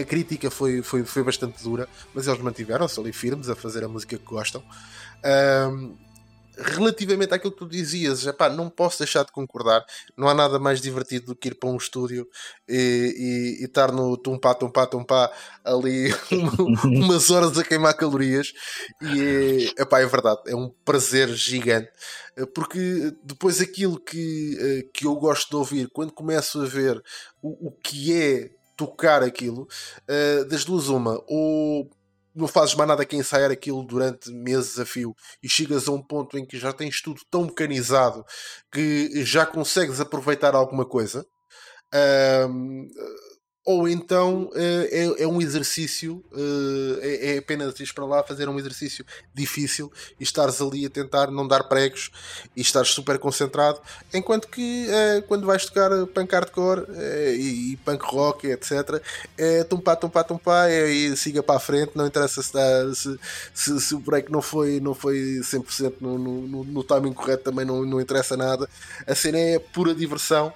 a 0.00 0.04
crítica 0.04 0.50
foi, 0.50 0.82
foi, 0.82 1.04
foi 1.04 1.22
bastante 1.22 1.62
dura, 1.62 1.88
mas 2.14 2.26
eles 2.26 2.40
mantiveram-se 2.40 2.98
ali 2.98 3.12
firmes 3.12 3.48
a 3.48 3.54
fazer 3.54 3.84
a 3.84 3.88
música 3.88 4.16
que 4.16 4.24
gostam. 4.24 4.62
Relativamente 6.56 7.34
àquilo 7.34 7.52
que 7.52 7.58
tu 7.58 7.68
dizias, 7.68 8.26
epá, 8.26 8.48
não 8.48 8.70
posso 8.70 8.98
deixar 8.98 9.24
de 9.24 9.32
concordar. 9.32 9.84
Não 10.16 10.28
há 10.28 10.34
nada 10.34 10.58
mais 10.58 10.80
divertido 10.80 11.26
do 11.26 11.36
que 11.36 11.48
ir 11.48 11.54
para 11.54 11.68
um 11.68 11.76
estúdio 11.76 12.28
e, 12.68 13.56
e- 13.58 13.62
e 13.62 13.64
estar 13.64 13.92
no 13.92 14.16
tumpá, 14.16 14.54
tumpá, 14.54 14.86
tumpá 14.86 15.32
ali 15.64 16.08
umas 16.84 17.30
horas 17.30 17.58
a 17.58 17.64
queimar 17.64 17.94
calorias. 17.96 18.52
E 19.00 19.72
é, 19.78 19.82
epá, 19.82 20.00
é 20.00 20.06
verdade, 20.06 20.40
é 20.46 20.54
um 20.54 20.70
prazer 20.84 21.28
gigante. 21.30 21.90
Eh, 22.36 22.46
Porque 22.46 23.12
depois 23.22 23.60
aquilo 23.60 23.98
que, 24.00 24.56
eh, 24.60 24.88
que 24.92 25.06
eu 25.06 25.14
gosto 25.16 25.50
de 25.50 25.56
ouvir, 25.56 25.88
quando 25.92 26.12
começo 26.12 26.60
a 26.62 26.66
ver 26.66 27.02
o, 27.42 27.68
o 27.68 27.72
que 27.72 28.12
é 28.14 28.50
tocar 28.76 29.22
aquilo, 29.22 29.68
eh, 30.08 30.44
das 30.44 30.64
duas, 30.64 30.88
uma, 30.88 31.22
ou 31.28 31.88
não 32.34 32.48
fazes 32.48 32.74
mais 32.74 32.88
nada 32.88 33.04
que 33.04 33.16
ensaiar 33.16 33.50
aquilo 33.50 33.84
durante 33.84 34.30
meses 34.30 34.78
a 34.78 34.86
fio 34.86 35.14
e 35.42 35.48
chegas 35.48 35.88
a 35.88 35.92
um 35.92 36.02
ponto 36.02 36.36
em 36.38 36.46
que 36.46 36.58
já 36.58 36.72
tens 36.72 37.00
tudo 37.00 37.20
tão 37.30 37.44
mecanizado 37.44 38.24
que 38.72 39.24
já 39.24 39.46
consegues 39.46 40.00
aproveitar 40.00 40.54
alguma 40.54 40.84
coisa. 40.84 41.26
Ahm, 41.92 42.88
ou 43.64 43.88
então 43.88 44.50
eh, 44.54 44.88
é, 44.92 45.22
é 45.22 45.26
um 45.26 45.40
exercício, 45.40 46.22
eh, 46.36 46.98
é, 47.00 47.34
é 47.34 47.38
apenas 47.38 47.80
ir 47.80 47.90
para 47.94 48.04
lá 48.04 48.22
fazer 48.22 48.46
um 48.46 48.58
exercício 48.58 49.06
difícil 49.32 49.90
e 50.20 50.22
estares 50.22 50.60
ali 50.60 50.84
a 50.84 50.90
tentar 50.90 51.30
não 51.30 51.48
dar 51.48 51.64
pregos 51.64 52.10
e 52.54 52.60
estares 52.60 52.90
super 52.90 53.18
concentrado. 53.18 53.80
Enquanto 54.12 54.48
que 54.48 54.86
eh, 54.90 55.22
quando 55.26 55.46
vais 55.46 55.64
tocar 55.64 55.90
punk 56.08 56.30
hardcore 56.34 56.84
e, 57.38 57.72
e 57.72 57.76
punk 57.78 58.04
rock, 58.04 58.46
etc., 58.48 59.02
é 59.38 59.64
tumpá, 59.64 59.96
tumpá, 59.96 60.22
tumpá, 60.22 60.68
é, 60.68 60.90
e 60.90 61.16
siga 61.16 61.42
para 61.42 61.56
a 61.56 61.60
frente. 61.60 61.92
Não 61.94 62.06
interessa 62.06 62.42
se, 62.42 62.52
dá, 62.52 62.94
se, 62.94 63.18
se, 63.54 63.80
se 63.80 63.94
o 63.94 63.98
break 63.98 64.30
não 64.30 64.42
foi, 64.42 64.78
não 64.78 64.94
foi 64.94 65.40
100% 65.42 65.94
no, 66.00 66.18
no, 66.18 66.42
no, 66.42 66.64
no 66.64 66.84
timing 66.84 67.14
correto, 67.14 67.44
também 67.44 67.64
não, 67.64 67.82
não 67.84 67.98
interessa 67.98 68.36
nada. 68.36 68.68
A 69.06 69.14
cena 69.14 69.38
é 69.38 69.58
pura 69.58 69.94
diversão 69.94 70.52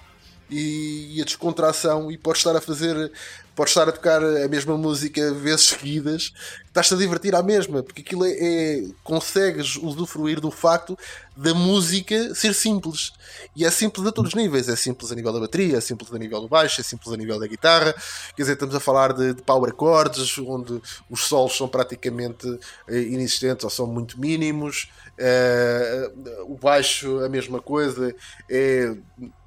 e, 0.50 1.16
e 1.16 1.22
a 1.22 1.24
descontração 1.24 2.10
e 2.10 2.16
podes 2.16 2.40
estar 2.40 2.56
a 2.56 2.60
fazer 2.60 3.10
podes 3.54 3.72
estar 3.72 3.88
a 3.88 3.92
tocar 3.92 4.22
a 4.22 4.46
mesma 4.46 4.76
música 4.76 5.32
vezes 5.34 5.66
seguidas 5.66 6.32
estás-te 6.66 6.94
a 6.94 6.96
divertir 6.96 7.34
à 7.34 7.42
mesma 7.42 7.82
porque 7.82 8.02
aquilo 8.02 8.24
é, 8.24 8.30
é- 8.30 8.84
consegues 9.02 9.76
usufruir 9.76 10.40
do 10.40 10.50
facto 10.50 10.96
da 11.36 11.54
música 11.54 12.34
ser 12.34 12.52
simples. 12.52 13.12
E 13.54 13.64
é 13.64 13.70
simples 13.70 14.04
a 14.06 14.12
todos 14.12 14.30
os 14.30 14.34
níveis 14.34 14.68
é 14.68 14.76
simples 14.76 15.10
a 15.12 15.14
nível 15.14 15.32
da 15.32 15.40
bateria, 15.40 15.76
é 15.76 15.80
simples 15.80 16.12
a 16.12 16.18
nível 16.18 16.40
do 16.40 16.48
baixo 16.48 16.80
é 16.80 16.84
simples 16.84 17.12
a 17.12 17.16
nível 17.16 17.38
da 17.38 17.46
guitarra 17.46 17.92
quer 18.36 18.42
dizer, 18.42 18.52
estamos 18.54 18.74
a 18.74 18.80
falar 18.80 19.12
de, 19.12 19.34
de 19.34 19.42
power 19.42 19.74
chords 19.76 20.38
onde 20.38 20.80
os 21.10 21.24
solos 21.24 21.56
são 21.56 21.68
praticamente 21.68 22.46
eh, 22.88 23.00
inexistentes 23.00 23.64
ou 23.64 23.70
são 23.70 23.86
muito 23.86 24.20
mínimos 24.20 24.88
eh, 25.18 26.10
o 26.42 26.56
baixo 26.56 27.24
a 27.24 27.28
mesma 27.28 27.60
coisa 27.60 28.14
é 28.48 28.94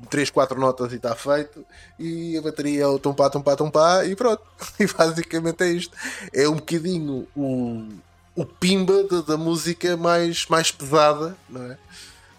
3, 0.10 0.30
4 0.30 0.60
notas 0.60 0.92
e 0.92 0.98
está 0.98 1.16
feito 1.16 1.66
e 1.98 2.38
a 2.38 2.42
bateria 2.42 2.84
é 2.84 2.88
o 2.88 3.00
tumpá, 3.00 3.30
tumpá, 3.30 3.56
tumpá 3.56 4.06
e 4.06 4.16
pronto. 4.16 4.44
E 4.80 4.86
basicamente 4.86 5.64
é 5.64 5.68
isto. 5.68 5.96
É 6.34 6.48
um 6.48 6.56
bocadinho 6.56 7.28
o, 7.36 7.88
o 8.36 8.46
pimba 8.46 9.04
da, 9.04 9.22
da 9.22 9.38
música 9.38 9.96
mais, 9.96 10.46
mais 10.48 10.72
pesada 10.72 11.36
não 11.50 11.72
é? 11.72 11.78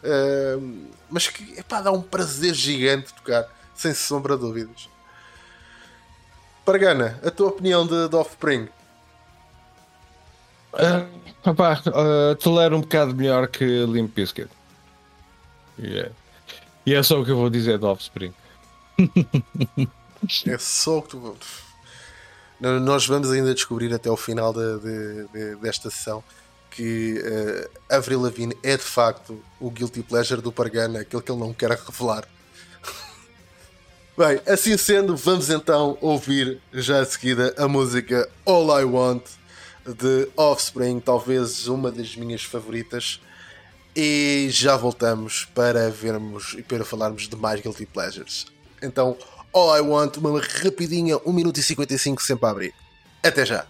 Eh, 0.05 0.59
mas 1.09 1.29
que 1.29 1.59
epá, 1.59 1.81
dá 1.81 1.93
um 1.93 2.03
prazer 2.03 2.55
gigante 2.55 3.15
tocar 3.15 3.49
sem 3.75 3.95
sombra 3.95 4.37
de 4.37 4.43
dúvidas. 4.43 4.89
Pargana, 6.65 7.19
a 7.25 7.31
tua 7.31 7.49
opinião 7.49 7.87
de, 7.87 8.09
de 8.09 8.17
Offspring 8.17 8.69
Ah, 10.75 11.07
opá, 11.51 11.83
ah, 11.87 12.37
tolero 12.41 12.77
um 12.77 12.81
bocado 12.81 13.15
melhor 13.15 13.47
que 13.49 13.65
Limp 13.87 14.15
Bizkit. 14.15 14.49
É- 15.83 16.11
E 16.85 16.95
é 16.95 17.03
só 17.03 17.21
o 17.21 17.25
que 17.25 17.31
eu 17.31 17.37
vou 17.37 17.49
dizer 17.51 17.79
do 17.79 17.87
Offspring. 17.87 18.33
É 20.47 20.59
só 20.59 20.99
o 20.99 21.03
que 21.03 21.11
tu. 21.11 21.37
Nós 22.61 23.07
vamos 23.07 23.31
ainda 23.31 23.55
descobrir 23.55 23.93
até 23.93 24.11
o 24.11 24.17
final 24.17 24.53
de- 24.53 24.79
de- 24.81 25.29
de- 25.33 25.57
desta 25.57 25.91
sessão 25.91 26.23
que 26.71 27.21
eh, 27.25 27.71
Avril 27.91 28.21
Lavigne 28.23 28.57
é 28.63 28.77
de 28.77 28.83
facto 28.83 29.43
o 29.61 29.71
guilty 29.71 30.03
pleasure 30.03 30.41
do 30.41 30.51
Pargana, 30.53 31.01
aquele 31.01 31.23
que 31.23 31.31
ele 31.31 31.41
não 31.41 31.53
quer 31.53 31.71
revelar. 31.73 32.25
Bem, 34.17 34.41
assim 34.47 34.77
sendo, 34.79 35.17
vamos 35.17 35.51
então 35.51 35.99
ouvir 36.01 36.61
já 36.73 37.01
a 37.01 37.05
seguida 37.05 37.55
a 37.59 37.67
música 37.69 38.29
All 38.47 38.81
I 38.81 38.85
Want 38.85 39.23
de 39.87 40.29
Offspring, 40.37 41.01
talvez 41.01 41.67
uma 41.69 41.91
das 41.91 42.17
minhas 42.17 42.43
favoritas. 42.43 43.21
E 43.95 44.49
já 44.51 44.77
voltamos 44.77 45.45
para 45.55 45.91
vermos 45.91 46.55
e 46.57 46.63
para 46.63 46.85
falarmos 46.85 47.29
de 47.29 47.37
mais 47.37 47.61
Guilty 47.61 47.85
Pleasures. 47.87 48.47
Então, 48.81 49.17
All 49.53 49.77
I 49.77 49.81
Want, 49.81 50.17
uma 50.17 50.41
rapidinha, 50.41 51.19
1 51.27 51.33
minuto 51.33 51.61
e 51.61 51.63
55 51.63 52.23
sempre 52.23 52.47
a 52.47 52.51
abrir. 52.51 52.75
Até 53.23 53.45
já! 53.45 53.67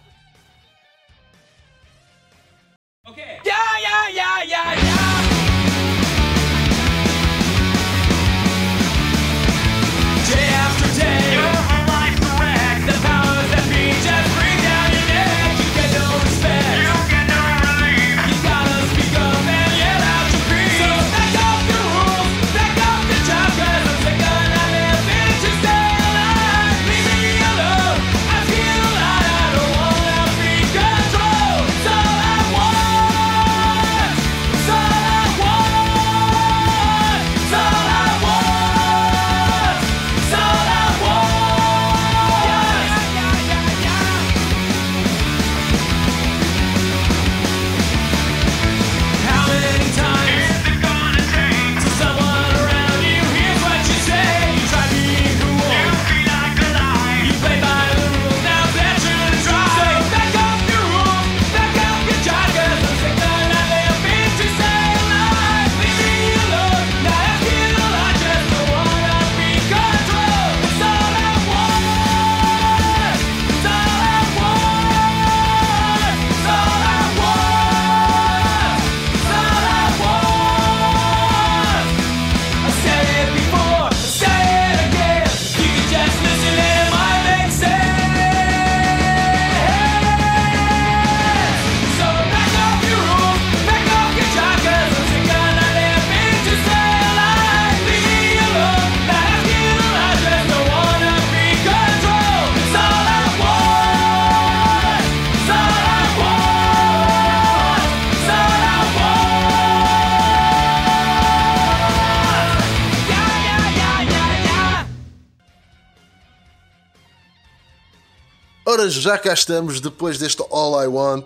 Ora, 118.73 118.89
já 118.89 119.19
cá 119.19 119.31
estamos, 119.35 119.79
depois 119.79 120.17
deste 120.17 120.41
All 120.49 120.83
I 120.83 120.87
Want, 120.87 121.25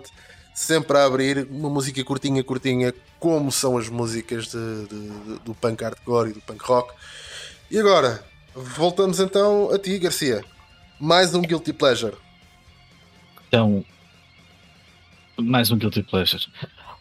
sempre 0.54 0.98
a 0.98 1.06
abrir, 1.06 1.48
uma 1.50 1.70
música 1.70 2.04
curtinha, 2.04 2.44
curtinha, 2.44 2.92
como 3.18 3.50
são 3.50 3.78
as 3.78 3.88
músicas 3.88 4.48
de- 4.48 4.84
de- 4.86 5.08
de- 5.08 5.38
do 5.46 5.54
punk 5.54 5.82
hardcore 5.82 6.28
e 6.28 6.32
do 6.34 6.42
punk 6.42 6.62
rock. 6.62 6.92
E 7.70 7.78
agora, 7.78 8.22
voltamos 8.54 9.18
então 9.18 9.70
a 9.72 9.78
ti, 9.78 9.98
Garcia. 9.98 10.44
Mais 11.00 11.34
um 11.34 11.40
Guilty 11.40 11.72
Pleasure. 11.72 12.16
Então, 13.48 13.82
mais 15.38 15.70
um 15.70 15.78
Guilty 15.78 16.02
Pleasure. 16.02 16.46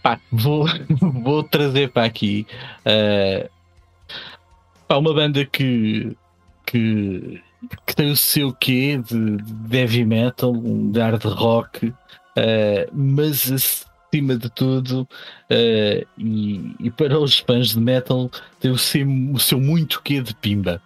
Pá, 0.02 0.18
vou, 0.32 0.66
vou 1.26 1.43
trazer 1.43 1.91
para 1.91 2.06
aqui 2.06 2.48
eh, 2.86 3.50
pá, 4.88 4.95
uma 4.95 5.14
banda 5.14 5.43
que, 5.45 6.16
que, 6.66 7.43
que 7.86 7.95
tem 7.95 8.11
o 8.11 8.15
seu 8.15 8.53
quê 8.53 8.97
de 9.03 9.38
de 9.38 9.78
heavy 9.78 10.05
metal, 10.05 10.53
de 10.55 10.99
hard 10.99 11.24
rock, 11.26 11.93
eh, 12.36 12.88
mas 12.93 13.51
acima 13.51 14.36
de 14.38 14.49
tudo, 14.49 15.07
eh, 15.49 16.05
e, 16.18 16.76
e 16.80 16.91
para 16.91 17.20
os 17.20 17.39
fãs 17.39 17.70
de 17.70 17.80
metal, 17.80 18.30
tem 18.59 18.72
o 18.72 18.78
seu, 18.78 19.05
o 19.34 19.39
seu 19.39 19.59
muito 19.59 20.01
quê 20.01 20.22
de 20.22 20.34
pimba. 20.36 20.82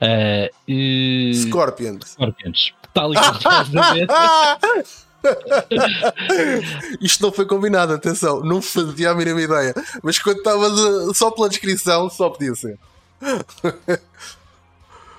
Eh, 0.00 0.50
e- 0.68 1.32
Scorpions. 1.34 2.10
Scorpions. 2.12 2.72
Tal 2.94 3.12
e. 3.12 3.16
Isto 7.00 7.22
não 7.24 7.32
foi 7.32 7.46
combinado, 7.46 7.92
atenção, 7.92 8.40
não 8.42 8.62
fazia 8.62 9.10
a 9.10 9.14
mínima 9.14 9.40
ideia. 9.42 9.74
Mas 10.02 10.18
quando 10.18 10.38
estavas 10.38 10.72
a- 10.78 11.14
só 11.14 11.30
pela 11.30 11.48
descrição, 11.48 12.08
só 12.08 12.30
podia 12.30 12.54
ser. 12.54 12.78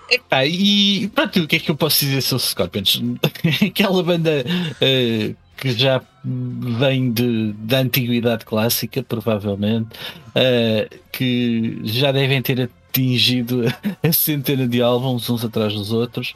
Epá, 0.10 0.46
e 0.46 1.10
pronto, 1.10 1.42
o 1.42 1.48
que 1.48 1.58
é 1.58 1.60
que 1.60 1.70
eu 1.70 1.76
posso 1.76 2.00
dizer 2.00 2.22
sobre 2.22 2.44
Scorpions? 2.46 3.02
Aquela 3.68 4.02
banda 4.04 4.46
eh, 4.80 5.34
que 5.58 5.72
já 5.72 6.02
vem 6.24 7.12
de, 7.12 7.54
da 7.54 7.80
antiguidade 7.80 8.46
clássica, 8.46 9.04
provavelmente, 9.04 9.90
eh, 10.36 10.90
que 11.12 11.80
já 11.84 12.12
devem 12.12 12.42
ter 12.42 12.70
atingido 12.90 13.64
a 14.02 14.12
centena 14.14 14.68
de 14.68 14.82
álbuns 14.82 15.30
uns 15.30 15.44
atrás 15.44 15.74
dos 15.74 15.92
outros. 15.92 16.34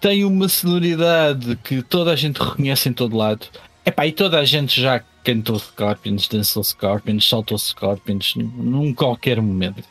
Tem 0.00 0.24
uma 0.24 0.48
sonoridade 0.48 1.56
que 1.62 1.82
toda 1.82 2.12
a 2.12 2.16
gente 2.16 2.38
reconhece 2.38 2.88
em 2.88 2.92
todo 2.92 3.16
lado. 3.16 3.46
Epá, 3.84 4.06
e 4.06 4.12
toda 4.12 4.38
a 4.38 4.44
gente 4.44 4.80
já 4.80 5.02
cantou 5.22 5.58
Scorpions, 5.58 6.28
dançou 6.28 6.64
Scorpions, 6.64 7.28
saltou 7.28 7.58
Scorpions 7.58 8.34
num 8.36 8.94
qualquer 8.94 9.40
momento. 9.40 9.84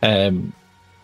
Ahm, 0.00 0.50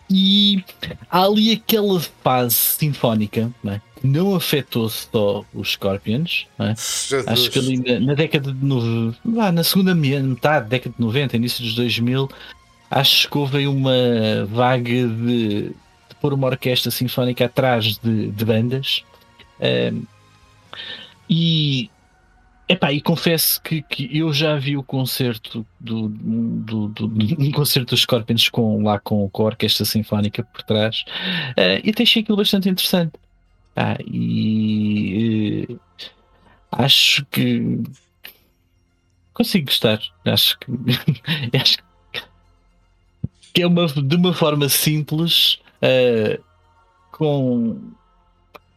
e 0.09 0.63
há 1.09 1.23
ali 1.23 1.51
aquela 1.53 1.99
fase 1.99 2.55
sinfónica 2.55 3.51
né, 3.63 3.81
que 3.99 4.05
não 4.07 4.35
afetou 4.35 4.87
só 4.89 5.43
os 5.53 5.71
Scorpions. 5.71 6.45
Jesus. 6.59 7.27
Acho 7.27 7.49
que 7.51 7.59
ali 7.59 7.77
na, 7.77 7.99
na 7.99 8.13
década 8.13 8.51
de 8.51 8.65
no, 8.65 9.15
lá 9.25 9.51
na 9.51 9.63
segunda 9.63 9.95
me- 9.95 10.19
metade, 10.19 10.69
década 10.69 10.93
de 10.97 11.03
90, 11.03 11.35
início 11.37 11.63
dos 11.63 11.75
2000, 11.75 12.29
acho 12.91 13.29
que 13.29 13.37
houve 13.37 13.67
uma 13.67 14.45
vaga 14.49 14.83
de, 14.83 15.07
de 15.69 15.71
pôr 16.21 16.33
uma 16.33 16.47
orquestra 16.47 16.91
sinfónica 16.91 17.45
atrás 17.45 17.97
de, 17.97 18.27
de 18.31 18.45
bandas. 18.45 19.03
Ahm, 19.59 20.03
e 21.29 21.89
Epá, 22.67 22.91
e 22.91 22.99
confesso 22.99 23.61
que, 23.61 23.83
que 23.83 24.17
eu 24.17 24.33
já 24.33 24.57
vi 24.57 24.75
o 24.75 24.83
concerto 24.83 25.65
do, 25.79 26.09
do, 26.09 26.87
do, 26.89 27.07
do- 27.07 27.35
um 27.39 27.51
concerto 27.51 27.91
dos 27.91 28.01
Scorpions 28.01 28.49
com, 28.49 28.83
lá 28.83 28.99
com, 28.99 29.29
com 29.29 29.43
a 29.43 29.45
orquestra 29.45 29.85
sinfónica 29.85 30.43
por 30.43 30.63
trás 30.63 31.03
eh, 31.55 31.79
e 31.83 31.91
até 31.91 32.01
achei 32.03 32.23
aquilo 32.23 32.37
bastante 32.37 32.67
interessante. 32.67 33.13
Ah, 33.75 33.97
e 34.05 35.67
eh, 35.69 35.75
acho 36.71 37.25
que 37.27 37.81
consigo 39.33 39.65
gostar. 39.67 39.99
Acho 40.25 40.57
que 40.59 40.67
acho 41.57 41.77
que 43.53 43.61
é 43.61 43.67
uma, 43.67 43.87
de 43.87 44.15
uma 44.15 44.33
forma 44.33 44.67
simples, 44.69 45.59
eh, 45.81 46.39
com 47.11 47.93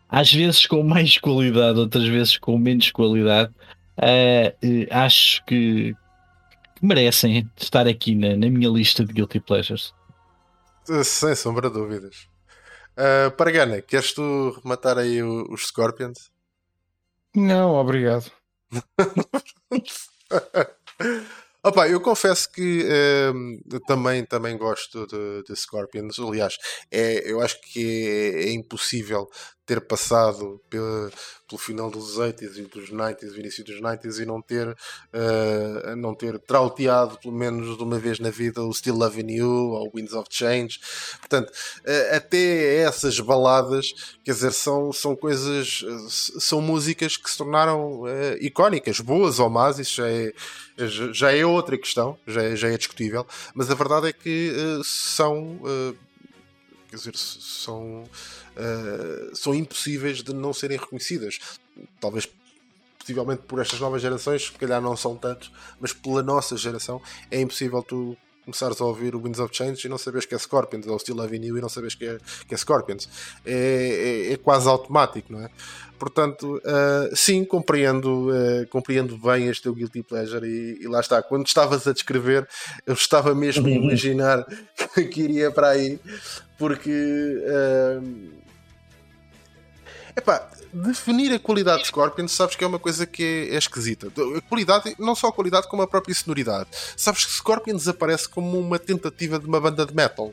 às 0.09 0.33
vezes 0.33 0.67
com 0.67 0.83
mais 0.83 1.19
qualidade, 1.19 1.79
outras 1.79 2.07
vezes 2.07 2.39
com 2.39 2.59
menos 2.59 2.91
qualidade. 2.91 3.53
Eh, 4.01 4.55
eh, 4.63 4.87
acho 4.91 5.45
que, 5.45 5.95
que 6.75 6.87
merecem 6.87 7.51
estar 7.57 7.87
aqui 7.87 8.15
na, 8.15 8.37
na 8.37 8.51
minha 8.51 8.69
lista 8.69 9.05
de 9.05 9.13
Guilty 9.13 9.41
Pleasures. 9.41 9.95
Sem 11.05 11.35
sombra 11.35 11.69
de 11.69 11.75
dúvidas. 11.75 12.29
Uh, 12.97 13.31
Paragana, 13.37 13.81
queres 13.81 14.13
tu 14.13 14.59
rematar 14.63 14.99
aí 14.99 15.23
os 15.23 15.69
Scorpions? 15.69 16.31
Não, 17.35 17.75
obrigado. 17.75 18.31
Opa, 21.63 21.89
eu 21.89 22.01
confesso 22.01 22.51
que 22.51 22.85
ehm, 22.87 23.61
eu 23.71 23.81
também, 23.81 24.25
também 24.25 24.57
gosto 24.57 25.07
de, 25.07 25.43
de 25.43 25.57
Scorpions. 25.57 26.19
Aliás, 26.19 26.57
é, 26.91 27.31
eu 27.31 27.41
acho 27.41 27.61
que 27.61 28.09
é, 28.09 28.49
é 28.49 28.53
impossível 28.53 29.29
ter 29.69 29.81
passado 29.83 30.59
pela- 30.71 31.11
pelo 31.47 31.59
final 31.59 31.91
dos 31.91 32.19
80s 32.19 32.57
e 32.59 32.63
dos 32.63 32.91
90s, 32.91 33.33
o 33.35 33.39
início 33.41 33.63
dos 33.65 33.81
90s, 33.81 34.19
e 34.23 34.27
não 34.27 34.41
ter, 34.43 34.75
eh, 35.13 35.95
não 35.97 36.15
ter 36.15 36.39
trauteado 36.41 37.19
pelo 37.19 37.35
menos 37.35 37.77
de 37.77 37.83
uma 37.83 37.99
vez 37.99 38.19
na 38.19 38.31
vida 38.31 38.63
o 38.63 38.73
Still 38.73 38.97
Loving 38.97 39.31
You 39.31 39.49
ou 39.51 39.91
Winds 39.95 40.13
of 40.15 40.27
Change. 40.31 40.81
Portanto, 41.21 41.53
eh, 41.85 42.17
até 42.17 42.77
essas 42.83 43.21
baladas, 43.21 43.93
quer 44.25 44.33
dizer, 44.33 44.53
são, 44.53 44.93
são 44.93 45.15
coisas, 45.15 45.85
eh, 45.87 46.07
são 46.41 46.61
músicas 46.61 47.17
que 47.17 47.31
se 47.31 47.37
tornaram 47.39 48.07
eh, 48.09 48.39
icónicas, 48.41 49.01
boas 49.01 49.39
ou 49.39 49.49
más, 49.51 49.79
isso 49.79 49.97
já 49.97 50.09
é, 50.09 50.33
já- 51.13 51.33
é 51.33 51.45
outra 51.45 51.77
questão, 51.79 52.19
já 52.27 52.43
é, 52.43 52.57
já 52.57 52.69
é 52.69 52.77
discutível, 52.79 53.27
mas 53.55 53.71
a 53.71 53.75
verdade 53.75 54.09
é 54.09 54.13
que 54.13 54.53
são. 54.85 55.59
quer 56.91 56.97
dizer, 56.97 57.15
são, 57.17 58.05
eh, 58.59 59.31
são 59.35 59.55
impossíveis 59.55 60.23
de 60.23 60.35
não 60.35 60.53
serem 60.53 60.77
reconhecidas. 60.77 61.39
Talvez, 62.01 62.29
possivelmente 62.99 63.43
por 63.47 63.61
estas 63.61 63.79
novas 63.81 64.03
gerações, 64.03 64.47
se 64.47 64.53
calhar 64.53 64.83
não 64.83 64.97
são 64.97 65.17
tantos, 65.17 65.53
mas 65.81 65.93
pela 65.93 66.23
nossa 66.23 66.57
geração 66.57 67.01
é 67.31 67.41
impossível 67.41 67.83
tu 67.83 68.17
começares 68.45 68.81
a 68.81 68.85
ouvir 68.87 69.15
o 69.15 69.21
Winds 69.23 69.39
of 69.41 69.55
Change 69.55 69.87
e 69.87 69.91
não 69.91 69.99
saberes 69.99 70.25
que 70.25 70.35
é 70.35 70.39
Scorpions, 70.39 70.87
ou 70.87 70.99
Still 70.99 71.17
Loving 71.17 71.45
You 71.45 71.59
e 71.59 71.61
não 71.61 71.69
saberes 71.69 71.95
que 71.95 72.07
é, 72.07 72.19
que 72.49 72.55
é 72.55 72.57
Scorpions. 72.57 73.07
É, 73.45 74.29
é- 74.31 74.33
é 74.33 74.37
quase 74.39 74.67
automático, 74.67 75.31
não 75.31 75.45
é? 75.45 75.51
Portanto, 75.99 76.61
ah, 76.65 77.11
sim, 77.15 77.45
compreendo, 77.45 78.31
ah, 78.33 78.67
compreendo 78.71 79.19
bem 79.19 79.49
este 79.49 79.65
teu 79.65 79.75
Guilty 79.75 80.03
Pleasure 80.03 80.47
e, 80.47 80.83
e 80.83 80.89
lá 80.89 81.01
está. 81.01 81.23
Quando 81.23 81.47
estavas 81.47 81.87
a 81.87 81.93
descrever, 81.93 82.49
eu 82.87 82.95
estava 82.95 83.35
mesmo 83.35 83.67
a 83.67 83.71
imaginar 83.71 84.47
que 85.13 85.21
iria 85.21 85.51
para 85.51 85.69
aí, 85.69 86.01
porque 86.59 87.45
ah, 87.47 88.01
epá, 90.19 90.49
definir 90.73 91.33
a 91.33 91.39
qualidade 91.39 91.83
de 91.83 91.89
Scorpions 91.89 92.33
sabes 92.33 92.57
que 92.57 92.65
é 92.65 92.67
uma 92.67 92.79
coisa 92.79 93.07
que 93.07 93.23
é, 93.23 93.55
é 93.55 93.59
esquisita. 93.59 94.09
A 94.37 94.41
qualidade, 94.43 94.95
não 94.99 95.15
só 95.15 95.29
a 95.29 95.33
qualidade, 95.33 95.69
como 95.69 95.83
a 95.83 95.87
própria 95.87 96.15
sonoridade. 96.15 96.69
Sabes 96.97 97.25
que 97.25 97.33
Scorpions 97.33 97.89
aparece 97.89 98.29
como 98.29 98.59
uma 98.59 98.79
tentativa 98.79 99.39
de 99.39 99.47
uma 99.47 99.61
banda 99.61 99.85
de 99.87 99.95
metal 99.95 100.33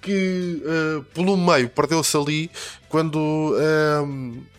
que 0.00 0.62
ah, 0.66 1.04
pelo 1.12 1.36
meio 1.36 1.68
perdeu-se 1.68 2.16
ali 2.16 2.50
quando. 2.88 3.54
ah, 3.58 4.50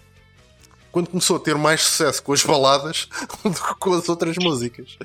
quando 0.91 1.09
começou 1.09 1.37
a 1.37 1.39
ter 1.39 1.55
mais 1.55 1.81
sucesso 1.81 2.21
com 2.21 2.33
as 2.33 2.43
baladas 2.43 3.07
do 3.43 3.51
que 3.53 3.75
com 3.79 3.93
as 3.93 4.09
outras 4.09 4.35
músicas. 4.37 4.97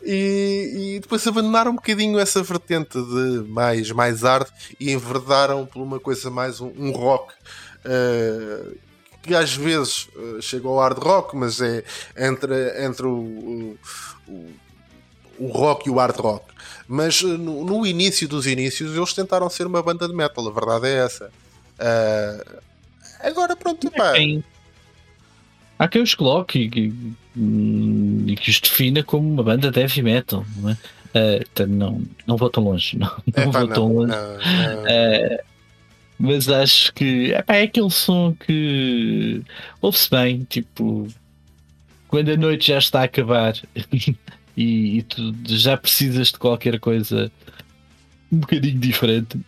E, 0.00 0.94
e 0.94 1.00
depois 1.00 1.26
abandonaram 1.26 1.72
um 1.72 1.74
bocadinho 1.74 2.18
essa 2.20 2.40
vertente 2.40 2.96
de 2.96 3.48
mais, 3.48 3.90
mais 3.90 4.24
arte 4.24 4.76
e 4.78 4.92
enverdaram 4.92 5.66
por 5.66 5.82
uma 5.82 5.98
coisa 5.98 6.30
mais 6.30 6.60
um, 6.60 6.72
um 6.78 6.92
rock. 6.92 7.34
Eh, 7.86 8.72
que 9.22 9.34
às 9.34 9.54
vezes 9.54 10.08
eh, 10.16 10.40
chega 10.42 10.68
ao 10.68 10.78
hard 10.78 10.98
rock, 10.98 11.34
mas 11.36 11.60
é 11.60 11.82
entre, 12.16 12.84
entre 12.84 13.06
o, 13.06 13.76
o, 14.28 14.50
o- 15.38 15.46
rock 15.48 15.88
e 15.88 15.90
o 15.90 15.96
hard 15.96 16.16
rock. 16.16 16.44
Mas 16.88 17.22
eh, 17.22 17.26
no, 17.26 17.64
no 17.64 17.86
início 17.86 18.28
dos 18.28 18.46
inícios 18.46 18.94
eles 18.96 19.12
tentaram 19.14 19.48
ser 19.50 19.66
uma 19.66 19.82
banda 19.82 20.06
de 20.08 20.14
metal, 20.14 20.46
a 20.48 20.52
verdade 20.52 20.86
é 20.86 21.04
essa. 21.04 21.30
Eh, 21.78 22.44
agora 23.20 23.56
pronto, 23.56 23.90
pá. 23.90 24.12
Há 25.78 25.88
quem 25.88 26.00
os 26.02 26.14
coloque 26.14 26.58
e, 26.60 26.70
que- 26.70 27.12
os 28.50 28.60
defina 28.60 29.02
como 29.02 29.28
uma 29.30 29.42
banda 29.42 29.70
de 29.70 29.78
heavy 29.80 30.00
metal. 30.02 30.44
Não, 30.56 30.70
é? 30.70 30.76
Portanto, 31.38 31.68
não, 31.70 32.02
não 32.26 32.36
vou 32.36 32.48
tão 32.50 32.62
longe. 32.64 32.96
Não, 32.98 33.08
não 33.36 33.42
Epá, 33.50 33.58
vou 33.60 33.68
tão 33.68 33.88
não, 33.88 33.94
longe. 33.94 34.12
não, 34.12 34.36
não. 34.82 35.38
Mas 36.18 36.48
acho 36.48 36.92
que 36.94 37.32
epá, 37.32 37.56
é 37.56 37.62
aquele 37.62 37.90
som 37.90 38.34
que 38.34 39.42
ouve-se 39.82 40.10
bem, 40.10 40.44
tipo, 40.44 41.06
quando 42.08 42.30
a 42.30 42.36
noite 42.36 42.68
já 42.68 42.78
está 42.78 43.00
a 43.00 43.04
acabar 43.04 43.54
e, 44.56 44.98
e 44.98 45.02
tu 45.02 45.34
já 45.46 45.76
precisas 45.76 46.28
de 46.28 46.38
qualquer 46.38 46.80
coisa 46.80 47.30
um 48.32 48.38
bocadinho 48.38 48.78
diferente, 48.78 49.38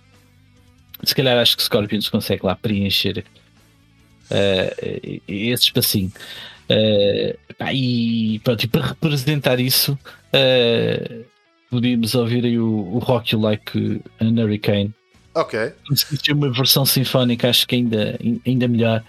se 1.02 1.14
calhar 1.14 1.38
acho 1.38 1.56
que 1.56 1.62
Scorpions 1.62 2.08
consegue 2.08 2.44
lá 2.44 2.54
preencher 2.54 3.24
eh, 4.30 5.20
esse 5.26 5.64
espacinho. 5.64 6.12
Eh, 6.68 7.36
pá, 7.56 7.72
e 7.72 8.40
pronto, 8.40 8.64
e 8.64 8.68
para 8.68 8.86
representar 8.88 9.58
isso, 9.60 9.98
eh, 10.32 11.22
podíamos 11.70 12.14
ouvir 12.14 12.44
aí 12.44 12.58
o, 12.58 12.68
o 12.68 12.98
Rock 12.98 13.34
You 13.34 13.40
Like 13.40 14.02
an 14.20 14.40
Hurricane. 14.40 14.92
Ok. 15.40 15.72
Se 15.94 16.18
ter 16.18 16.32
uma 16.32 16.52
versão 16.52 16.84
sinfónica, 16.84 17.48
acho 17.48 17.66
que 17.66 17.76
ainda, 17.76 18.18
ainda 18.44 18.68
melhor. 18.68 19.04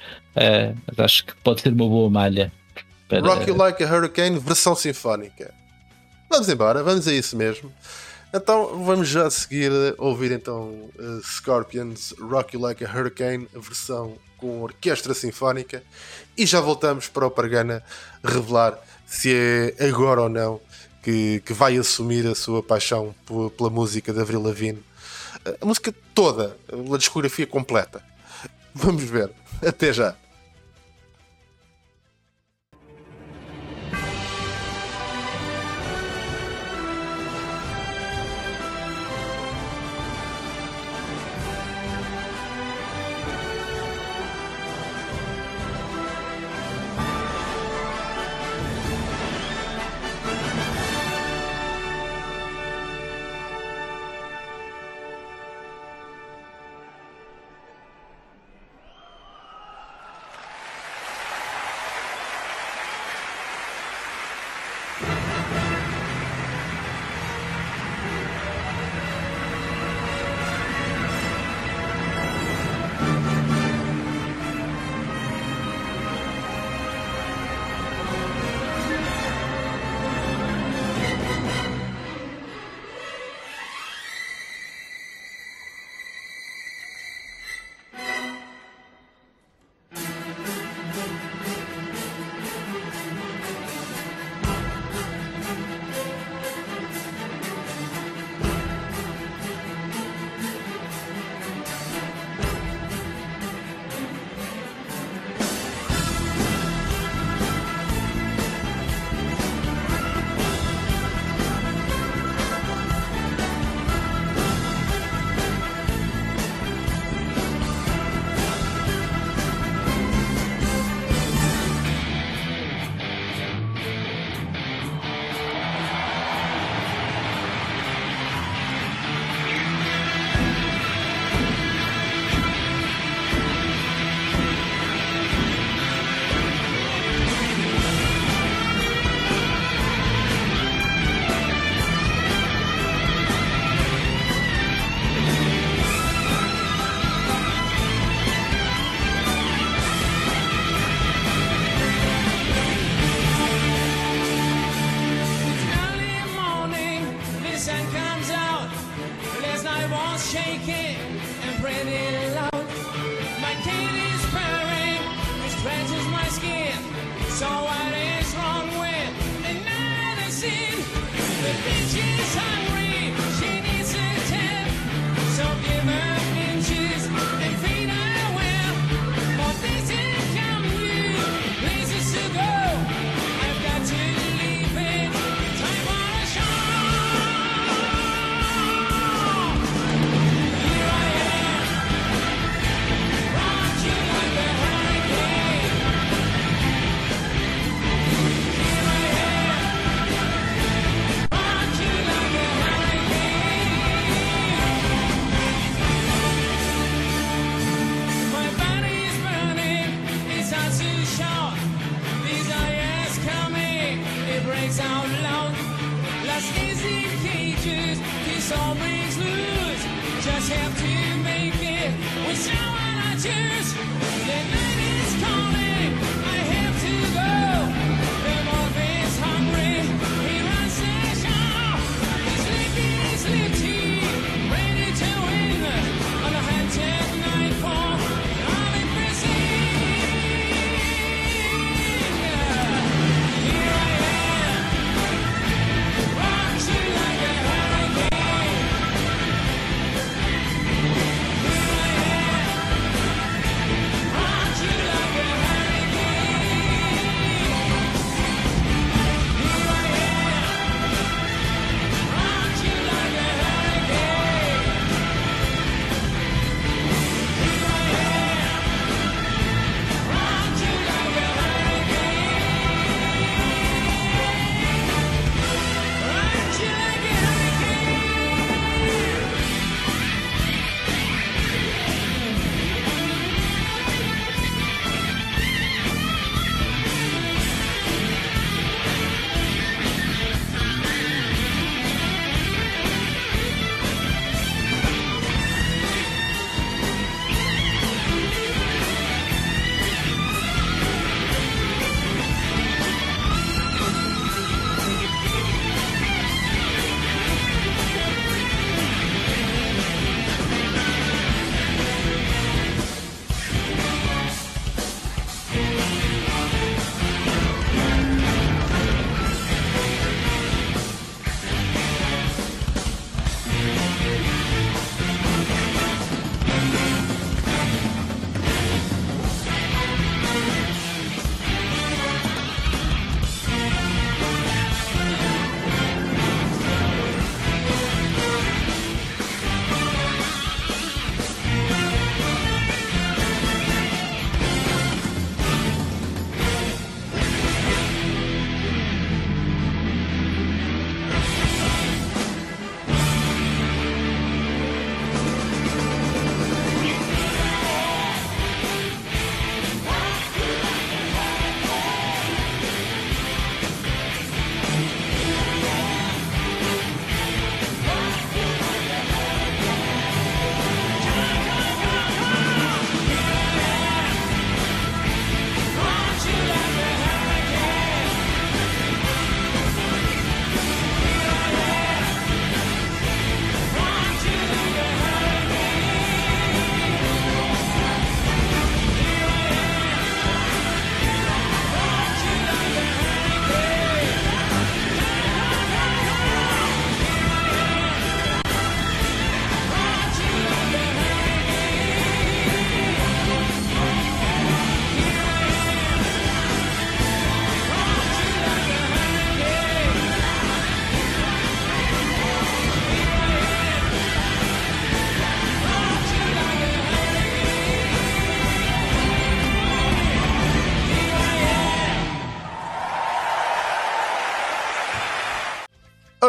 Mas 0.88 0.99
acho 0.99 1.25
que 1.25 1.36
pode 1.43 1.61
ser 1.61 1.69
uma 1.69 1.88
boa 1.88 2.09
malha 2.09 2.51
Espera, 3.09 3.25
Rock 3.25 3.49
You 3.49 3.57
Like 3.57 3.84
a 3.84 3.91
Hurricane, 3.91 4.38
versão 4.38 4.75
sinfónica. 4.75 5.51
Vamos 6.30 6.47
embora, 6.47 6.84
vamos 6.84 7.07
a 7.07 7.13
isso 7.13 7.36
mesmo. 7.36 7.73
Então 8.32 8.84
vamos 8.86 9.09
já 9.09 9.25
a 9.25 9.32
seguir 9.32 9.71
ouvir 9.97 10.32
então 10.32 10.91
eh, 10.99 11.19
Scorpions 11.23 12.13
Rock 12.19 12.55
You 12.55 12.61
Like 12.61 12.86
a 12.86 12.88
Hurricane, 12.88 13.47
a 13.55 13.59
versão 13.59 14.15
com 14.38 14.61
orquestra 14.61 15.15
sinfónica, 15.15 15.82
e 16.38 16.45
já 16.45 16.61
voltamos 16.61 17.07
para 17.07 17.25
o 17.25 17.32
Pargana 17.32 17.84
revelar 18.23 18.80
se 19.07 19.34
é 19.34 19.88
agora 19.88 20.21
ou 20.21 20.30
não 20.30 20.61
que, 21.01 21.41
que 21.43 21.51
vai 21.51 21.75
assumir 21.77 22.27
a 22.27 22.36
sua 22.36 22.61
paixão 22.61 23.15
pela 23.57 23.71
música 23.71 24.13
de 24.13 24.21
Avril 24.21 24.43
Lavigne. 24.43 24.84
A 25.61 25.65
música 25.65 25.93
toda, 26.13 26.55
a 26.71 26.97
discografia 26.97 27.47
completa. 27.47 28.03
Vamos 28.73 29.03
ver. 29.03 29.31
Até 29.65 29.91
já. 29.93 30.15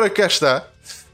Ora, 0.00 0.08
cá 0.08 0.26
está. 0.26 0.66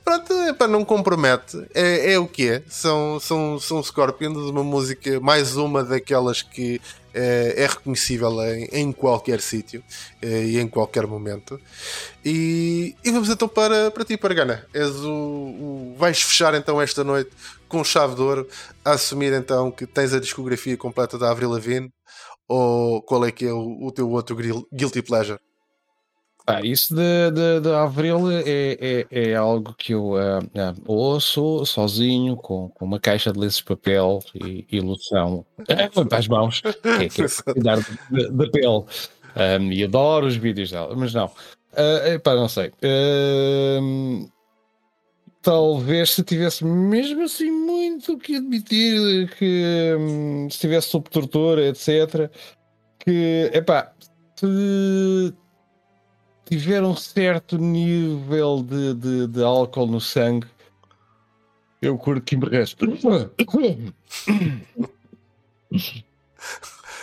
Pronto, 0.05 0.33
epá, 0.49 0.69
não 0.69 0.85
compromete. 0.85 1.67
É, 1.75 2.13
é 2.13 2.19
o 2.19 2.29
que 2.29 2.49
é. 2.49 2.63
São, 2.69 3.19
são, 3.19 3.59
são 3.59 3.83
Scorpions, 3.83 4.37
uma 4.37 4.63
música, 4.63 5.19
mais 5.19 5.57
uma 5.57 5.83
daquelas 5.83 6.41
que 6.43 6.81
eh, 7.13 7.55
é 7.57 7.67
reconhecível 7.67 8.31
em, 8.43 8.69
em 8.73 8.93
qualquer 8.93 9.41
sítio 9.41 9.83
eh, 10.23 10.45
e 10.45 10.61
em 10.61 10.69
qualquer 10.69 11.05
momento. 11.09 11.61
E, 12.25 12.95
e 13.05 13.11
vamos 13.11 13.29
então 13.29 13.49
para, 13.49 13.91
para 13.91 14.05
ti, 14.05 14.17
Pargana. 14.17 14.65
És 14.73 14.91
o, 15.05 15.11
o- 15.11 15.95
vais 15.99 16.23
fechar 16.23 16.55
então 16.55 16.81
esta 16.81 17.03
noite 17.03 17.31
com 17.69 17.83
chave 17.83 18.15
de 18.15 18.23
ouro, 18.23 18.49
a 18.85 18.93
assumir 18.93 19.33
então 19.33 19.73
que 19.73 19.87
tens 19.87 20.15
a 20.15 20.21
discografia 20.21 20.77
completa 20.77 21.19
da 21.19 21.31
Avril 21.33 21.51
Lavigne 21.51 21.91
ou 22.49 23.03
qual 23.03 23.25
é 23.27 23.33
que 23.33 23.47
é 23.47 23.53
o, 23.53 23.87
o 23.87 23.93
teu 23.93 24.09
outro 24.11 24.37
guilty 24.73 25.03
pleasure? 25.03 25.41
Ah, 26.47 26.61
isso 26.63 26.95
de, 26.95 27.31
de, 27.33 27.61
de 27.61 27.69
Avril 27.71 28.31
é, 28.31 28.43
é, 29.11 29.31
é 29.31 29.35
algo 29.35 29.75
que 29.75 29.93
eu 29.95 30.17
ah, 30.17 30.39
ah, 30.55 30.75
ouço 30.87 31.67
sozinho, 31.67 32.37
com, 32.37 32.69
com 32.69 32.85
uma 32.85 33.01
caixa 33.01 33.33
de 33.33 33.39
lenços 33.41 33.59
de 33.59 33.65
papel 33.65 34.23
e, 34.33 34.65
e 34.71 34.81
loção 34.81 35.45
eh, 35.67 35.89
para 35.89 36.19
as 36.19 36.29
mãos, 36.29 36.63
é, 36.85 37.09
que 37.09 37.23
é 37.23 37.27
cuidar 37.53 37.79
de- 37.81 38.31
da 38.31 38.49
pele. 38.49 38.85
Ah, 39.35 39.59
e 39.59 39.83
adoro 39.83 40.27
os 40.27 40.37
vídeos 40.37 40.71
dela, 40.71 40.95
mas 40.95 41.13
não. 41.13 41.29
Ah, 41.77 42.11
epá, 42.11 42.37
não 42.37 42.49
sei. 42.49 42.73
Ah, 42.81 44.29
talvez 45.43 46.11
se 46.11 46.23
tivesse 46.23 46.65
mesmo 46.65 47.23
assim 47.23 47.51
muito 47.51 48.17
que 48.19 48.37
admitir 48.37 49.35
que 49.37 49.97
hum, 49.99 50.49
se 50.49 50.61
tivesse 50.61 50.91
sob 50.91 51.11
tortura, 51.11 51.67
etc. 51.67 52.31
Que, 53.01 53.51
epá, 53.53 53.93
se 54.37 55.35
tiver 56.47 56.83
um 56.83 56.97
certo 56.97 57.59
nível 57.59 58.63
de, 58.63 58.95
de, 58.95 59.27
de 59.27 59.43
álcool 59.43 59.87
no 59.87 60.01
sangue, 60.01 60.47
eu 61.83 61.99
curto 61.99 62.23
que 62.23 62.37
me 62.37 62.49
reste. 62.49 62.77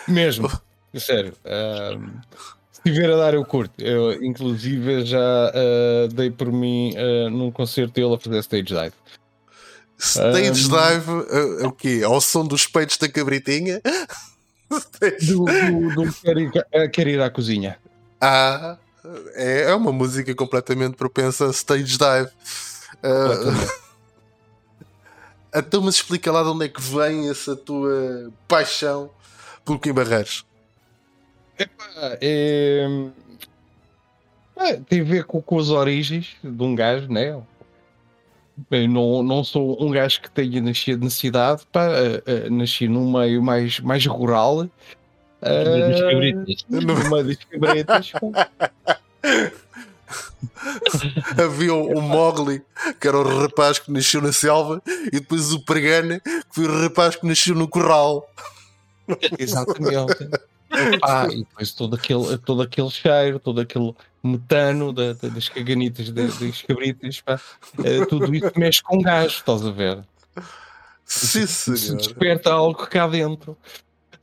Mesmo, 0.07 0.49
sério. 0.95 1.33
ahm, 1.45 2.21
se 2.71 2.81
tiver 2.83 3.11
a 3.11 3.17
dar, 3.17 3.33
eu 3.33 3.45
curto. 3.45 3.73
Eu, 3.81 4.23
inclusive, 4.23 5.05
já 5.05 5.19
ah, 5.19 6.07
dei 6.11 6.31
por 6.31 6.51
mim 6.51 6.93
ah, 6.97 7.29
num 7.29 7.51
concerto 7.51 7.93
dele 7.93 8.15
a 8.15 8.19
fazer 8.19 8.39
stage 8.39 8.63
dive. 8.63 8.93
Stage 9.97 10.65
Um, 10.65 10.69
dive, 10.69 11.11
eh, 11.29 11.67
o 11.67 11.71
quê? 11.71 12.01
Ao 12.03 12.19
som 12.19 12.45
dos 12.45 12.67
peitos 12.67 12.97
da 12.97 13.07
cabritinha? 13.07 13.81
Do, 15.21 15.45
do, 15.45 15.95
do 15.95 16.13
quero, 16.13 16.39
ir, 16.39 16.51
ah, 16.73 16.87
quero 16.89 17.09
ir 17.09 17.21
à 17.21 17.29
cozinha. 17.29 17.77
Ah, 18.19 18.77
é, 19.33 19.63
é 19.63 19.75
uma 19.75 19.91
música 19.91 20.33
completamente 20.33 20.95
propensa 20.95 21.47
a 21.47 21.51
stage 21.51 21.97
dive. 21.97 22.31
Ah, 23.01 23.67
então, 25.59 25.81
mas 25.81 25.95
explica 25.95 26.31
lá 26.31 26.43
de 26.43 26.49
onde 26.49 26.65
é 26.65 26.69
que 26.69 26.81
vem 26.81 27.29
essa 27.29 27.55
tua 27.55 28.31
paixão 28.47 29.09
pelo 29.65 29.79
Kim 29.79 29.93
Barreiros. 29.93 30.45
É, 32.21 32.87
é, 34.57 34.73
tem 34.87 35.01
a 35.01 35.03
ver 35.03 35.25
com, 35.25 35.41
com 35.41 35.59
as 35.59 35.69
origens 35.69 36.35
de 36.43 36.63
um 36.63 36.73
gajo, 36.73 37.07
né? 37.11 37.39
Eu 38.69 38.87
não, 38.87 39.23
não 39.23 39.43
sou 39.43 39.83
um 39.83 39.91
gajo 39.91 40.21
que 40.21 40.29
tenha 40.29 40.61
nascido 40.61 41.03
na 41.03 41.09
cidade, 41.09 41.63
pá, 41.71 41.87
ah, 41.87 42.21
ah, 42.25 42.49
nasci 42.49 42.87
num 42.87 43.11
meio 43.11 43.41
mais, 43.41 43.79
mais 43.79 44.05
rural. 44.05 44.67
Ah, 45.45 45.89
Das 45.89 46.01
cabritas. 46.01 46.65
no 46.69 47.09
meio 47.09 47.23
das 47.25 47.37
cabritas. 47.45 48.11
pá. 48.11 48.49
Havia 51.43 51.73
o, 51.73 51.97
o 51.97 52.01
Mowgli, 52.01 52.61
que 52.99 53.07
era 53.07 53.17
o 53.17 53.39
rapaz 53.41 53.79
que 53.79 53.91
nasceu 53.91 54.21
na 54.21 54.31
selva, 54.31 54.81
e 55.07 55.11
depois 55.19 55.51
o 55.51 55.59
Pregana, 55.63 56.19
que 56.19 56.43
foi 56.51 56.65
o 56.65 56.81
rapaz 56.83 57.15
que 57.15 57.25
nasceu 57.25 57.55
no 57.55 57.67
corral. 57.67 58.27
Exatamente. 59.37 60.29
Ah, 61.03 61.27
e 61.31 61.39
depois 61.39 61.71
todo 61.73 61.95
aquele, 61.95 62.37
todo 62.39 62.61
aquele 62.61 62.89
cheiro, 62.89 63.39
todo 63.39 63.61
aquele 63.61 63.93
metano 64.23 64.91
da- 64.93 65.13
da- 65.13 65.27
das 65.29 65.49
caganitas 65.49 66.09
da- 66.11 66.23
das 66.23 66.61
cabritas, 66.61 67.21
pá, 67.21 67.39
eh, 67.83 68.05
tudo 68.05 68.33
isso 68.33 68.51
mexe 68.55 68.81
com 68.81 69.01
gás, 69.01 69.33
estás 69.33 69.65
a 69.65 69.71
ver? 69.71 70.03
Sim, 71.05 71.45
se 71.45 71.77
senhor. 71.77 71.97
desperta 71.97 72.51
algo 72.53 72.87
cá 72.87 73.05
dentro. 73.07 73.57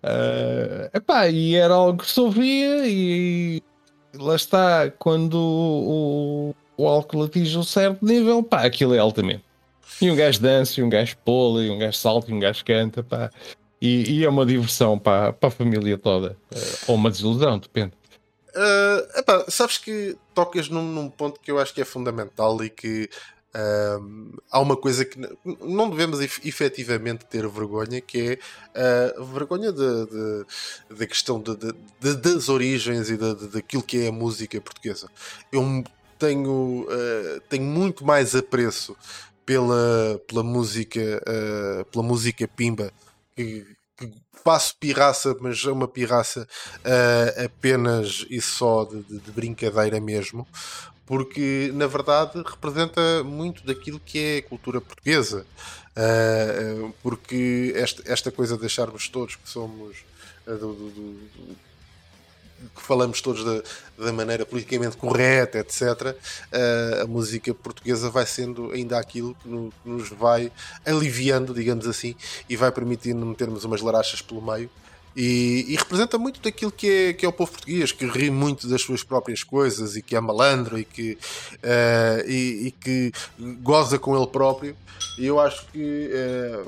Ah, 0.02 0.90
epá, 0.94 1.28
e 1.28 1.54
era 1.54 1.74
algo 1.74 2.02
que 2.02 2.10
se 2.10 2.20
ouvia 2.20 2.86
e 2.86 3.62
lá 4.14 4.34
está, 4.34 4.90
quando 4.98 5.34
o, 5.34 6.54
o 6.76 6.88
álcool 6.88 7.24
atinge 7.24 7.56
um 7.56 7.62
certo 7.62 8.04
nível, 8.04 8.42
pá, 8.42 8.64
aquilo 8.64 8.94
é 8.94 8.98
altamente. 8.98 9.44
E 10.00 10.10
um 10.10 10.16
gajo 10.16 10.40
dança, 10.40 10.80
e 10.80 10.82
um 10.82 10.88
gajo 10.88 11.16
pula, 11.24 11.62
e 11.62 11.70
um 11.70 11.78
gajo 11.78 11.96
salta, 11.96 12.30
e 12.30 12.34
um 12.34 12.40
gajo 12.40 12.64
canta, 12.64 13.02
pá. 13.02 13.30
E, 13.80 14.18
e 14.18 14.24
é 14.24 14.28
uma 14.28 14.46
diversão 14.46 14.98
para, 14.98 15.32
para 15.32 15.48
a 15.48 15.52
família 15.52 15.98
toda. 15.98 16.36
Ah, 16.54 16.58
ou 16.88 16.94
uma 16.94 17.10
desilusão, 17.10 17.58
depende. 17.58 17.92
Ah, 18.54 19.18
epá, 19.18 19.44
sabes 19.48 19.78
que 19.78 20.16
tocas 20.34 20.68
num, 20.68 20.82
num 20.82 21.10
ponto 21.10 21.40
que 21.40 21.50
eu 21.50 21.58
acho 21.58 21.74
que 21.74 21.82
é 21.82 21.84
fundamental 21.84 22.62
e 22.64 22.70
que 22.70 23.08
ahm, 23.54 24.32
há 24.50 24.60
uma 24.60 24.76
coisa 24.76 25.04
que 25.04 25.18
não 25.60 25.90
devemos 25.90 26.20
ef- 26.20 26.40
efetivamente 26.46 27.24
ter 27.26 27.46
vergonha, 27.48 28.00
que 28.00 28.38
é 28.74 29.14
a 29.18 29.22
vergonha 29.24 29.72
de- 29.72 30.06
de- 30.06 30.96
da 30.96 31.06
questão 31.06 31.40
de- 31.40 31.56
de- 31.56 31.74
de- 32.00 32.16
das 32.16 32.48
origens 32.48 33.10
e 33.10 33.16
daquilo 33.16 33.82
que 33.82 34.04
é 34.04 34.08
a 34.08 34.12
música 34.12 34.60
portuguesa. 34.60 35.08
Eu 35.52 35.84
tenho, 36.18 36.86
ah, 36.90 37.40
tenho 37.48 37.64
muito 37.64 38.04
mais 38.04 38.34
apreço 38.34 38.96
pela, 39.44 40.20
pela 40.28 40.42
música 40.42 41.22
ah, 41.26 41.84
pela 41.90 42.04
música 42.04 42.46
pimba 42.46 42.92
que, 43.34 43.66
que 43.96 44.12
faço 44.44 44.76
pirraça, 44.78 45.36
mas 45.40 45.64
é 45.64 45.72
uma 45.72 45.88
pirraça 45.88 46.46
ah, 46.84 47.44
apenas 47.44 48.24
e 48.30 48.40
só 48.40 48.84
de- 48.84 49.02
de 49.02 49.30
brincadeira 49.32 49.98
mesmo, 50.00 50.46
porque 51.10 51.72
na 51.74 51.88
verdade 51.88 52.40
representa 52.40 53.24
muito 53.24 53.66
daquilo 53.66 53.98
que 53.98 54.16
é 54.16 54.38
a 54.38 54.42
cultura 54.48 54.80
portuguesa. 54.80 55.44
Ah, 55.96 56.88
porque 57.02 57.72
esta, 57.74 58.00
esta 58.12 58.30
coisa 58.30 58.56
de 58.56 58.64
acharmos 58.64 59.08
todos 59.08 59.34
que 59.34 59.48
somos 59.50 59.96
ah, 60.46 60.52
do- 60.52 60.72
do- 60.72 60.90
do- 60.90 61.56
que 62.76 62.80
falamos 62.82 63.20
todos 63.20 63.42
da, 63.44 64.04
da 64.04 64.12
maneira 64.12 64.46
politicamente 64.46 64.96
correta, 64.96 65.58
etc., 65.58 66.14
ah, 66.52 67.02
a 67.02 67.06
música 67.08 67.52
portuguesa 67.52 68.08
vai 68.08 68.24
sendo 68.24 68.70
ainda 68.70 68.96
aquilo 68.96 69.34
que, 69.42 69.48
no- 69.48 69.72
que 69.82 69.88
nos 69.90 70.10
vai 70.10 70.52
aliviando, 70.86 71.52
digamos 71.52 71.88
assim, 71.88 72.14
e 72.48 72.54
vai 72.54 72.70
permitindo 72.70 73.26
metermos 73.26 73.64
umas 73.64 73.80
larachas 73.80 74.22
pelo 74.22 74.40
meio. 74.40 74.70
E, 75.22 75.66
e 75.68 75.76
representa 75.76 76.16
muito 76.16 76.40
daquilo 76.40 76.72
que 76.72 76.88
é, 76.88 77.12
que 77.12 77.26
é 77.26 77.28
o 77.28 77.32
povo 77.32 77.52
português, 77.52 77.92
que 77.92 78.06
ri 78.06 78.30
muito 78.30 78.66
das 78.66 78.80
suas 78.80 79.02
próprias 79.02 79.44
coisas 79.44 79.94
e 79.94 80.00
que 80.00 80.16
é 80.16 80.20
malandro 80.20 80.78
e 80.78 80.84
que, 80.86 81.18
ah, 81.62 82.24
e, 82.26 82.68
e 82.68 82.70
que 82.70 83.12
goza 83.60 83.98
com 83.98 84.16
ele 84.16 84.26
próprio. 84.26 84.74
E 85.18 85.26
eu 85.26 85.38
acho 85.38 85.66
que 85.66 86.10
ah, 86.14 86.64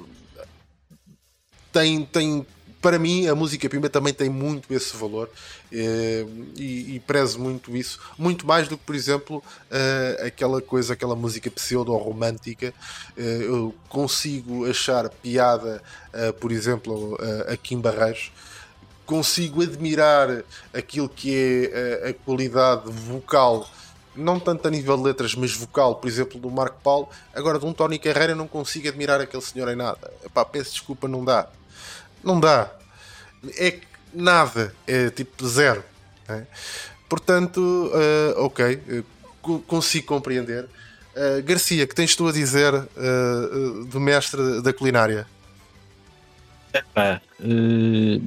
tem, 1.73 2.05
tem 2.05 2.47
para 2.83 2.99
mim 2.99 3.29
a 3.29 3.35
música 3.35 3.69
pimba 3.71 3.89
também 3.89 4.13
tem 4.13 4.29
muito 4.29 4.75
esse 4.75 4.95
valor 4.97 5.31
eh, 5.73 6.27
e, 6.57 6.97
e 6.97 7.01
prezo 7.01 7.39
muito 7.39 7.75
isso 7.77 8.01
muito 8.19 8.45
mais 8.45 8.67
do 8.67 8.77
que 8.77 8.85
por 8.85 8.97
exemplo 8.97 9.43
eh, 9.71 10.25
aquela 10.27 10.61
coisa 10.61 10.93
aquela 10.93 11.15
música 11.15 11.51
pseudo 11.51 11.97
romântica 11.97 12.75
Eh, 13.17 13.43
eu 13.43 13.75
consigo 13.89 14.67
achar 14.67 15.09
piada 15.09 15.83
por 16.41 16.51
exemplo 16.51 17.17
a 17.47 17.57
Kim 17.57 17.81
Barreiros 17.81 18.33
consigo 19.07 19.63
admirar 19.63 20.43
aquilo 20.73 21.09
que 21.09 21.71
é 21.73 22.09
a 22.09 22.15
qualidade 22.25 22.91
vocal 22.91 23.69
não 24.15 24.39
tanto 24.39 24.69
a 24.69 24.71
nível 24.71 24.97
de 24.97 25.05
letras, 25.05 25.35
mas 25.35 25.55
vocal, 25.55 25.97
por 25.97 26.07
exemplo, 26.09 26.39
do 26.39 26.51
Marco 26.51 26.79
Paulo. 26.83 27.09
Agora, 27.35 27.59
de 27.59 27.65
um 27.65 27.73
Tony 27.73 27.99
Carreira, 27.99 28.35
não 28.35 28.47
consigo 28.47 28.89
admirar 28.89 29.21
aquele 29.21 29.43
senhor 29.43 29.69
em 29.69 29.77
nada. 29.77 30.13
Epá, 30.25 30.45
peço 30.45 30.73
desculpa, 30.73 31.09
não 31.09 31.25
dá. 31.25 31.49
Não 32.25 32.39
dá. 32.41 32.71
É 33.59 33.79
nada. 34.15 34.75
É 34.87 35.11
tipo 35.11 35.47
zero. 35.47 35.83
né? 36.29 36.47
Portanto, 37.09 37.91
eh, 37.95 38.35
ok, 38.39 38.81
eh, 38.89 39.03
co- 39.43 39.59
consigo 39.61 40.07
compreender. 40.07 40.67
Eh, 41.15 41.43
Garcia, 41.43 41.87
que 41.87 41.95
tens 41.95 42.17
tu 42.17 42.27
a 42.27 42.33
dizer 42.33 42.73
eh, 42.75 43.85
do 43.91 44.01
mestre 44.01 44.63
da 44.63 44.73
culinária? 44.73 45.27
Pá, 46.95 47.21
eh, 47.41 48.21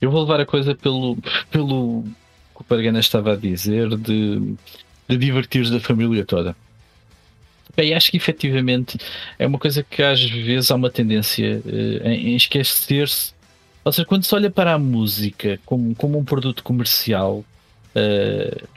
eu 0.00 0.10
vou 0.10 0.22
levar 0.22 0.40
a 0.40 0.46
coisa 0.46 0.74
pelo, 0.74 1.16
pelo 1.50 2.04
que 2.54 2.60
o 2.60 2.64
Pargana 2.64 3.00
estava 3.00 3.32
a 3.32 3.36
dizer 3.36 3.88
de, 3.96 4.54
de 5.08 5.16
divertir 5.16 5.68
da 5.70 5.80
família 5.80 6.24
toda. 6.24 6.54
Bem, 7.76 7.94
acho 7.94 8.10
que 8.10 8.16
efetivamente 8.16 8.98
é 9.38 9.46
uma 9.46 9.58
coisa 9.58 9.82
que 9.82 10.02
às 10.02 10.22
vezes 10.22 10.70
há 10.70 10.74
uma 10.74 10.90
tendência 10.90 11.62
eh, 11.66 12.14
em, 12.14 12.36
esquecer-se. 12.36 13.34
Ou 13.84 13.92
seja, 13.92 14.06
quando 14.06 14.24
se 14.24 14.34
olha 14.34 14.50
para 14.50 14.72
a 14.72 14.78
música 14.78 15.60
como, 15.66 15.94
como 15.94 16.18
um 16.18 16.24
produto 16.24 16.62
comercial, 16.64 17.44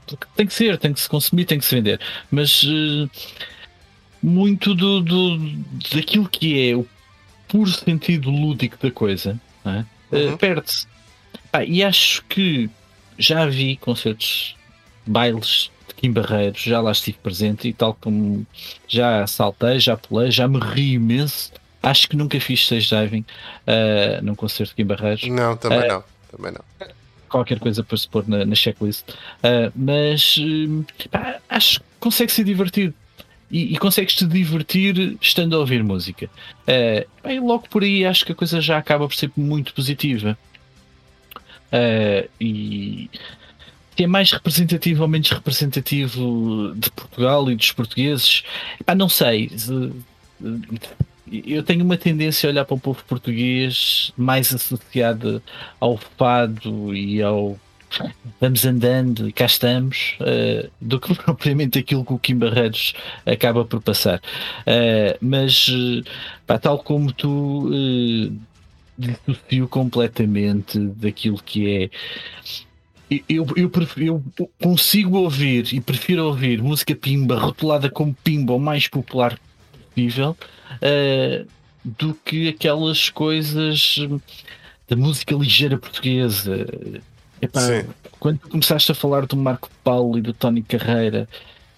porque 0.05 0.25
tem 0.35 0.47
que 0.47 0.53
ser, 0.53 0.77
tem 0.77 0.93
que 0.93 0.99
se 0.99 1.09
consumir, 1.09 1.45
tem 1.45 1.59
que 1.59 1.65
se 1.65 1.75
vender. 1.75 1.99
Mas 2.31 2.63
eh, 2.65 3.09
muito 4.21 4.75
do, 4.75 5.01
do, 5.01 5.37
daquilo 5.93 6.27
que 6.27 6.69
é 6.69 6.75
o 6.75 6.85
puro 7.47 7.69
sentido 7.71 8.29
lúdico 8.29 8.77
da 8.81 8.91
coisa 8.91 9.39
é? 9.65 9.85
Uhum. 10.11 10.37
perde-se. 10.37 10.87
Pá, 11.51 11.63
e 11.63 11.83
acho 11.83 12.23
que 12.25 12.69
já 13.17 13.45
vi 13.45 13.75
concertos, 13.77 14.55
bailes 15.05 15.71
Kim 15.95 16.11
Barreiros, 16.11 16.61
já 16.61 16.79
lá 16.81 16.91
estive 16.91 17.17
presente 17.21 17.67
e 17.67 17.73
tal 17.73 17.93
como 17.93 18.45
já 18.87 19.25
saltei, 19.27 19.79
já 19.79 19.95
pulei, 19.97 20.31
já 20.31 20.47
me 20.47 20.59
ri 20.59 20.93
imenso. 20.93 21.51
Acho 21.81 22.09
que 22.09 22.15
nunca 22.15 22.39
fiz 22.39 22.59
stage 22.59 22.89
diving 22.89 23.25
eh, 23.65 24.19
num 24.21 24.35
concerto 24.35 24.71
de 24.71 24.75
Kim 24.75 24.85
Barreiros 24.85 25.23
Não, 25.27 25.55
também 25.55 25.79
É. 25.79 25.87
não. 25.87 26.03
Também 26.31 26.51
não. 26.51 26.61
qualquer 27.29 27.59
coisa 27.59 27.83
para 27.83 27.97
se 27.97 28.07
pôr 28.07 28.27
na, 28.27 28.43
na 28.45 28.55
checklist. 28.55 29.03
Ah, 29.43 29.71
mas 29.75 30.37
hum, 30.39 30.83
pá, 31.11 31.39
acho 31.49 31.79
que 31.79 31.85
consegue 31.99 32.31
ser 32.31 32.43
divertido. 32.43 32.93
E, 33.51 33.73
e 33.73 33.77
consegues-te 33.77 34.25
divertir 34.27 35.17
estando 35.21 35.55
a 35.55 35.59
ouvir 35.59 35.83
música. 35.83 36.29
Bem, 37.23 37.39
logo 37.39 37.67
por 37.67 37.81
aí 37.83 38.05
acho 38.05 38.23
que 38.25 38.31
a 38.31 38.35
coisa 38.35 38.61
já 38.61 38.77
acaba 38.77 39.07
por 39.07 39.15
ser 39.15 39.31
muito 39.35 39.73
positiva. 39.73 40.37
Ah, 41.71 42.27
e 42.39 43.09
que 43.99 44.05
é 44.05 44.07
mais 44.07 44.31
representativo 44.31 45.01
ou 45.01 45.09
menos 45.09 45.29
representativo 45.29 46.73
de 46.73 46.89
Portugal 46.91 47.51
e 47.51 47.55
dos 47.57 47.73
portugueses, 47.73 48.43
pá, 48.85 48.95
não 48.95 49.09
sei. 49.09 49.49
Se- 49.49 49.91
Eu 51.29 51.61
tenho 51.63 51.83
uma 51.83 51.97
tendência 51.97 52.47
a 52.47 52.51
olhar 52.51 52.63
para 52.63 52.75
o 52.75 52.79
povo 52.79 53.03
português 53.05 54.13
mais 54.17 54.53
associada 54.53 55.43
ao 55.81 55.97
fado 55.97 56.95
e 56.95 57.21
ao 57.21 57.59
vamos 58.39 58.63
andando 58.65 59.27
e 59.27 59.33
cá 59.33 59.45
estamos, 59.45 60.15
eh, 60.21 60.69
do 60.79 60.97
que 60.99 61.13
propriamente 61.15 61.77
aquilo 61.79 62.05
que 62.05 62.13
o 62.13 62.19
Kim 62.19 62.37
Barreiros 62.37 62.93
acaba 63.25 63.65
por 63.65 63.81
passar. 63.81 64.21
Eh, 64.65 65.17
mas, 65.21 65.67
eh, 65.69 66.09
pá, 66.47 66.57
tal 66.57 66.79
como 66.79 67.11
tu, 67.11 67.69
eh, 67.73 68.31
dissocio 68.97 69.67
completamente 69.67 70.77
daquilo 70.79 71.41
que 71.43 71.83
é. 71.83 71.89
Eu, 73.27 73.47
eu, 73.55 73.69
prefiro- 73.69 74.23
eu 74.37 74.49
consigo 74.61 75.17
ouvir 75.17 75.73
e 75.73 75.81
prefiro 75.81 76.25
ouvir 76.25 76.61
música 76.61 76.95
pimba 76.95 77.39
rotulada 77.39 77.89
como 77.89 78.15
pimba 78.23 78.53
o 78.53 78.59
mais 78.59 78.87
popular 78.87 79.39
possível 79.95 80.37
eh, 80.81 81.45
do 81.83 82.13
que 82.13 82.49
aquelas 82.49 83.09
coisas 83.09 83.97
da 84.87 84.95
música 84.95 85.33
ligeira 85.35 85.77
portuguesa. 85.77 86.67
Epá, 87.41 87.61
Sim. 87.61 87.87
quando 88.19 88.37
tu 88.39 88.49
começaste 88.49 88.91
a 88.91 88.95
falar 88.95 89.25
do 89.25 89.35
Marco 89.35 89.69
Paulo 89.83 90.17
e 90.17 90.21
do 90.21 90.33
Tony 90.33 90.61
Carreira, 90.61 91.27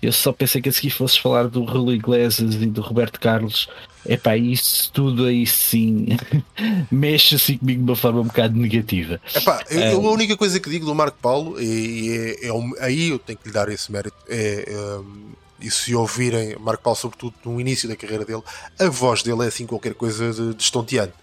eu 0.01 0.11
só 0.11 0.33
pensei 0.33 0.61
que 0.61 0.67
a 0.67 0.71
seguir 0.71 0.89
fosses 0.89 1.17
falar 1.17 1.47
do 1.47 1.63
Rui 1.63 1.95
Iglesias 1.95 2.55
e 2.55 2.65
do 2.65 2.81
Roberto 2.81 3.19
Carlos. 3.19 3.69
Epá, 4.05 4.35
isso 4.35 4.91
tudo 4.91 5.25
aí 5.25 5.45
sim 5.45 6.07
mexe 6.91 7.35
assim 7.35 7.57
comigo 7.57 7.83
de 7.83 7.89
uma 7.91 7.95
forma 7.95 8.21
um 8.21 8.25
bocado 8.25 8.57
negativa. 8.57 9.19
Epá, 9.35 9.63
eu, 9.69 9.79
É. 9.79 9.91
a 9.93 9.97
única 9.97 10.35
coisa 10.35 10.59
que 10.59 10.69
digo 10.69 10.85
do 10.85 10.95
Marco 10.95 11.17
Paulo, 11.21 11.61
e, 11.61 12.37
é, 12.41 12.47
é 12.47 12.51
aí 12.79 13.09
eu 13.09 13.19
tenho 13.19 13.37
que 13.37 13.47
lhe 13.47 13.53
dar 13.53 13.69
esse 13.69 13.91
mérito, 13.91 14.17
é, 14.27 14.65
um, 14.99 15.31
e 15.61 15.69
se 15.69 15.93
ouvirem 15.93 16.55
Marco 16.59 16.83
Paulo, 16.83 16.97
sobretudo 16.97 17.35
no 17.45 17.61
início 17.61 17.87
da 17.87 17.95
carreira 17.95 18.25
dele, 18.25 18.41
a 18.79 18.89
voz 18.89 19.21
dele 19.21 19.43
é 19.43 19.47
assim 19.47 19.67
qualquer 19.67 19.93
coisa 19.93 20.31
de, 20.33 20.55
de 20.55 20.63
estonteante. 20.63 21.13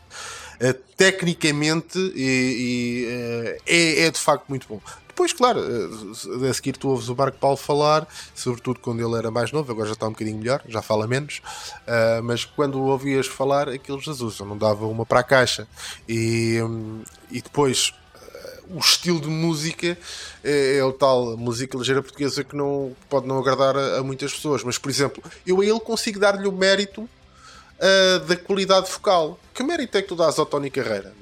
Eh, 0.60 0.74
tecnicamente 0.96 1.98
e, 2.16 2.24
e, 2.24 3.06
eh, 3.08 3.58
é, 3.64 4.06
é 4.06 4.10
de 4.10 4.18
facto 4.18 4.48
muito 4.48 4.66
bom. 4.68 4.80
Depois, 5.18 5.32
claro, 5.32 5.60
eh, 5.60 6.48
a 6.48 6.54
seguir 6.54 6.76
tu 6.76 6.90
ouves 6.90 7.08
o 7.08 7.16
Marco 7.16 7.36
Paulo 7.38 7.56
falar, 7.56 8.06
sobretudo 8.36 8.78
quando 8.78 9.04
ele 9.04 9.18
era 9.18 9.32
mais 9.32 9.50
novo, 9.50 9.72
agora 9.72 9.88
já 9.88 9.94
está 9.94 10.06
um 10.06 10.12
bocadinho 10.12 10.38
melhor, 10.38 10.62
já 10.68 10.80
fala 10.80 11.08
menos, 11.08 11.42
ah, 11.88 12.20
mas 12.22 12.44
quando 12.44 12.78
o 12.78 12.84
ouvias 12.84 13.26
falar, 13.26 13.68
aquele 13.68 13.98
Jesus, 13.98 14.38
eu 14.38 14.46
não 14.46 14.56
dava 14.56 14.86
uma 14.86 15.04
para 15.04 15.18
a 15.18 15.24
caixa. 15.24 15.66
E, 16.08 16.62
hum, 16.62 17.02
e 17.32 17.42
depois 17.42 17.92
ah, 18.14 18.60
o 18.70 18.78
estilo 18.78 19.20
de 19.20 19.26
música 19.26 19.98
é, 20.44 20.76
é 20.76 20.84
o 20.84 20.92
tal 20.92 21.36
música 21.36 21.76
ligeira 21.76 22.00
portuguesa 22.00 22.44
que 22.44 22.54
não 22.54 22.94
pode 23.08 23.26
não 23.26 23.40
agradar 23.40 23.76
a, 23.76 23.98
a 23.98 24.02
muitas 24.04 24.32
pessoas, 24.32 24.62
mas 24.62 24.78
por 24.78 24.88
exemplo, 24.88 25.20
eu 25.44 25.60
a 25.60 25.64
ele 25.64 25.80
consigo 25.80 26.20
dar-lhe 26.20 26.46
o 26.46 26.52
mérito 26.52 27.08
ah, 27.80 28.20
da 28.24 28.36
qualidade 28.36 28.88
vocal. 28.88 29.36
Que 29.52 29.64
mérito 29.64 29.98
é 29.98 30.02
que 30.02 30.06
tu 30.06 30.14
dás 30.14 30.38
ao 30.38 30.46
Tony 30.46 30.70
Carreira? 30.70 31.12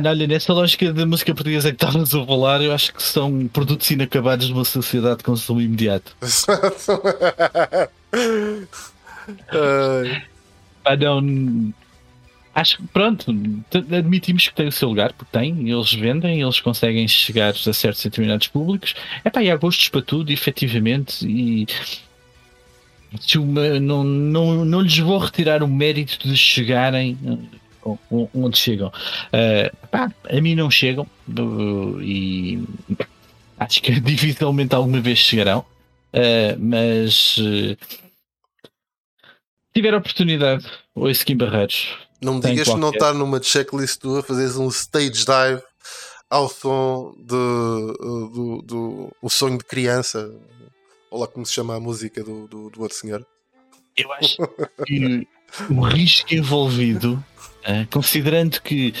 Não, 0.00 0.10
olha, 0.10 0.26
nessa 0.26 0.52
lógica 0.52 0.92
da 0.92 1.04
música 1.04 1.34
portuguesa 1.34 1.70
que 1.70 1.84
estavas 1.84 2.14
a 2.14 2.26
falar, 2.26 2.62
eu 2.62 2.72
acho 2.72 2.94
que 2.94 3.02
são 3.02 3.46
produtos 3.48 3.90
inacabados 3.90 4.46
de 4.46 4.52
uma 4.52 4.64
sociedade 4.64 5.18
de 5.18 5.24
consumo 5.24 5.60
imediato. 5.60 6.16
Pá, 10.82 10.96
não. 10.96 11.72
Acho 12.54 12.76
que 12.78 12.86
pronto, 12.88 13.34
admitimos 13.96 14.46
que 14.48 14.54
tem 14.54 14.68
o 14.68 14.72
seu 14.72 14.88
lugar, 14.88 15.14
porque 15.14 15.32
tem, 15.32 15.70
eles 15.70 15.92
vendem, 15.92 16.42
eles 16.42 16.60
conseguem 16.60 17.08
chegar 17.08 17.50
a 17.50 17.72
certos 17.72 18.02
determinados 18.02 18.46
públicos. 18.48 18.94
Epá, 19.24 19.42
e 19.42 19.50
há 19.50 19.56
gostos 19.56 19.88
para 19.88 20.02
tudo, 20.02 20.30
efetivamente, 20.30 21.26
e 21.26 21.66
uma- 23.36 23.80
não, 23.80 24.04
não, 24.04 24.64
não 24.64 24.80
lhes 24.82 24.98
vou 24.98 25.18
retirar 25.18 25.62
o 25.62 25.68
mérito 25.68 26.28
de 26.28 26.36
chegarem 26.36 27.16
onde 28.10 28.58
chegam. 28.58 28.92
Eh, 29.32 29.70
pá, 29.90 30.12
a 30.28 30.40
mim 30.40 30.54
não 30.54 30.70
chegam, 30.70 31.06
uh, 31.28 32.00
e 32.02 32.62
acho 33.58 33.82
que 33.82 33.98
dificilmente 34.00 34.74
alguma 34.74 35.00
vez 35.00 35.18
chegarão, 35.18 35.64
eh, 36.12 36.56
mas 36.58 37.14
se 37.34 37.78
tiver 39.74 39.94
a 39.94 39.98
oportunidade, 39.98 40.66
ouço 40.94 41.24
Kim 41.24 41.36
Barreiros. 41.36 41.96
não 42.20 42.34
me 42.34 42.40
digas 42.40 42.68
que 42.68 42.74
não 42.74 42.90
qualquer- 42.90 42.98
está 42.98 43.12
numa 43.14 43.42
checklist 43.42 44.00
tua 44.00 44.22
fazeres 44.22 44.56
um 44.56 44.68
stage 44.68 45.24
dive 45.24 45.62
ao 46.30 46.48
som 46.48 47.14
de, 47.18 47.26
do, 48.32 48.62
do 48.62 49.16
o 49.20 49.28
sonho 49.28 49.58
de 49.58 49.64
criança. 49.64 50.30
Ou 51.10 51.20
lá 51.20 51.26
como 51.26 51.44
se 51.44 51.52
chama 51.52 51.74
a 51.76 51.80
música 51.80 52.24
do, 52.24 52.48
do, 52.48 52.70
do 52.70 52.80
outro 52.80 52.96
senhor. 52.96 53.26
Eu 53.94 54.10
acho 54.14 54.38
que 54.86 55.28
o 55.68 55.80
risco 55.82 56.32
envolvido, 56.34 57.22
eh, 57.64 57.86
considerando 57.90 58.60
que 58.60 58.94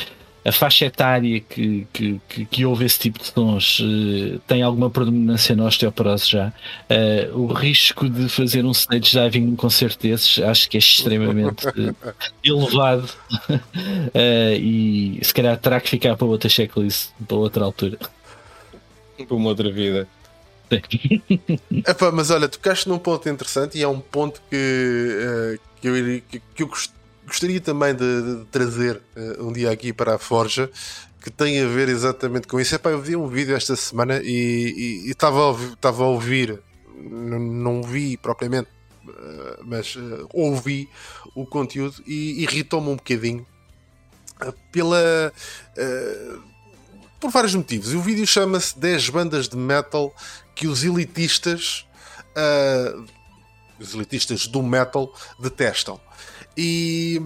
a 0.44 0.50
faixa 0.50 0.86
etária 0.86 1.40
que, 1.40 1.86
que, 1.92 2.20
que, 2.28 2.44
que 2.46 2.66
ouve 2.66 2.84
esse 2.84 2.98
tipo 2.98 3.20
de 3.20 3.26
sons 3.26 3.80
eh, 3.80 4.38
tem 4.46 4.60
alguma 4.62 4.90
predominância 4.90 5.54
na 5.54 5.66
osteoporose 5.66 6.30
já, 6.30 6.52
eh, 6.88 7.30
o 7.32 7.46
risco 7.46 8.08
de 8.08 8.28
fazer 8.28 8.64
um 8.64 8.72
stage 8.72 9.12
diving 9.16 9.46
num 9.46 9.56
concerto 9.56 10.02
desses 10.02 10.42
acho 10.42 10.68
que 10.68 10.76
é 10.76 10.80
extremamente 10.80 11.64
elevado 12.44 13.08
e 14.58 15.20
se 15.22 15.32
calhar 15.32 15.56
terá 15.58 15.80
que 15.80 15.88
ficar 15.88 16.16
para 16.16 16.26
outra 16.26 16.48
checklist, 16.48 17.10
para 17.26 17.36
outra 17.36 17.64
altura. 17.64 17.98
Para 19.16 19.36
uma 19.36 19.50
outra 19.50 19.70
vida. 19.70 20.08
Epá, 21.86 22.10
mas 22.10 22.30
olha, 22.30 22.48
tocaste 22.48 22.88
num 22.88 22.98
ponto 22.98 23.28
interessante 23.28 23.78
e 23.78 23.82
é 23.82 23.88
um 23.88 24.00
ponto 24.00 24.40
que, 24.50 25.58
que, 25.80 25.88
eu, 25.88 25.94
que, 26.28 26.42
que 26.54 26.62
eu 26.62 26.66
gost- 26.66 26.92
gostaria 27.32 27.60
também 27.60 27.94
de, 27.94 28.40
de 28.40 28.44
trazer 28.46 29.00
eh, 29.16 29.38
um 29.40 29.52
dia 29.52 29.70
aqui 29.70 29.90
para 29.90 30.16
a 30.16 30.18
Forja 30.18 30.70
que 31.22 31.30
tem 31.30 31.62
a 31.62 31.66
ver 31.66 31.88
exatamente 31.88 32.46
com 32.46 32.60
isso. 32.60 32.74
Epá, 32.74 32.90
eu 32.90 33.00
vi 33.00 33.16
um 33.16 33.26
vídeo 33.26 33.56
esta 33.56 33.74
semana 33.74 34.20
e 34.22 35.08
estava 35.08 35.40
a 35.40 36.06
ouvir, 36.06 36.60
não 36.94 37.82
vi 37.82 38.16
propriamente, 38.18 38.68
eh, 39.08 39.58
mas 39.64 39.96
eh, 39.96 40.26
ouvi 40.34 40.88
o 41.34 41.46
conteúdo 41.46 42.02
e 42.06 42.42
irritou-me 42.42 42.88
um 42.88 42.96
bocadinho 42.96 43.46
pela. 44.70 45.32
por 47.18 47.30
vários 47.30 47.54
motivos. 47.54 47.92
E 47.92 47.96
o 47.96 48.02
vídeo 48.02 48.26
chama-se 48.26 48.78
10 48.78 49.08
bandas 49.08 49.48
de 49.48 49.56
metal 49.56 50.14
que 50.54 50.66
os 50.66 50.82
elitistas, 50.82 51.86
os 53.78 53.94
elitistas 53.94 54.48
do 54.48 54.62
metal, 54.62 55.14
detestam. 55.38 56.00
E, 56.56 57.20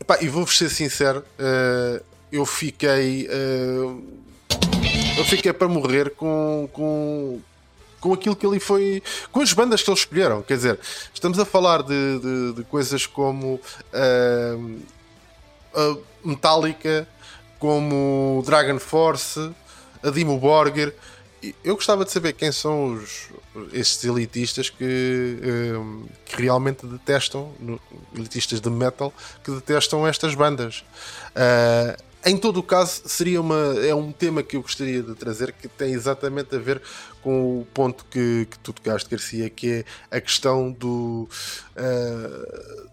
epá, 0.00 0.18
e 0.20 0.28
vou-vos 0.28 0.56
ser 0.56 0.70
sincero, 0.70 1.24
ah, 1.38 2.00
eu 2.32 2.44
fiquei. 2.46 3.28
ah, 3.30 3.96
eu 5.18 5.24
fiquei 5.24 5.52
para 5.52 5.68
morrer 5.68 6.10
com. 6.10 6.68
com 6.72 7.40
com 8.00 8.14
aquilo 8.14 8.34
que 8.34 8.46
ele 8.46 8.58
foi. 8.58 9.02
com 9.30 9.42
as 9.42 9.52
bandas 9.52 9.82
que 9.82 9.90
eles 9.90 10.00
escolheram. 10.00 10.40
Quer 10.40 10.56
dizer, 10.56 10.80
estamos 11.12 11.38
a 11.38 11.44
falar 11.44 11.82
de, 11.82 12.18
de- 12.18 12.52
de 12.54 12.64
coisas 12.64 13.04
como 13.06 13.60
ah, 13.92 14.56
a 15.74 15.96
Metallica, 16.24 17.06
como 17.58 18.42
Dragon 18.46 18.78
Force, 18.78 19.50
a 20.02 20.08
Dimo 20.08 20.38
Borgir. 20.38 20.94
E 21.42 21.54
Eu 21.62 21.74
gostava 21.74 22.04
de 22.06 22.10
saber 22.10 22.32
quem 22.32 22.50
são 22.50 22.94
os, 22.94 23.28
estes 23.72 24.04
elitistas 24.04 24.70
que, 24.70 25.74
hum, 25.76 26.06
que 26.24 26.40
realmente 26.40 26.86
detestam, 26.86 27.52
elitistas 28.14 28.60
de 28.60 28.70
metal, 28.70 29.12
que 29.42 29.50
detestam 29.50 30.06
estas 30.06 30.34
bandas. 30.34 30.84
Ah, 31.34 31.96
em 32.24 32.36
todo 32.36 32.60
o 32.60 32.62
caso, 32.62 33.02
seria 33.06 33.40
uma, 33.40 33.74
é 33.82 33.94
um 33.94 34.12
tema 34.12 34.42
que 34.42 34.56
eu 34.56 34.62
gostaria 34.62 35.02
de 35.02 35.14
trazer 35.14 35.52
que 35.52 35.66
tem 35.68 35.92
exatamente 35.92 36.54
a 36.54 36.58
ver 36.58 36.82
com 37.22 37.60
o 37.60 37.66
ponto 37.72 38.04
que, 38.10 38.46
que 38.50 38.58
tu 38.58 38.74
tocaste, 38.74 39.08
Garcia, 39.08 39.48
que 39.48 39.84
é 40.10 40.16
a 40.16 40.20
questão 40.20 40.70
do. 40.70 41.28
ah, 41.76 42.90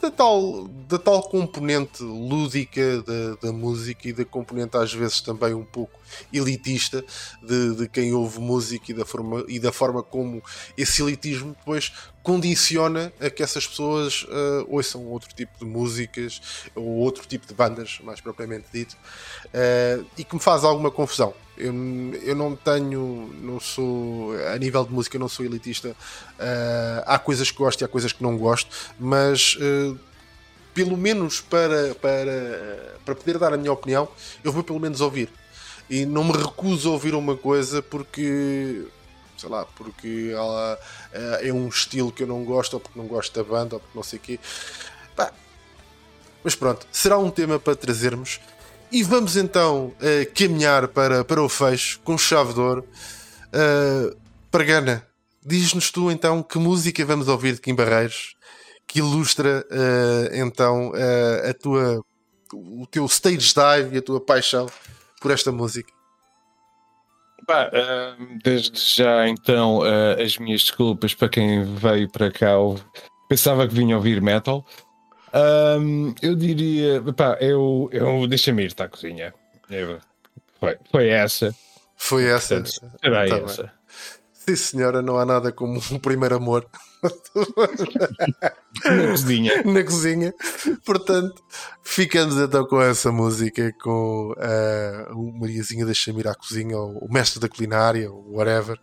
da 0.00 0.10
tal, 0.10 0.68
da 0.88 0.98
tal 0.98 1.22
componente 1.22 2.02
lúdica 2.02 3.02
da, 3.02 3.48
da 3.48 3.52
música 3.52 4.08
e 4.08 4.12
da 4.12 4.24
componente 4.24 4.76
às 4.76 4.92
vezes 4.92 5.20
também 5.20 5.54
um 5.54 5.64
pouco 5.64 5.98
elitista 6.32 7.04
de, 7.42 7.74
de 7.76 7.88
quem 7.88 8.12
ouve 8.12 8.40
música 8.40 8.90
e 8.90 8.94
da, 8.94 9.04
forma, 9.04 9.44
e 9.48 9.58
da 9.58 9.72
forma 9.72 10.02
como 10.02 10.42
esse 10.76 11.02
elitismo 11.02 11.54
depois 11.58 11.92
condiciona 12.22 13.12
a 13.20 13.30
que 13.30 13.42
essas 13.42 13.66
pessoas 13.66 14.26
ah, 14.28 14.64
ouçam 14.68 15.06
outro 15.06 15.32
tipo 15.34 15.58
de 15.58 15.64
músicas 15.64 16.68
ou 16.74 16.84
outro 16.84 17.26
tipo 17.26 17.46
de 17.46 17.54
bandas, 17.54 18.00
mais 18.02 18.20
propriamente 18.20 18.66
dito, 18.72 18.96
ah, 19.54 20.04
e 20.18 20.24
que 20.24 20.34
me 20.34 20.40
faz 20.40 20.64
alguma 20.64 20.90
confusão. 20.90 21.32
Eu, 21.56 21.72
eu 22.22 22.36
não 22.36 22.54
tenho, 22.54 23.32
não 23.40 23.58
sou, 23.58 24.34
a 24.52 24.58
nível 24.58 24.84
de 24.84 24.92
música, 24.92 25.18
não 25.18 25.28
sou 25.28 25.44
elitista. 25.44 25.96
Ah, 26.38 27.04
há 27.06 27.18
coisas 27.18 27.50
que 27.50 27.56
gosto 27.56 27.80
e 27.80 27.84
há 27.84 27.88
coisas 27.88 28.12
que 28.12 28.22
não 28.22 28.36
gosto, 28.36 28.70
mas 28.98 29.56
ah, 29.60 29.96
pelo 30.76 30.94
menos 30.94 31.40
para, 31.40 31.94
para, 31.94 32.98
para 33.02 33.14
poder 33.14 33.38
dar 33.38 33.54
a 33.54 33.56
minha 33.56 33.72
opinião, 33.72 34.06
eu 34.44 34.52
vou 34.52 34.62
pelo 34.62 34.78
menos 34.78 35.00
ouvir. 35.00 35.30
E 35.88 36.04
não 36.04 36.22
me 36.22 36.32
recuso 36.32 36.90
a 36.90 36.92
ouvir 36.92 37.14
uma 37.14 37.34
coisa 37.34 37.80
porque, 37.80 38.84
sei 39.38 39.48
lá, 39.48 39.64
porque 39.64 40.32
ela, 40.34 40.78
eh, 41.12 41.48
é 41.48 41.52
um 41.52 41.66
estilo 41.68 42.12
que 42.12 42.24
eu 42.24 42.26
não 42.26 42.44
gosto, 42.44 42.74
ou 42.74 42.80
porque 42.80 42.98
não 42.98 43.06
gosto 43.06 43.32
da 43.34 43.42
banda, 43.42 43.76
ou 43.76 43.80
porque 43.80 43.96
não 43.96 44.02
sei 44.02 44.18
o 44.18 44.22
quê. 44.22 44.40
Pá, 45.14 45.32
mas 46.44 46.54
pronto, 46.54 46.86
será 46.92 47.16
um 47.16 47.30
tema 47.30 47.58
para 47.58 47.74
trazermos. 47.74 48.38
E 48.90 49.02
vamos 49.02 49.36
então 49.36 49.92
eh, 50.00 50.24
caminhar 50.26 50.88
para, 50.88 51.24
para 51.24 51.42
o 51.42 51.48
fecho 51.48 52.00
com 52.00 52.16
chave 52.16 52.54
de 52.54 52.60
ouro. 52.60 52.86
Uh, 53.48 54.16
Pargana, 54.50 55.06
diz-nos 55.44 55.90
tu 55.90 56.10
então 56.10 56.42
que 56.42 56.58
música 56.58 57.04
vamos 57.04 57.28
ouvir 57.28 57.54
de 57.54 57.60
Kim 57.60 57.74
Barreiros 57.74 58.36
que 58.86 59.00
ilustra 59.00 59.66
eh, 59.68 60.38
então 60.40 60.92
eh, 60.94 61.50
a 61.50 61.54
tua, 61.54 62.00
o 62.54 62.86
teu 62.86 63.04
stage 63.06 63.52
dive 63.52 63.96
e 63.96 63.98
a 63.98 64.02
tua 64.02 64.20
paixão 64.20 64.66
por 65.20 65.32
esta 65.32 65.50
música. 65.50 65.92
Ahm, 67.48 68.38
desde 68.42 68.78
já 68.78 69.28
então 69.28 69.80
as 70.24 70.38
minhas 70.38 70.62
desculpas 70.62 71.14
para 71.14 71.28
quem 71.28 71.64
veio 71.64 72.08
para 72.08 72.30
cá 72.30 72.56
pensava 73.28 73.66
que 73.66 73.74
vinha 73.74 73.96
ouvir 73.96 74.22
metal. 74.22 74.64
Ahm, 75.38 76.14
eu 76.22 76.34
diria, 76.34 77.02
pá, 77.14 77.36
eu, 77.40 77.88
eu 77.92 78.26
deixa-me 78.26 78.62
ir, 78.62 78.66
está 78.68 78.84
a 78.84 78.88
cozinha. 78.88 79.34
Eu- 79.68 79.98
foi, 80.58 80.76
foi 80.90 81.08
essa. 81.08 81.54
Foi 81.96 82.24
essa. 82.24 82.56
Portanto, 82.60 82.92
será 83.02 83.26
Tá 83.28 83.34
bem. 83.36 83.44
essa. 83.44 83.72
Sim, 84.32 84.56
senhora, 84.56 85.02
não 85.02 85.18
há 85.18 85.26
nada 85.26 85.50
como 85.52 85.80
um 85.90 85.98
primeiro 85.98 86.36
amor 86.36 86.66
Na 88.84 89.08
cozinha. 89.10 89.62
na 89.66 89.82
cozinha. 89.84 90.34
Portanto, 90.84 91.42
ficamos 91.82 92.36
então 92.36 92.64
com 92.66 92.80
essa 92.80 93.10
música, 93.10 93.72
com 93.82 94.34
eh, 94.38 95.06
o 95.12 95.32
Mariazinha 95.38 95.84
da 95.84 95.92
Chamira 95.94 96.30
à 96.30 96.34
cozinha, 96.34 96.76
ou 96.78 96.98
o 96.98 97.12
Mestre 97.12 97.40
da 97.40 97.48
Culinária, 97.48 98.10
ou 98.10 98.36
whatever, 98.36 98.78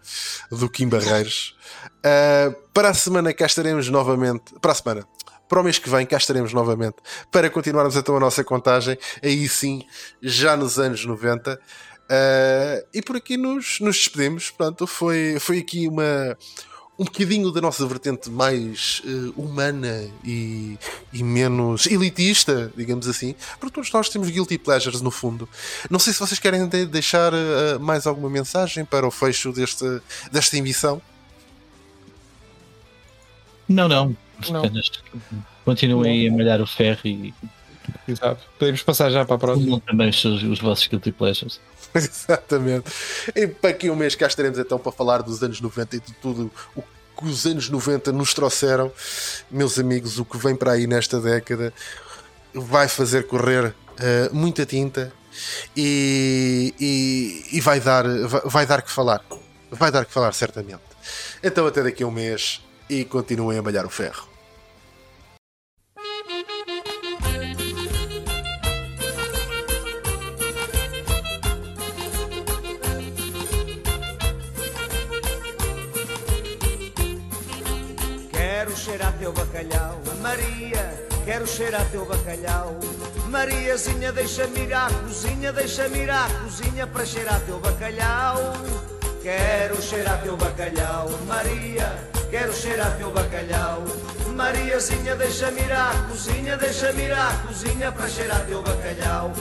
do 0.51 0.69
Kim 0.69 0.88
Barreiros. 0.89 1.55
Eh, 2.03 2.53
para 2.73 2.89
a 2.89 2.93
semana 2.93 3.34
cá 3.34 3.45
estaremos 3.45 3.89
novamente. 3.89 4.53
Para 4.61 4.71
a 4.71 4.75
semana. 4.75 5.07
Para 5.53 5.61
o 5.61 5.63
mês 5.63 5.77
que 5.77 5.88
vem, 5.88 6.03
cá 6.03 6.17
estaremos 6.17 6.51
novamente 6.51 6.95
para 7.31 7.47
continuarmos 7.47 7.95
então 7.95 8.17
a 8.17 8.19
nossa 8.19 8.43
contagem, 8.43 8.97
aí 9.21 9.47
sim, 9.47 9.84
já 10.19 10.57
nos 10.57 10.80
anos 10.80 11.05
90. 11.05 11.61
Eh, 12.09 12.85
e 12.91 13.03
por 13.03 13.17
aqui 13.17 13.38
nos, 13.38 13.80
nos 13.80 13.97
despedimos. 13.97 14.49
Portanto, 14.49 14.88
foi, 14.88 15.38
foi 15.39 15.59
aqui 15.59 15.88
uma, 15.88 16.35
um 16.97 17.05
bocadinho 17.05 17.51
da 17.51 17.61
nossa 17.61 17.85
vertente 17.85 18.31
mais 18.31 19.03
eh, 19.05 19.31
humana 19.38 20.09
e, 20.23 20.75
e 21.13 21.21
menos 21.21 21.85
elitista, 21.85 22.73
digamos 22.75 23.07
assim, 23.07 23.35
porque 23.59 23.75
todos 23.75 23.91
nós 23.91 24.09
temos 24.09 24.31
guilty 24.31 24.57
pleasures 24.57 25.01
no 25.01 25.11
fundo. 25.11 25.47
Não 25.88 25.99
sei 25.99 26.13
se 26.13 26.19
vocês 26.19 26.39
querem 26.39 26.67
de- 26.67 26.88
deixar 26.88 27.31
eh, 27.31 27.77
mais 27.80 28.07
alguma 28.07 28.27
mensagem 28.27 28.84
para 28.85 29.05
o 29.05 29.11
fecho 29.11 29.51
deste, 29.51 29.85
desta 30.31 30.57
emissão. 30.57 30.99
Não, 33.69 33.88
não. 33.88 34.17
Continuem 35.65 36.28
a 36.28 36.32
malhar 36.32 36.61
o 36.61 36.68
ferro 36.68 37.02
e 37.06 37.34
Exato. 38.07 38.41
Podemos 38.57 38.82
passar 38.82 39.10
já 39.11 39.26
para 39.26 39.36
a 39.36 39.40
próxima. 39.40 39.80
também 39.82 40.10
os, 40.10 40.24
os 40.26 40.60
vossos 40.60 40.88
guilty 40.88 41.11
pleasures. 41.11 41.60
Exatamente. 41.94 42.91
E 43.36 43.48
para 43.48 43.70
aqui 43.72 43.90
um 43.90 43.95
mês 43.95 44.15
cá 44.15 44.26
estaremos 44.28 44.57
então 44.57 44.80
para 44.80 44.91
falar 44.91 45.22
dos 45.22 45.41
anos 45.44 45.60
90 45.61 45.95
e 45.95 45.99
de 45.99 46.14
tudo 46.14 46.49
o 46.76 46.82
que 46.82 47.26
os 47.26 47.45
anos 47.45 47.70
90 47.70 48.11
nos 48.11 48.34
trouxeram. 48.34 48.91
Meus 49.52 49.78
amigos, 49.78 50.18
o 50.18 50.26
que 50.26 50.38
vem 50.38 50.56
para 50.56 50.72
aí 50.74 50.88
nesta 50.88 51.20
década 51.20 51.74
vai 52.53 52.88
fazer 52.88 53.28
correr 53.28 53.74
eh, 53.99 54.30
muita 54.32 54.65
tinta 54.65 55.11
e, 55.76 56.74
e- 56.80 57.57
e 57.57 57.61
vai, 57.61 57.80
dar, 57.80 58.06
vai, 58.28 58.41
vai 58.45 58.65
dar 58.65 58.82
que 58.82 58.91
falar. 58.91 59.22
Vai 59.72 59.91
dar 59.91 60.06
que 60.06 60.11
falar, 60.14 60.32
certamente. 60.34 60.82
Então, 61.44 61.65
até 61.68 61.84
daqui 61.84 62.03
a 62.03 62.07
um 62.07 62.11
mês 62.11 62.61
e 62.90 63.03
continuem 63.03 63.57
a 63.57 63.61
malhar 63.61 63.86
o 63.86 63.90
ferro. 63.90 64.28
Quero 81.53 81.65
cheirar 81.65 81.85
teu 81.91 82.03
bacalhau, 82.03 82.80
Mariazinha. 83.30 84.11
Deixa-me 84.11 84.61
ir 84.61 84.73
à 84.73 84.88
cozinha, 84.89 85.53
deixa-me 85.53 85.99
ir 85.99 86.09
à 86.09 86.27
cozinha 86.41 86.88
para 86.88 87.05
cheirar 87.05 87.39
teu 87.41 87.59
bacalhau. 87.59 88.53
Quero 89.21 89.80
cheirar 89.80 90.19
teu 90.23 90.35
bacalhau, 90.35 91.11
Maria. 91.27 91.93
Quero 92.31 92.51
cheirar 92.51 92.97
teu 92.97 93.11
bacalhau, 93.11 93.84
Mariazinha. 94.35 95.15
Deixa-me 95.15 95.61
ir 95.61 95.71
à 95.71 95.93
cozinha, 96.09 96.57
deixa-me 96.57 97.03
ir 97.03 97.13
à 97.13 97.31
cozinha 97.45 97.91
para 97.91 98.09
cheirar 98.09 98.43
teu 98.47 98.63
bacalhau. 98.63 99.31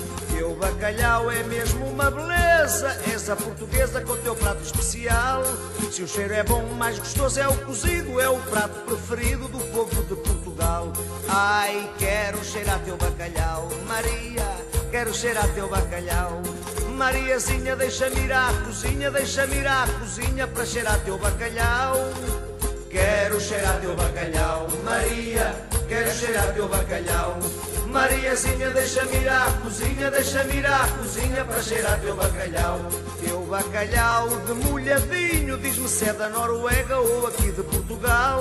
Teu 0.43 0.57
bacalhau 0.57 1.31
é 1.31 1.41
mesmo 1.45 1.87
uma 1.87 2.11
beleza, 2.11 3.01
és 3.13 3.31
a 3.31 3.37
portuguesa 3.37 4.01
com 4.01 4.17
teu 4.17 4.35
prato 4.35 4.61
especial. 4.61 5.45
Se 5.89 6.03
o 6.03 6.09
cheiro 6.09 6.35
é 6.35 6.43
bom, 6.43 6.65
mais 6.77 6.99
gostoso 6.99 7.39
é 7.39 7.47
o 7.47 7.57
cozido, 7.59 8.21
é 8.21 8.29
o 8.29 8.41
prato 8.51 8.75
preferido 8.81 9.47
do 9.47 9.61
povo 9.73 10.03
de 10.03 10.17
Portugal. 10.17 10.93
Ai, 11.29 11.89
quero 11.97 12.45
cheirar 12.45 12.81
teu 12.81 12.97
bacalhau, 12.97 13.69
Maria, 13.87 14.49
quero 14.91 15.15
cheirar 15.15 15.47
teu 15.55 15.69
bacalhau. 15.69 16.43
Mariazinha, 16.97 17.77
deixa-me 17.77 18.23
ir 18.23 18.33
à 18.33 18.49
cozinha, 18.65 19.13
deixa-me 19.13 19.59
ir 19.59 19.67
à 19.69 19.87
cozinha 20.01 20.49
para 20.49 20.67
cheirar 20.67 20.99
teu 21.05 21.19
bacalhau. 21.19 21.95
Quero 22.91 23.41
cheirar 23.41 23.81
teu 23.81 23.95
bacalhau, 23.95 24.67
Maria. 24.83 25.55
Quero 25.93 26.11
cheirar 26.11 26.55
teu 26.55 26.67
bacalhau. 26.69 27.39
Mariazinha, 27.89 28.71
deixa-me 28.71 29.15
ir 29.15 29.29
à 29.29 29.45
cozinha, 29.63 30.11
deixa-me 30.11 30.57
ir 30.57 30.67
à 30.67 30.89
cozinha 30.89 31.45
para 31.45 31.63
cheirar 31.63 32.01
teu 32.01 32.17
bacalhau. 32.17 32.81
Teu 33.23 33.41
bacalhau 33.45 34.27
de 34.47 34.55
molhadinho, 34.55 35.59
diz-me 35.59 35.87
se 35.87 36.09
é 36.09 36.15
da 36.15 36.31
Noruega 36.31 36.99
ou 36.99 37.27
aqui 37.27 37.53
de 37.53 37.63
Portugal. 37.63 38.41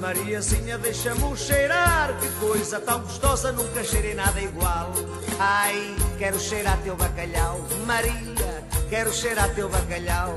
Mariazinha, 0.00 0.76
deixa-me 0.76 1.36
cheirar, 1.36 2.18
que 2.18 2.28
coisa 2.44 2.80
tão 2.80 2.98
gostosa, 3.02 3.52
nunca 3.52 3.84
cheirei 3.84 4.14
nada 4.14 4.40
igual. 4.40 4.92
Ai, 5.38 5.94
quero 6.18 6.40
cheirar 6.40 6.78
teu 6.78 6.96
bacalhau, 6.96 7.60
Maria. 7.86 8.64
Quero 8.90 9.12
cheirar 9.12 9.54
teu 9.54 9.68
bacalhau. 9.68 10.36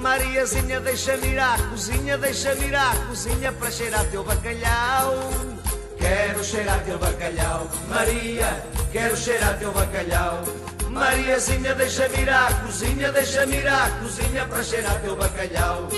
Mariazinha, 0.00 0.80
deixa-me 0.80 1.32
ir 1.32 1.38
à 1.40 1.58
cozinha, 1.68 2.16
deixa-me 2.16 2.66
ir 2.66 2.76
à 2.76 2.94
cozinha 3.08 3.50
para 3.50 3.72
cheirar 3.72 4.04
teu 4.04 4.22
bacalhau. 4.22 5.65
Quero 6.06 6.44
cheirar 6.44 6.84
teu 6.84 6.98
bacalhau, 6.98 7.68
Maria. 7.88 8.62
Quero 8.92 9.16
cheirar 9.16 9.58
teu 9.58 9.72
bacalhau. 9.72 10.44
Mariazinha, 10.88 11.74
deixa-me 11.74 12.22
ir 12.22 12.30
à 12.30 12.46
cozinha, 12.62 13.10
deixa-me 13.10 13.56
ir 13.56 13.66
à 13.66 13.90
cozinha 14.00 14.46
para 14.46 14.62
cheirar 14.62 15.00
teu 15.00 15.16
bacalhau. 15.16 15.88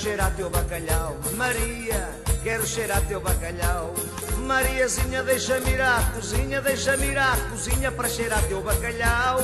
Cheirar 0.00 0.34
teu 0.34 0.48
bacalhau. 0.48 1.16
Maria, 1.36 2.08
quero 2.42 2.66
cheirar 2.66 3.02
teu 3.02 3.20
bacalhau. 3.20 3.94
Mariazinha, 4.46 5.22
deixa-me 5.22 5.72
ir 5.72 5.80
à 5.82 6.00
cozinha, 6.14 6.60
deixa-me 6.62 7.06
ir 7.08 7.18
à 7.18 7.36
cozinha 7.50 7.92
para 7.92 8.08
cheirar 8.08 8.42
teu 8.44 8.62
bacalhau. 8.62 9.38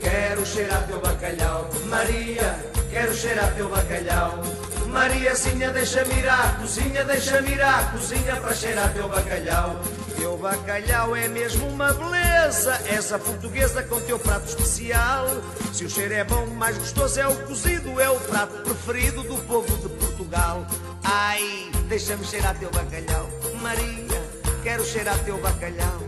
Quero 0.00 0.44
cheirar 0.44 0.86
teu 0.86 1.00
bacalhau. 1.00 1.70
Maria, 1.86 2.58
quero 2.90 3.14
cheirar 3.14 3.54
teu 3.54 3.68
bacalhau. 3.70 4.42
Mariazinha, 4.88 5.70
deixa-me 5.70 6.14
ir 6.18 6.28
à 6.28 6.56
cozinha, 6.60 7.04
deixa-me 7.04 7.52
ir 7.52 7.62
à 7.62 7.84
cozinha 7.90 8.36
para 8.36 8.54
cheirar 8.54 8.92
teu 8.92 9.08
bacalhau. 9.08 9.80
Teu 10.24 10.38
bacalhau 10.38 11.14
é 11.14 11.28
mesmo 11.28 11.68
uma 11.68 11.92
beleza, 11.92 12.80
és 12.86 13.12
a 13.12 13.18
portuguesa 13.18 13.82
com 13.82 14.00
teu 14.00 14.18
prato 14.18 14.48
especial. 14.48 15.26
Se 15.70 15.84
o 15.84 15.90
cheiro 15.90 16.14
é 16.14 16.24
bom, 16.24 16.46
mais 16.46 16.78
gostoso 16.78 17.20
é 17.20 17.28
o 17.28 17.36
cozido, 17.46 18.00
é 18.00 18.08
o 18.08 18.18
prato 18.20 18.54
preferido 18.62 19.22
do 19.22 19.36
povo 19.42 19.76
de 19.86 19.94
Portugal. 19.96 20.66
Ai, 21.04 21.70
deixa-me 21.88 22.24
cheirar 22.24 22.58
teu 22.58 22.70
bacalhau. 22.70 23.28
Maria, 23.60 24.22
quero 24.62 24.82
cheirar 24.86 25.18
teu 25.26 25.36
bacalhau. 25.42 26.00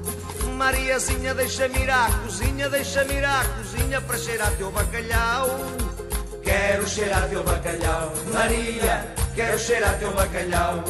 Mariazinha, 0.57 1.35
deixa-me 1.35 1.79
ir 1.79 1.91
à 1.91 2.09
cozinha, 2.25 2.71
deixa-me 2.71 3.17
ir 3.17 3.25
à 3.27 3.45
cozinha 3.45 4.01
para 4.01 4.17
cheirar 4.17 4.51
teu 4.53 4.71
bacalhau. 4.71 5.61
Quero 6.43 6.89
cheirar 6.89 7.29
teu 7.29 7.45
bacalhau, 7.45 8.15
Maria, 8.33 9.15
quero 9.35 9.59
cheirar 9.59 9.99
teu 9.99 10.11
bacalhau. 10.13 10.83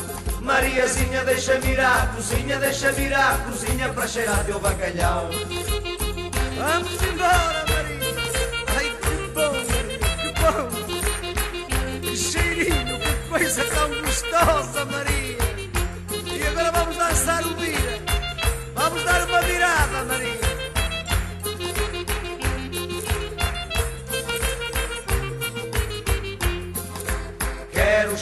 Mariazinha, 0.46 1.24
deixa-me 1.24 1.72
ir 1.72 1.80
à 1.80 2.06
cozinha, 2.14 2.56
deixa-me 2.60 3.06
ir 3.06 3.12
à 3.12 3.36
cozinha 3.38 3.92
para 3.92 4.06
cheirar 4.06 4.44
teu 4.44 4.60
bacalhau. 4.60 5.28
Vamos 6.56 7.02
embora, 7.02 7.64
Maria. 7.68 8.14
Ai, 8.76 8.94
que 9.02 9.16
bom, 9.34 9.52
que 10.22 10.30
bom. 10.40 12.00
Que 12.00 12.16
cheirinho, 12.16 12.96
que 13.00 13.28
coisa 13.28 13.64
tão 13.64 13.88
gostosa, 14.02 14.84
Maria. 14.84 15.36
E 16.32 16.46
agora 16.46 16.70
vamos 16.70 16.96
dançar 16.96 17.44
o 17.44 17.54
vira. 17.56 17.98
Vamos 18.76 19.02
dar 19.02 19.26
uma 19.26 19.42
virada, 19.42 20.04
Maria. 20.04 20.45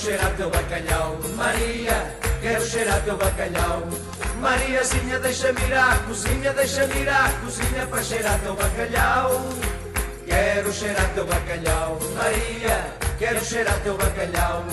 Cheirar 0.04 0.36
teu 0.36 0.50
bacalhau, 0.50 1.18
Maria, 1.34 2.14
quero 2.42 2.66
cheirar 2.66 3.00
teu 3.04 3.16
bacalhau. 3.16 3.88
Mariazinha, 4.38 5.18
deixa-me 5.18 5.62
ir 5.62 5.74
à 5.74 5.96
cozinha, 6.06 6.52
deixa-me 6.52 7.00
ir 7.00 7.08
à 7.08 7.30
cozinha 7.40 7.86
para 7.86 8.02
cheirar 8.02 8.38
teu 8.40 8.54
bacalhau. 8.54 9.48
Quero 10.26 10.72
cheirar 10.72 11.08
teu 11.14 11.24
bacalhau, 11.24 11.98
Maria, 12.14 12.84
quero 13.18 13.42
cheirar 13.42 13.80
teu 13.80 13.96
bacalhau. 13.96 14.64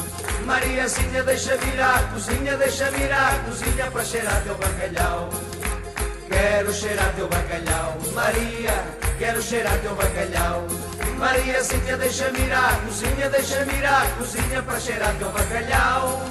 Mariazinha, 0.45 1.23
deixa-me 1.23 1.65
ir 1.73 1.81
à 1.81 1.99
cozinha, 2.11 2.57
deixa-me 2.57 2.99
ir 2.99 3.11
à 3.13 3.39
cozinha 3.45 3.89
para 3.89 4.03
cheirar 4.03 4.43
teu 4.43 4.55
bacalhau. 4.55 5.29
Quero 6.31 6.73
cheirar 6.73 7.13
teu 7.15 7.27
bacalhau, 7.27 7.97
Maria, 8.13 8.75
quero 9.19 9.41
cheirar 9.41 9.77
teu 9.79 9.93
bacalhau. 9.95 10.65
Mariazinha, 11.17 11.97
deixa-me 11.97 12.39
ir 12.39 12.53
à 12.53 12.79
cozinha, 12.85 13.29
deixa-me 13.29 13.73
ir 13.77 13.85
à 13.85 14.07
cozinha 14.17 14.63
para 14.63 14.79
cheirar 14.79 15.13
teu 15.19 15.29
bacalhau. 15.29 16.21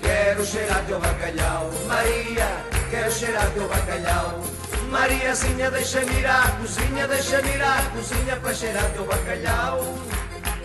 Quero 0.00 0.44
cheirar 0.44 0.82
teu 0.86 0.98
bacalhau, 0.98 1.70
Maria, 1.86 2.48
quero 2.90 3.12
cheirar 3.12 3.50
teu 3.50 3.68
bacalhau. 3.68 4.42
Mariazinha, 4.90 5.70
deixa-me 5.70 6.18
ir 6.18 6.26
à 6.26 6.42
cozinha, 6.58 7.06
deixa-me 7.06 7.50
ir 7.50 7.62
à 7.62 7.82
cozinha 7.92 8.36
para 8.36 8.54
cheirar 8.54 8.90
teu 8.92 9.04
bacalhau. 9.04 9.98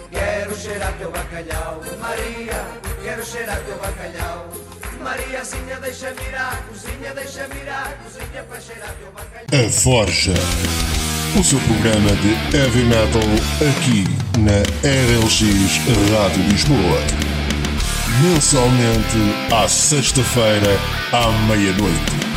Quero 0.09 0.55
cheirar 0.55 0.93
teu 0.93 1.11
bacalhau, 1.11 1.81
Maria, 1.99 2.65
quero 3.03 3.25
cheirar 3.25 3.59
teu 3.65 3.75
bacalhau. 3.75 4.72
Mariazinha, 5.03 5.79
deixa-me 5.81 6.21
ir 6.21 6.35
à 6.35 6.55
cozinha, 6.67 7.13
deixa-me 7.13 7.55
ir 7.55 7.69
à 7.69 7.93
cozinha 8.01 8.43
para 8.47 8.61
cheirar 8.61 8.95
teu 8.97 9.11
bacalhau. 9.11 9.67
A 9.67 9.69
Forja. 9.69 10.33
O 11.37 11.43
seu 11.43 11.59
programa 11.59 12.11
de 12.21 12.55
heavy 12.55 12.83
metal 12.83 13.21
aqui 13.59 14.05
na 14.39 14.61
RLX 14.87 15.41
Rádio 16.11 16.43
Lisboa. 16.43 16.99
Mensalmente 18.21 19.53
à 19.53 19.67
sexta-feira 19.67 20.79
à 21.11 21.31
meia-noite. 21.47 22.32